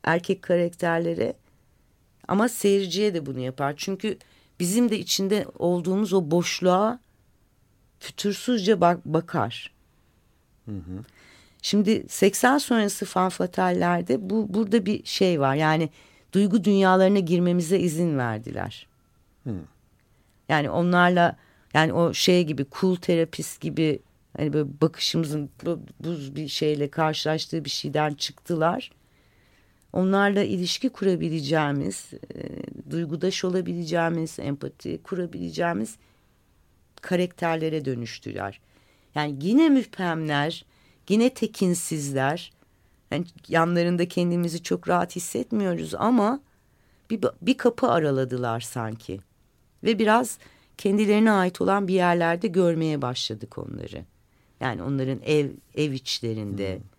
erkek 0.03 0.41
karakterlere 0.41 1.33
ama 2.27 2.49
seyirciye 2.49 3.13
de 3.13 3.25
bunu 3.25 3.39
yapar. 3.39 3.73
Çünkü 3.77 4.17
bizim 4.59 4.89
de 4.89 4.99
içinde 4.99 5.45
olduğumuz 5.59 6.13
o 6.13 6.31
boşluğa 6.31 6.99
fütursuzca 7.99 8.81
bak 8.81 9.05
bakar. 9.05 9.71
Hı 10.65 10.71
hı. 10.71 11.03
Şimdi 11.65 12.05
80 12.09 12.57
sonrası 12.57 13.05
fanfatallerde 13.05 14.29
bu 14.29 14.53
burada 14.53 14.85
bir 14.85 15.05
şey 15.05 15.39
var. 15.39 15.55
Yani 15.55 15.89
duygu 16.33 16.63
dünyalarına 16.63 17.19
girmemize 17.19 17.79
izin 17.79 18.17
verdiler. 18.17 18.87
Hı. 19.43 19.55
Yani 20.49 20.69
onlarla 20.69 21.37
yani 21.73 21.93
o 21.93 22.13
şey 22.13 22.43
gibi 22.43 22.65
cool 22.79 22.95
terapist 22.95 23.61
gibi 23.61 23.99
hani 24.37 24.53
böyle 24.53 24.69
bakışımızın 24.81 25.49
buz 25.99 26.35
bir 26.35 26.47
şeyle 26.47 26.89
karşılaştığı 26.91 27.65
bir 27.65 27.69
şeyden 27.69 28.13
çıktılar 28.13 28.91
onlarla 29.93 30.43
ilişki 30.43 30.89
kurabileceğimiz, 30.89 32.11
e, 32.13 32.91
duygudaş 32.91 33.45
olabileceğimiz, 33.45 34.39
empati 34.39 35.03
kurabileceğimiz 35.03 35.95
karakterlere 37.01 37.85
dönüştüler. 37.85 38.59
Yani 39.15 39.35
yine 39.41 39.69
müphemler, 39.69 40.65
yine 41.09 41.29
tekinsizler. 41.29 42.53
Yani 43.11 43.25
yanlarında 43.47 44.07
kendimizi 44.07 44.63
çok 44.63 44.89
rahat 44.89 45.15
hissetmiyoruz 45.15 45.95
ama 45.95 46.39
bir, 47.09 47.19
bir 47.41 47.57
kapı 47.57 47.87
araladılar 47.87 48.59
sanki. 48.59 49.19
Ve 49.83 49.99
biraz 49.99 50.37
kendilerine 50.77 51.31
ait 51.31 51.61
olan 51.61 51.87
bir 51.87 51.93
yerlerde 51.93 52.47
görmeye 52.47 53.01
başladık 53.01 53.57
onları. 53.57 54.05
Yani 54.59 54.83
onların 54.83 55.19
ev 55.25 55.49
ev 55.75 55.91
içlerinde, 55.91 56.75
hmm 56.75 56.95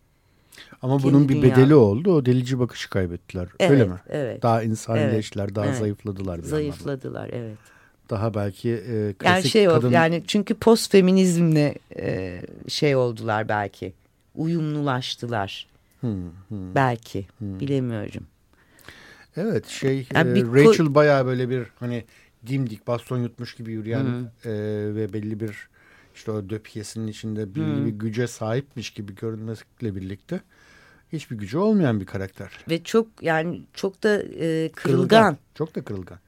ama 0.83 1.03
bunun 1.03 1.29
bir 1.29 1.43
dünya. 1.43 1.57
bedeli 1.57 1.75
oldu. 1.75 2.15
O 2.15 2.27
delici 2.27 2.59
bakışı 2.59 2.91
kaybettiler. 2.91 3.49
Evet, 3.59 3.71
Öyle 3.71 3.85
mi? 3.85 3.97
Evet. 4.09 4.43
Daha 4.43 4.63
insanileştiler, 4.63 5.45
evet, 5.45 5.55
daha 5.55 5.67
evet. 5.67 5.77
zayıfladılar. 5.77 6.39
Bir 6.39 6.43
zayıfladılar, 6.43 7.21
anlamda. 7.21 7.37
evet. 7.37 7.59
Daha 8.11 8.35
belki 8.35 8.71
e, 8.71 9.13
klasik 9.13 9.25
yani 9.25 9.45
şey 9.45 9.67
kadın... 9.67 9.91
yani 9.91 10.23
çünkü 10.27 10.55
post 10.55 10.93
feminizmle 10.93 11.75
e, 11.99 12.41
şey 12.69 12.97
oldular 12.97 13.49
belki. 13.49 13.93
Uyumlulaştılar. 14.35 15.67
Hmm, 16.01 16.31
hmm, 16.49 16.75
belki. 16.75 17.27
Hmm. 17.39 17.61
Bilemiyorum. 17.61 18.27
Evet 19.37 19.67
şey 19.67 20.07
yani 20.15 20.39
e, 20.39 20.43
Rachel 20.43 20.95
bayağı 20.95 21.27
böyle 21.27 21.51
bir 21.51 21.67
hani 21.81 22.05
dimdik 22.47 22.87
baston 22.87 23.19
yutmuş 23.19 23.55
gibi 23.55 23.73
yürüyen 23.73 24.05
hmm. 24.05 24.27
e, 24.45 24.53
ve 24.95 25.13
belli 25.13 25.41
bir 25.41 25.69
işte 26.15 26.31
o 26.31 26.51
döpiyesinin 26.51 27.07
içinde 27.07 27.55
belli 27.55 27.77
hmm. 27.77 27.87
bir 27.87 27.91
güce 27.91 28.27
sahipmiş 28.27 28.91
gibi 28.91 29.15
görünmesiyle 29.15 29.97
birlikte 29.97 30.41
hiçbir 31.13 31.37
gücü 31.37 31.59
olmayan 31.59 32.01
bir 32.01 32.07
karakter. 32.07 32.51
Ve 32.71 32.85
çok 32.85 33.07
yani 33.23 33.63
çok 33.75 34.03
da 34.03 34.23
e, 34.23 34.71
kırılgan. 34.73 34.73
kırılgan. 34.73 35.37
Çok 35.55 35.75
da 35.75 35.85
kırılgan. 35.85 36.19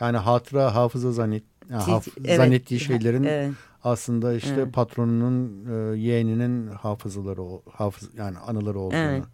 Yani 0.00 0.16
hatıra, 0.16 0.74
hafıza 0.74 1.12
zannet, 1.12 1.42
haf, 1.72 2.08
evet. 2.20 2.36
zannettiği 2.36 2.80
şeylerin 2.80 3.24
evet. 3.24 3.52
aslında 3.84 4.34
işte 4.34 4.54
evet. 4.54 4.72
patronunun 4.72 5.66
e, 5.66 5.98
yeğeninin 5.98 6.66
hafızaları, 6.66 7.42
hafız, 7.70 8.08
yani 8.16 8.38
anıları 8.38 8.78
olduğunu. 8.78 8.98
Evet. 8.98 9.24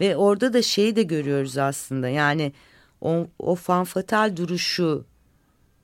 Ve 0.00 0.16
orada 0.16 0.52
da 0.52 0.62
şeyi 0.62 0.96
de 0.96 1.02
görüyoruz 1.02 1.58
aslında 1.58 2.08
yani 2.08 2.52
o, 3.00 3.26
o 3.38 3.54
fanfatal 3.54 4.36
duruşu 4.36 5.04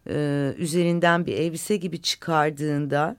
e, 0.09 0.55
üzerinden 0.59 1.27
bir 1.27 1.33
elbise 1.33 1.77
gibi 1.77 2.03
çıkardığında 2.03 3.17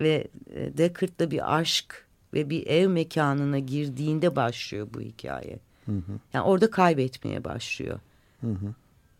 ve 0.00 0.28
e, 0.54 1.30
bir 1.30 1.58
aşk 1.58 2.06
ve 2.34 2.50
bir 2.50 2.66
ev 2.66 2.88
mekanına 2.88 3.58
girdiğinde 3.58 4.36
başlıyor 4.36 4.88
bu 4.94 5.00
hikaye. 5.00 5.58
Hı 5.86 5.92
hı. 5.92 6.12
Yani 6.32 6.44
orada 6.44 6.70
kaybetmeye 6.70 7.44
başlıyor. 7.44 8.00
Hı 8.40 8.50
hı. 8.50 8.74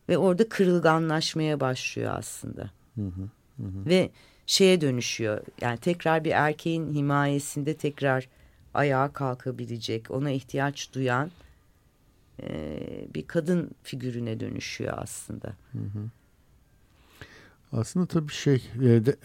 Ve 0.09 0.19
orada 0.19 0.49
kırılganlaşmaya 0.49 1.61
başlıyor 1.61 2.15
aslında. 2.17 2.71
Hı 2.95 3.03
hı. 3.03 3.23
Hı. 3.59 3.87
Ve 3.87 4.11
şeye 4.47 4.81
dönüşüyor. 4.81 5.41
Yani 5.61 5.79
tekrar 5.79 6.25
bir 6.25 6.31
erkeğin 6.31 6.95
himayesinde 6.95 7.77
tekrar 7.77 8.29
ayağa 8.75 9.13
kalkabilecek, 9.13 10.11
ona 10.11 10.31
ihtiyaç 10.31 10.93
duyan 10.93 11.31
e, 12.43 12.81
bir 13.15 13.27
kadın 13.27 13.71
figürüne 13.83 14.41
dönüşüyor 14.41 14.95
aslında. 14.97 15.49
Hı 15.73 15.79
hı. 15.79 16.11
Aslında 17.73 18.07
tabii 18.07 18.33
şey 18.33 18.71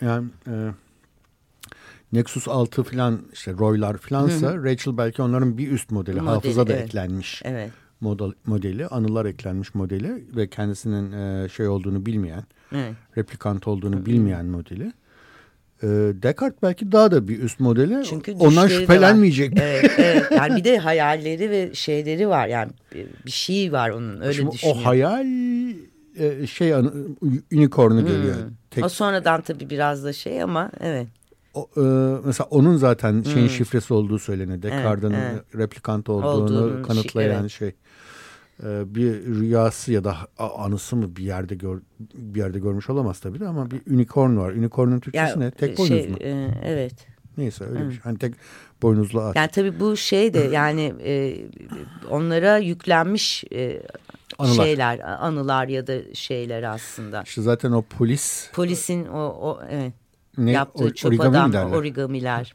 yani 0.01 0.29
e, 0.47 0.71
Nexus 2.13 2.47
6 2.47 2.83
falan 2.83 3.21
işte 3.33 3.53
Roy'lar 3.53 3.97
hı 4.09 4.15
hı. 4.15 4.63
Rachel 4.63 4.97
belki 4.97 5.21
onların 5.21 5.57
bir 5.57 5.71
üst 5.71 5.91
modeli, 5.91 6.21
modeli 6.21 6.33
hafıza 6.35 6.67
da 6.67 6.73
evet. 6.73 6.85
eklenmiş. 6.85 7.41
Evet. 7.45 7.71
Model, 8.03 8.31
modeli, 8.45 8.87
anılar 8.87 9.25
eklenmiş 9.25 9.75
modeli 9.75 10.25
ve 10.35 10.47
kendisinin 10.47 11.11
e, 11.11 11.49
şey 11.49 11.67
olduğunu 11.67 12.05
bilmeyen, 12.05 12.43
evet. 12.71 12.93
replikant 13.17 13.67
olduğunu 13.67 13.95
hı. 13.95 14.05
bilmeyen 14.05 14.45
modeli. 14.45 14.93
E, 15.83 15.87
Descartes 16.23 16.61
belki 16.63 16.91
daha 16.91 17.11
da 17.11 17.27
bir 17.27 17.39
üst 17.39 17.59
modeli. 17.59 18.05
Çünkü 18.05 18.31
Ondan 18.31 18.67
şüphelenmeyecek. 18.67 19.53
Evet, 19.61 19.91
evet. 19.97 20.23
Yani 20.31 20.55
bir 20.55 20.63
de 20.63 20.77
hayalleri 20.89 21.49
ve 21.49 21.73
şeyleri 21.73 22.29
var. 22.29 22.47
Yani 22.47 22.71
bir 23.25 23.31
şey 23.31 23.71
var 23.71 23.89
onun 23.89 24.21
öyle 24.21 24.33
Şimdi 24.33 24.51
düşünüyorum. 24.51 24.81
O 24.81 24.85
hayal 24.85 25.27
e, 26.17 26.47
şey 26.47 26.73
unicorn'u 27.51 27.99
hmm. 28.01 28.07
geliyor. 28.07 28.35
Tek... 28.71 28.85
O 28.85 28.89
sonradan 28.89 29.41
tabii 29.41 29.69
biraz 29.69 30.03
da 30.03 30.13
şey 30.13 30.43
ama 30.43 30.71
evet. 30.79 31.07
O, 31.53 31.69
e, 31.77 31.81
mesela 32.25 32.47
onun 32.49 32.77
zaten 32.77 33.23
şeyin 33.23 33.47
hmm. 33.47 33.49
şifresi 33.49 33.93
olduğu 33.93 34.19
söyleniyor. 34.19 34.61
Descartes'in 34.61 35.13
evet, 35.13 35.31
evet. 35.33 35.55
replikant 35.55 36.09
olduğunu 36.09 36.27
Olduğunun 36.27 36.83
kanıtlayan 36.83 37.41
evet. 37.41 37.51
şey. 37.51 37.71
E, 38.63 38.95
bir 38.95 39.25
rüyası 39.25 39.91
ya 39.91 40.03
da 40.03 40.17
anısı 40.37 40.95
mı 40.95 41.15
bir 41.15 41.23
yerde 41.23 41.55
gör, 41.55 41.79
bir 42.13 42.39
yerde 42.39 42.59
görmüş 42.59 42.89
olamaz 42.89 43.19
tabii 43.19 43.39
de 43.39 43.47
ama 43.47 43.71
bir 43.71 43.81
unicorn 43.93 44.37
var. 44.37 44.51
Unicorn'un 44.51 44.99
Türkçesi 44.99 45.31
ya, 45.31 45.35
ne? 45.35 45.51
Tek 45.51 45.77
şey, 45.77 45.89
boynuz 45.89 46.09
mu? 46.09 46.17
E, 46.21 46.47
evet. 46.63 47.07
Neyse 47.37 47.65
öyle 47.65 47.79
hmm. 47.79 47.89
bir 47.89 47.93
şey. 47.93 48.01
Hani 48.01 48.17
tek 48.17 48.33
boynuzlu 48.81 49.21
at. 49.21 49.35
Yani 49.35 49.49
tabii 49.51 49.79
bu 49.79 49.97
şey 49.97 50.33
de 50.33 50.39
yani 50.51 50.93
e, 51.03 51.35
onlara 52.09 52.57
yüklenmiş 52.57 53.43
e, 53.51 53.83
anılar. 54.37 54.65
şeyler, 54.65 54.99
anılar 55.25 55.67
ya 55.67 55.87
da 55.87 56.13
şeyler 56.13 56.63
aslında. 56.63 57.23
İşte 57.25 57.41
zaten 57.41 57.71
o 57.71 57.81
polis. 57.81 58.49
Polisin 58.53 59.05
o, 59.05 59.19
o 59.19 59.61
evet 59.69 59.93
ne? 60.37 60.51
yaptığı 60.51 60.93
çöp 60.93 61.11
origami 61.11 61.37
adam 61.37 61.53
derler. 61.53 61.75
origamiler. 61.75 62.53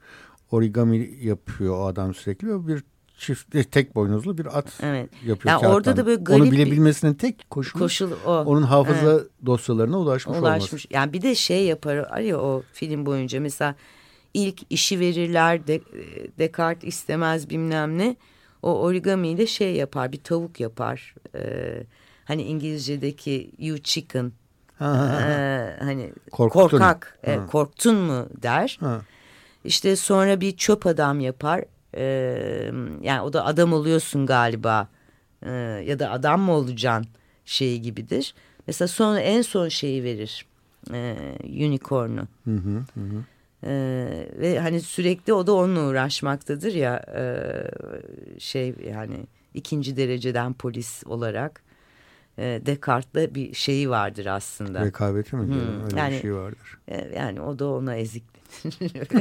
Origami 0.51 1.11
yapıyor 1.21 1.79
o 1.79 1.87
adam 1.87 2.15
sürekli 2.15 2.69
bir 2.69 2.85
çift 3.19 3.55
e, 3.55 3.65
tek 3.65 3.95
boynuzlu 3.95 4.39
bir 4.39 4.59
at 4.59 4.81
evet. 4.83 5.11
yapıyor. 5.27 5.63
Yani 5.63 5.75
orada 5.75 5.97
da 5.97 6.07
böyle 6.07 6.23
garip 6.23 6.43
Onu 6.43 6.51
bilebilmesinin 6.51 7.15
tek 7.15 7.51
koşulu, 7.51 7.83
koşul 7.83 8.13
o. 8.27 8.33
onun 8.33 8.63
hafıza 8.63 9.13
evet. 9.13 9.27
dosyalarına 9.47 9.99
ulaşmış, 9.99 10.39
ulaşmış 10.39 10.73
olması. 10.73 10.87
Yani 10.91 11.13
bir 11.13 11.23
de 11.23 11.35
şey 11.35 11.65
yapar 11.65 12.21
ya 12.21 12.41
o 12.41 12.63
film 12.73 13.07
boyunca 13.07 13.41
mesela 13.41 13.75
ilk 14.35 14.61
işi 14.71 15.01
verirler 15.01 15.67
de, 15.67 15.81
Descartes 16.39 16.89
istemez 16.89 17.51
bilmem 17.51 17.99
ne. 17.99 18.17
O 18.63 18.81
origamiyle 18.81 19.47
şey 19.47 19.75
yapar 19.75 20.13
bir 20.13 20.23
tavuk 20.23 20.61
yapar. 20.61 21.15
Ee, 21.35 21.83
hani 22.25 22.43
İngilizce'deki 22.43 23.51
you 23.59 23.79
chicken 23.79 24.33
e, 24.81 24.85
hani 25.81 26.13
korktun. 26.31 26.61
korkak 26.61 27.19
e, 27.23 27.39
korktun 27.51 27.97
mu 27.97 28.29
der. 28.43 28.79
Ha. 28.81 29.01
İşte 29.65 29.97
sonra 29.97 30.41
bir 30.41 30.57
çöp 30.57 30.87
adam 30.87 31.21
yapar. 31.21 31.65
E, 31.97 32.03
yani 33.03 33.21
o 33.21 33.33
da 33.33 33.45
adam 33.45 33.73
oluyorsun 33.73 34.27
galiba 34.27 34.89
e, 35.43 35.51
ya 35.87 35.99
da 35.99 36.11
adam 36.11 36.41
mı 36.41 36.53
olacaksın 36.53 37.07
şeyi 37.45 37.83
gibidir. 37.83 38.35
Mesela 38.67 38.89
sonra 38.89 39.21
en 39.21 39.43
son 39.43 39.69
şeyi 39.69 40.05
verir 40.05 40.47
e, 40.93 41.17
unicorn'u. 41.45 42.29
Hı 42.45 42.51
hı 42.51 42.85
hı. 42.95 43.25
Ee, 43.65 44.29
ve 44.39 44.61
hani 44.61 44.81
sürekli 44.81 45.33
o 45.33 45.47
da 45.47 45.53
onunla 45.53 45.81
uğraşmaktadır 45.81 46.75
ya 46.75 47.05
e, 47.17 47.25
şey 48.41 48.75
yani 48.95 49.27
ikinci 49.55 49.97
dereceden 49.97 50.53
polis 50.53 51.03
olarak 51.07 51.63
e, 52.39 52.63
Descartes'la 52.67 53.35
bir 53.35 53.55
şeyi 53.55 53.91
vardır 53.91 54.27
aslında. 54.27 54.85
Rekabeti 54.85 55.37
mi? 55.37 55.47
Hmm, 55.47 55.85
Öyle 55.85 55.99
yani, 55.99 56.15
bir 56.15 56.21
şey 56.21 56.35
vardır. 56.35 56.79
E, 56.89 57.11
yani 57.17 57.41
o 57.41 57.59
da 57.59 57.69
ona 57.69 57.97
eziklenir. 57.97 59.09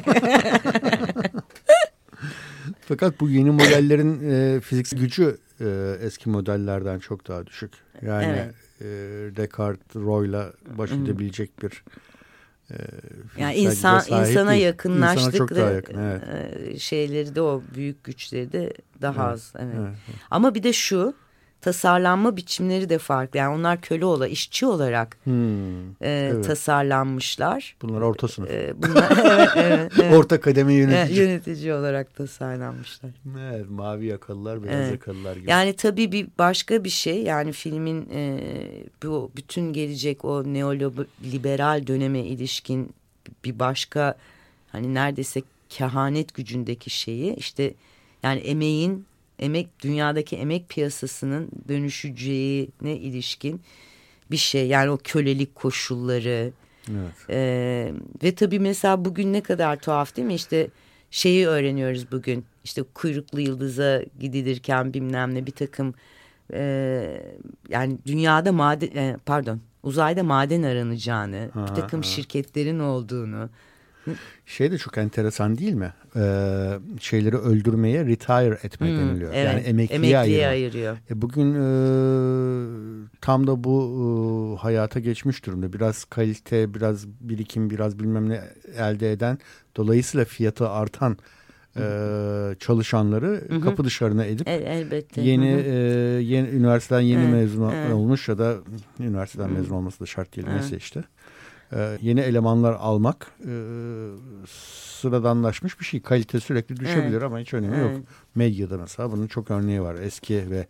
Fakat 2.82 3.20
bu 3.20 3.30
yeni 3.30 3.52
modellerin 3.52 4.30
e, 4.30 4.62
fiziksel 4.62 5.00
gücü 5.00 5.38
e, 5.62 5.98
eski 6.02 6.30
modellerden 6.30 7.00
çok 7.00 7.28
daha 7.28 7.48
düşük. 7.48 7.72
Yani 8.02 8.26
evet. 8.26 8.56
e, 8.82 8.86
Descartes, 9.36 9.96
Roy'la 9.96 10.54
baş 10.78 10.92
edebilecek 10.92 11.64
bir 11.64 11.84
e, 12.72 12.76
yani 13.38 13.56
insan 13.56 14.00
insana 14.00 14.52
değil. 14.52 14.64
yakınlaştık 14.64 15.52
insana 15.52 15.72
yakın, 15.72 15.98
evet. 15.98 16.24
E, 16.58 16.80
şeyleri 16.80 17.36
de 17.36 17.42
o 17.42 17.64
büyük 17.76 18.04
güçleri 18.04 18.52
de 18.52 18.74
daha 19.02 19.24
evet, 19.24 19.34
az. 19.34 19.54
Evet, 19.60 19.76
evet. 19.80 19.96
Ama 20.32 20.56
bir 20.56 20.64
de 20.64 20.74
şu 20.74 21.14
tasarlanma 21.62 22.38
biçimleri 22.38 22.90
de 22.90 22.98
farklı. 22.98 23.40
Yani 23.40 23.56
onlar 23.56 23.82
köle 23.82 24.06
ola, 24.06 24.28
işçi 24.28 24.66
olarak 24.66 25.18
hmm, 25.24 25.90
e, 25.90 25.94
evet. 26.02 26.46
tasarlanmışlar. 26.46 27.76
Bunlar 27.82 28.02
orta 28.02 28.28
sınıf. 28.28 28.50
E, 28.50 28.74
bunlar, 28.78 29.12
evet, 29.26 29.50
evet, 29.56 29.92
evet. 30.02 30.14
Orta 30.14 30.42
kademe 30.42 30.74
yönetici. 30.74 31.20
Evet, 31.20 31.46
yönetici 31.48 31.74
olarak 31.74 32.16
tasarlanmışlar. 32.16 33.12
Evet, 33.54 33.70
mavi 33.70 34.06
yakalılar, 34.06 34.64
beyaz 34.64 34.76
evet. 34.80 34.92
yakalılar 34.92 35.36
gibi. 35.36 35.50
Yani 35.50 35.74
tabii 35.74 36.12
bir 36.12 36.28
başka 36.38 36.84
bir 36.84 36.90
şey. 36.90 37.24
Yani 37.24 37.52
filmin 37.52 38.10
e, 38.14 38.40
bu 39.04 39.32
bütün 39.36 39.74
gelecek 39.74 40.26
o 40.26 40.44
neoliberal 40.44 41.88
döneme 41.88 42.20
ilişkin 42.20 42.94
bir 43.46 43.60
başka 43.60 44.16
hani 44.72 44.94
neredeyse 44.94 45.42
kehanet 45.70 46.34
gücündeki 46.34 46.90
şeyi 46.90 47.36
işte 47.36 47.74
yani 48.24 48.40
emeğin 48.40 49.06
emek 49.40 49.84
dünyadaki 49.84 50.36
emek 50.36 50.70
piyasasının 50.70 51.50
dönüşeceğine 51.68 52.96
ilişkin 52.98 53.62
bir 54.32 54.38
şey. 54.38 54.68
Yani 54.68 54.90
o 54.90 54.98
kölelik 55.04 55.56
koşulları. 55.56 56.52
Evet. 56.92 57.30
Ee, 57.30 57.94
ve 58.24 58.36
tabii 58.36 58.60
mesela 58.60 59.06
bugün 59.06 59.34
ne 59.34 59.42
kadar 59.42 59.76
tuhaf 59.76 60.16
değil 60.16 60.28
mi? 60.28 60.36
İşte 60.36 60.68
şeyi 61.12 61.48
öğreniyoruz 61.48 62.12
bugün. 62.12 62.46
İşte 62.64 62.84
kuyruklu 62.94 63.40
yıldıza 63.42 64.04
gidilirken 64.20 64.94
bilmem 64.94 65.36
ne 65.36 65.46
bir 65.46 65.52
takım 65.52 65.94
e, 66.54 67.22
yani 67.70 67.98
dünyada 68.06 68.52
maden 68.52 68.88
e, 68.88 69.18
pardon 69.26 69.62
uzayda 69.84 70.24
maden 70.24 70.64
aranacağını, 70.64 71.50
ha, 71.54 71.68
bir 71.68 71.76
takım 71.82 72.00
ha. 72.00 72.08
şirketlerin 72.08 72.80
olduğunu, 72.80 73.50
şey 74.46 74.72
de 74.72 74.78
çok 74.78 74.98
enteresan 74.98 75.58
değil 75.58 75.74
mi? 75.74 75.94
Ee, 76.18 76.80
şeyleri 77.00 77.38
öldürmeye 77.38 78.06
retire 78.06 78.58
etme 78.64 78.88
hmm, 78.88 78.98
deniliyor. 78.98 79.34
Evet, 79.34 79.54
yani 79.54 79.60
emekliye, 79.60 79.98
emekliye 79.98 80.18
ayırıyor. 80.18 80.50
ayırıyor. 80.50 80.98
E 81.10 81.22
bugün 81.22 81.54
e, 81.54 81.68
tam 83.22 83.48
da 83.48 83.64
bu 83.64 84.58
e, 84.58 84.62
hayata 84.62 85.00
geçmiş 85.00 85.46
durumda. 85.46 85.74
Biraz 85.74 86.06
kalite, 86.06 86.74
biraz 86.74 87.08
birikim, 87.08 87.70
biraz 87.70 88.00
bilmem 88.00 88.30
ne 88.30 88.42
elde 88.78 89.12
eden, 89.12 89.38
dolayısıyla 89.76 90.26
fiyatı 90.26 90.70
artan 90.70 91.18
e, 91.80 92.56
çalışanları 92.60 93.44
hı 93.50 93.56
hı. 93.56 93.62
kapı 93.62 93.84
dışarına 93.84 94.26
edip 94.26 94.48
El, 94.48 94.62
elbette. 94.62 95.22
yeni 95.22 95.52
hı 95.52 95.58
hı. 95.58 95.62
E, 95.62 95.74
yeni 96.24 96.50
üniversiteden 96.50 97.02
yeni 97.02 97.22
evet, 97.22 97.34
mezun 97.34 97.70
evet. 97.70 97.94
olmuş 97.94 98.28
ya 98.28 98.38
da 98.38 98.56
üniversiteden 99.00 99.50
hı. 99.50 99.54
mezun 99.54 99.76
olması 99.76 100.00
da 100.00 100.06
şart 100.06 100.36
değil 100.36 100.48
evet. 100.52 100.62
neyse 100.62 100.78
işte 100.78 101.04
e, 101.72 101.98
yeni 102.02 102.20
elemanlar 102.20 102.74
almak 102.74 103.32
e, 103.40 103.54
sıradanlaşmış 104.48 105.80
bir 105.80 105.86
şey. 105.86 106.02
Kalite 106.02 106.40
sürekli 106.40 106.80
düşebilir 106.80 107.12
evet. 107.12 107.24
ama 107.24 107.40
hiç 107.40 107.54
önemi 107.54 107.76
evet. 107.76 107.98
yok. 107.98 108.06
Medyada 108.36 108.78
mesela 108.78 109.12
bunun 109.12 109.28
çok 109.28 109.52
örneği 109.52 109.82
var. 109.82 109.96
Eski 109.96 110.52
ve 110.52 110.68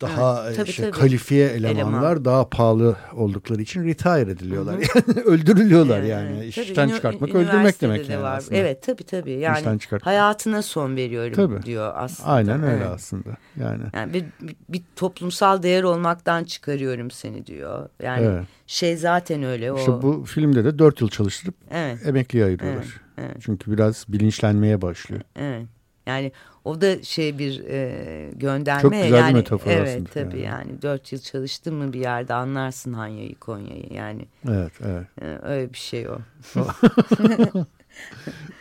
daha 0.00 0.46
evet, 0.46 0.56
tabii, 0.56 0.68
işte 0.68 0.82
tabii. 0.82 1.00
kalifiye 1.00 1.48
elemanlar 1.48 2.12
Eleman. 2.12 2.24
daha 2.24 2.48
pahalı 2.48 2.96
oldukları 3.14 3.62
için 3.62 3.84
retire 3.84 4.30
ediliyorlar. 4.30 4.76
Hı 4.76 4.80
-hı. 4.80 5.16
Yani 5.16 5.20
öldürülüyorlar 5.26 5.98
evet, 5.98 6.10
yani. 6.10 6.44
İşten 6.44 6.74
tabii, 6.74 6.92
çıkartmak 6.94 7.34
öldürmek 7.34 7.80
demek 7.80 8.08
de 8.08 8.12
yani 8.12 8.22
var. 8.22 8.36
aslında. 8.36 8.56
Evet 8.56 8.82
tabii 8.82 9.04
tabii. 9.04 9.32
Yani 9.32 9.78
hayatına 10.02 10.62
son 10.62 10.96
veriyorum 10.96 11.34
tabii. 11.34 11.62
diyor 11.62 11.92
aslında. 11.96 12.28
Aynen 12.28 12.62
öyle 12.62 12.76
evet. 12.76 12.86
aslında. 12.94 13.36
Yani, 13.60 13.82
yani 13.94 14.14
bir, 14.14 14.24
bir, 14.40 14.56
bir 14.68 14.82
toplumsal 14.96 15.62
değer 15.62 15.82
olmaktan 15.82 16.44
çıkarıyorum 16.44 17.10
seni 17.10 17.46
diyor. 17.46 17.88
Yani 18.02 18.26
evet. 18.26 18.44
şey 18.66 18.96
zaten 18.96 19.42
öyle. 19.42 19.72
O... 19.72 19.78
İşte 19.78 19.92
bu 19.92 20.24
filmde 20.24 20.64
de 20.64 20.78
dört 20.78 21.00
yıl 21.00 21.08
çalıştırıp 21.08 21.54
evet. 21.70 22.06
emekliye 22.06 22.44
ayırıyorlar. 22.44 22.84
Evet, 23.18 23.28
evet. 23.30 23.36
Çünkü 23.40 23.72
biraz 23.72 24.04
bilinçlenmeye 24.08 24.82
başlıyor. 24.82 25.22
Evet. 25.36 25.66
Yani 26.10 26.32
o 26.64 26.80
da 26.80 27.02
şey 27.02 27.38
bir 27.38 27.64
e, 27.64 28.30
gönderme. 28.36 28.82
Çok 28.82 28.92
güzel 28.92 29.12
yani, 29.12 29.28
bir 29.28 29.34
metafor 29.34 29.70
evet, 29.70 29.88
aslında. 29.88 30.10
Tabii 30.10 30.40
yani. 30.40 30.68
yani 30.68 30.82
dört 30.82 31.12
yıl 31.12 31.20
çalıştın 31.20 31.74
mı 31.74 31.92
bir 31.92 32.00
yerde 32.00 32.34
anlarsın 32.34 32.92
Hanya'yı 32.92 33.34
Konya'yı 33.34 33.92
yani. 33.92 34.26
Evet 34.48 34.72
evet. 34.84 35.06
E, 35.22 35.38
öyle 35.42 35.72
bir 35.72 35.78
şey 35.78 36.08
o. 36.08 36.18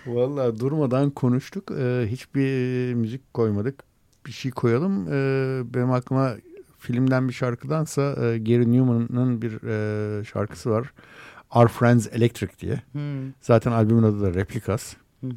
Vallahi 0.06 0.60
durmadan 0.60 1.10
konuştuk. 1.10 1.72
Ee, 1.72 2.06
hiçbir 2.08 2.93
müzik 2.93 3.34
koymadık. 3.34 3.84
Bir 4.26 4.32
şey 4.32 4.52
koyalım. 4.52 5.08
Ee, 5.08 5.62
benim 5.74 5.91
aklıma 5.91 6.36
filmden 6.80 7.28
bir 7.28 7.34
şarkıdansa 7.34 8.02
e, 8.02 8.38
Gary 8.38 8.72
Newman'ın 8.72 9.41
bir 9.41 9.64
e, 9.64 10.24
şarkısı 10.24 10.70
var. 10.70 10.93
Our 11.56 11.68
Friends 11.68 12.08
Electric 12.12 12.60
diye. 12.60 12.82
Hmm. 12.91 13.32
Zaten 13.41 13.72
albümün 13.72 14.04
adı 14.04 14.22
da 14.22 14.34
Replikas. 14.34 14.93
Hmm. 15.20 15.32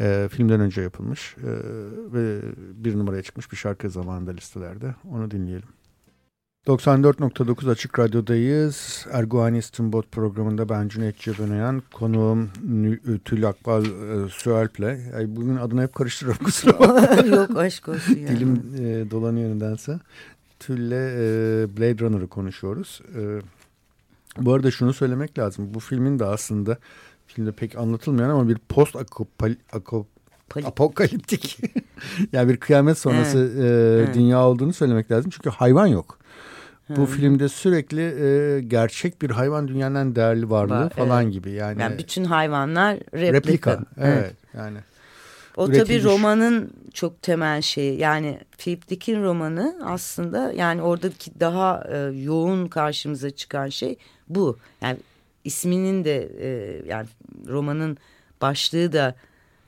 E, 0.00 0.28
filmden 0.32 0.60
önce 0.60 0.82
yapılmış 0.82 1.36
e, 1.38 1.50
ve 2.12 2.40
bir 2.84 2.98
numaraya 2.98 3.22
çıkmış 3.22 3.52
bir 3.52 3.56
şarkı 3.56 3.90
zamanında 3.90 4.30
listelerde. 4.30 4.94
Onu 5.10 5.30
dinleyelim. 5.30 5.68
94.9 6.66 7.70
Açık 7.70 7.98
Radyo'dayız. 7.98 9.06
Erguani 9.12 9.62
Stimbot 9.62 10.12
programında 10.12 10.68
ben 10.68 10.88
Cüneyt 10.88 11.18
Cebenayan, 11.18 11.82
konuğum 11.92 12.50
Tül 13.24 13.48
Akbal 13.48 13.84
e, 13.84 14.28
Süalp'le. 14.28 15.12
Yani 15.12 15.36
bugün 15.36 15.56
adını 15.56 15.82
hep 15.82 15.94
karıştırıyorum 15.94 16.44
kusura 16.44 16.78
bakma. 16.78 17.26
Yok 17.36 17.56
aşk 17.56 17.88
olsun 17.88 18.14
yani. 18.14 18.28
Dilim 18.28 18.62
e, 18.78 19.10
dolanıyor 19.10 19.56
nedense. 19.56 20.00
Tül'le 20.58 20.92
e, 20.92 21.76
Blade 21.76 21.98
Runner'ı 21.98 22.28
konuşuyoruz. 22.28 23.00
E, 23.16 23.40
bu 24.38 24.52
arada 24.54 24.70
şunu 24.70 24.92
söylemek 24.92 25.38
lazım. 25.38 25.74
Bu 25.74 25.80
filmin 25.80 26.18
de 26.18 26.24
aslında 26.24 26.78
filmde 27.34 27.52
pek 27.52 27.78
anlatılmayan 27.78 28.30
ama 28.30 28.48
bir 28.48 28.58
post 28.68 28.96
apokaliptik 30.64 31.58
yani 32.32 32.48
bir 32.48 32.56
kıyamet 32.56 32.98
sonrası 32.98 33.52
evet. 33.58 34.08
E, 34.08 34.14
dünya 34.14 34.46
olduğunu 34.46 34.72
söylemek 34.72 35.10
lazım. 35.10 35.30
Çünkü 35.30 35.50
hayvan 35.50 35.86
yok. 35.86 36.18
Bu 36.96 37.06
filmde 37.06 37.48
sürekli 37.48 38.02
e, 38.02 38.60
gerçek 38.60 39.22
bir 39.22 39.30
hayvan 39.30 39.68
dünyanın 39.68 40.14
değerli 40.16 40.50
varlığı 40.50 40.70
ba 40.70 40.88
falan 40.88 41.22
evet. 41.22 41.32
gibi. 41.32 41.50
Yani, 41.50 41.80
yani 41.80 41.98
bütün 41.98 42.24
hayvanlar 42.24 42.96
replika. 42.96 43.32
replika. 43.32 43.80
Evet, 43.98 44.18
evet. 44.18 44.34
yani. 44.54 44.78
O 45.56 45.72
tabii 45.72 46.02
romanın 46.02 46.70
çok 46.94 47.22
temel 47.22 47.62
şeyi. 47.62 48.00
Yani 48.00 48.38
Philip 48.58 48.88
Dick'in 48.88 49.22
romanı 49.22 49.80
aslında 49.84 50.52
yani 50.52 50.82
oradaki 50.82 51.40
daha 51.40 51.84
e, 51.92 51.98
yoğun 51.98 52.68
karşımıza 52.68 53.30
çıkan 53.30 53.68
şey 53.68 53.96
bu. 54.28 54.58
Yani 54.82 54.96
isminin 55.44 56.04
de 56.04 56.30
e, 56.40 56.80
yani 56.88 57.06
romanın 57.48 57.98
başlığı 58.40 58.92
da 58.92 59.14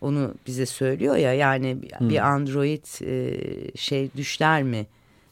onu 0.01 0.35
bize 0.47 0.67
söylüyor 0.67 1.17
ya 1.17 1.35
yani 1.35 1.79
hmm. 1.99 2.09
bir 2.09 2.29
android 2.33 2.85
e, 3.07 3.77
şey 3.77 4.11
düşler 4.17 4.63
mi 4.63 4.87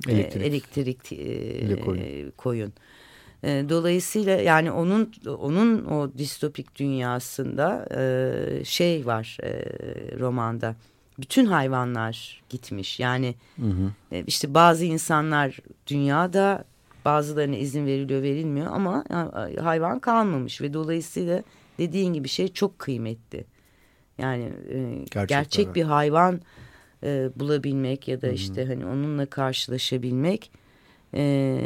elektrik, 0.09 0.43
e, 0.43 0.47
elektrik 0.47 1.13
e, 1.13 1.81
koyun. 1.81 2.33
koyun. 2.37 2.73
E, 3.45 3.65
dolayısıyla 3.69 4.41
yani 4.41 4.71
onun 4.71 5.13
onun 5.27 5.85
o 5.85 6.11
distopik 6.19 6.77
dünyasında 6.77 7.89
e, 7.97 8.65
şey 8.65 9.07
var 9.07 9.39
e, 9.43 9.63
romanda 10.19 10.77
bütün 11.19 11.47
hayvanlar 11.47 12.43
gitmiş 12.49 13.01
yani 13.01 13.35
hı 13.57 13.67
hı. 13.67 13.93
E, 14.13 14.25
işte 14.27 14.55
bazı 14.55 14.85
insanlar 14.85 15.59
dünyada 15.87 16.65
Bazılarına 17.05 17.57
izin 17.57 17.87
veriliyor 17.87 18.23
verilmiyor 18.23 18.67
ama 18.73 19.05
hayvan 19.61 19.99
kalmamış 19.99 20.61
ve 20.61 20.75
dolayısıyla 20.75 21.43
dediğin 21.79 22.13
gibi 22.13 22.29
şey 22.29 22.49
çok 22.49 22.79
kıymetli. 22.79 23.45
Yani 24.19 24.53
e, 24.73 25.05
gerçek, 25.11 25.29
gerçek 25.29 25.75
bir 25.75 25.83
hayvan 25.83 26.41
e, 27.03 27.31
bulabilmek 27.37 28.09
ya 28.09 28.23
da 28.23 28.27
Hı 28.27 28.31
-hı. 28.31 28.35
işte 28.35 28.65
hani 28.65 28.87
onunla 28.87 29.27
karşılaşabilmek 29.27 30.51
e, 31.15 31.61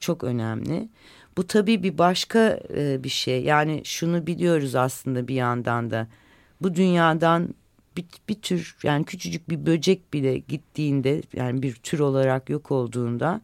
çok 0.00 0.24
önemli. 0.24 0.88
Bu 1.36 1.46
tabii 1.46 1.82
bir 1.82 1.98
başka 1.98 2.60
e, 2.76 3.04
bir 3.04 3.08
şey. 3.08 3.44
Yani 3.44 3.80
şunu 3.84 4.26
biliyoruz 4.26 4.74
aslında 4.74 5.28
bir 5.28 5.34
yandan 5.34 5.90
da. 5.90 6.08
Bu 6.60 6.74
dünyadan 6.74 7.54
bir, 7.96 8.04
bir 8.28 8.34
tür 8.34 8.76
yani 8.82 9.04
küçücük 9.04 9.50
bir 9.50 9.66
böcek 9.66 10.12
bile 10.12 10.38
gittiğinde 10.38 11.22
yani 11.32 11.62
bir 11.62 11.74
tür 11.74 11.98
olarak 11.98 12.50
yok 12.50 12.70
olduğunda 12.70 13.40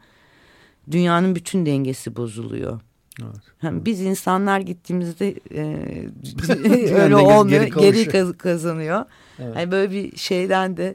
dünyanın 0.91 1.35
bütün 1.35 1.67
dengesi 1.67 2.17
bozuluyor. 2.17 2.81
Evet. 3.23 3.37
Hem 3.59 3.85
biz 3.85 4.01
insanlar 4.01 4.61
gittiğimizde 4.61 5.35
e, 5.55 6.95
öyle 7.03 7.17
olmuyor, 7.17 7.63
geri, 7.63 8.09
geri 8.09 8.39
kazanıyor. 8.39 9.05
Evet. 9.39 9.57
Yani 9.57 9.71
böyle 9.71 9.91
bir 9.91 10.17
şeyden 10.17 10.77
de 10.77 10.95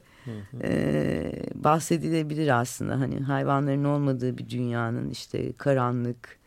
e, 0.63 1.31
bahsedilebilir 1.55 2.59
aslında. 2.59 2.99
Hani 2.99 3.19
hayvanların 3.19 3.83
olmadığı 3.83 4.37
bir 4.37 4.49
dünyanın 4.49 5.09
işte 5.09 5.53
karanlık. 5.53 6.37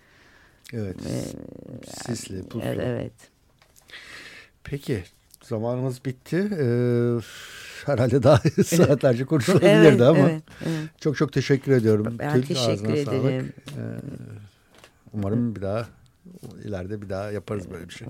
Evet. 0.72 0.96
E, 1.06 1.22
Sisli, 1.90 2.42
puslu. 2.42 2.68
Evet, 2.68 2.84
evet. 2.86 3.12
Peki 4.64 5.04
zamanımız 5.42 6.04
bitti. 6.04 6.36
Ee, 6.36 7.18
herhalde 7.88 8.22
daha 8.22 8.36
saatlerce 8.64 9.24
konuşulabilirdi 9.24 9.86
evet, 9.86 10.00
ama. 10.00 10.18
Evet, 10.18 10.42
evet. 10.66 11.00
Çok 11.00 11.16
çok 11.16 11.32
teşekkür 11.32 11.72
ediyorum. 11.72 12.16
Ben 12.18 12.32
Tül, 12.32 12.42
teşekkür 12.42 12.92
ederim. 12.94 13.52
Ee, 13.68 13.80
umarım 15.12 15.56
bir 15.56 15.62
daha 15.62 15.86
ileride 16.64 17.02
bir 17.02 17.08
daha 17.08 17.30
yaparız 17.30 17.70
böyle 17.70 17.88
bir 17.88 17.94
şey. 17.94 18.08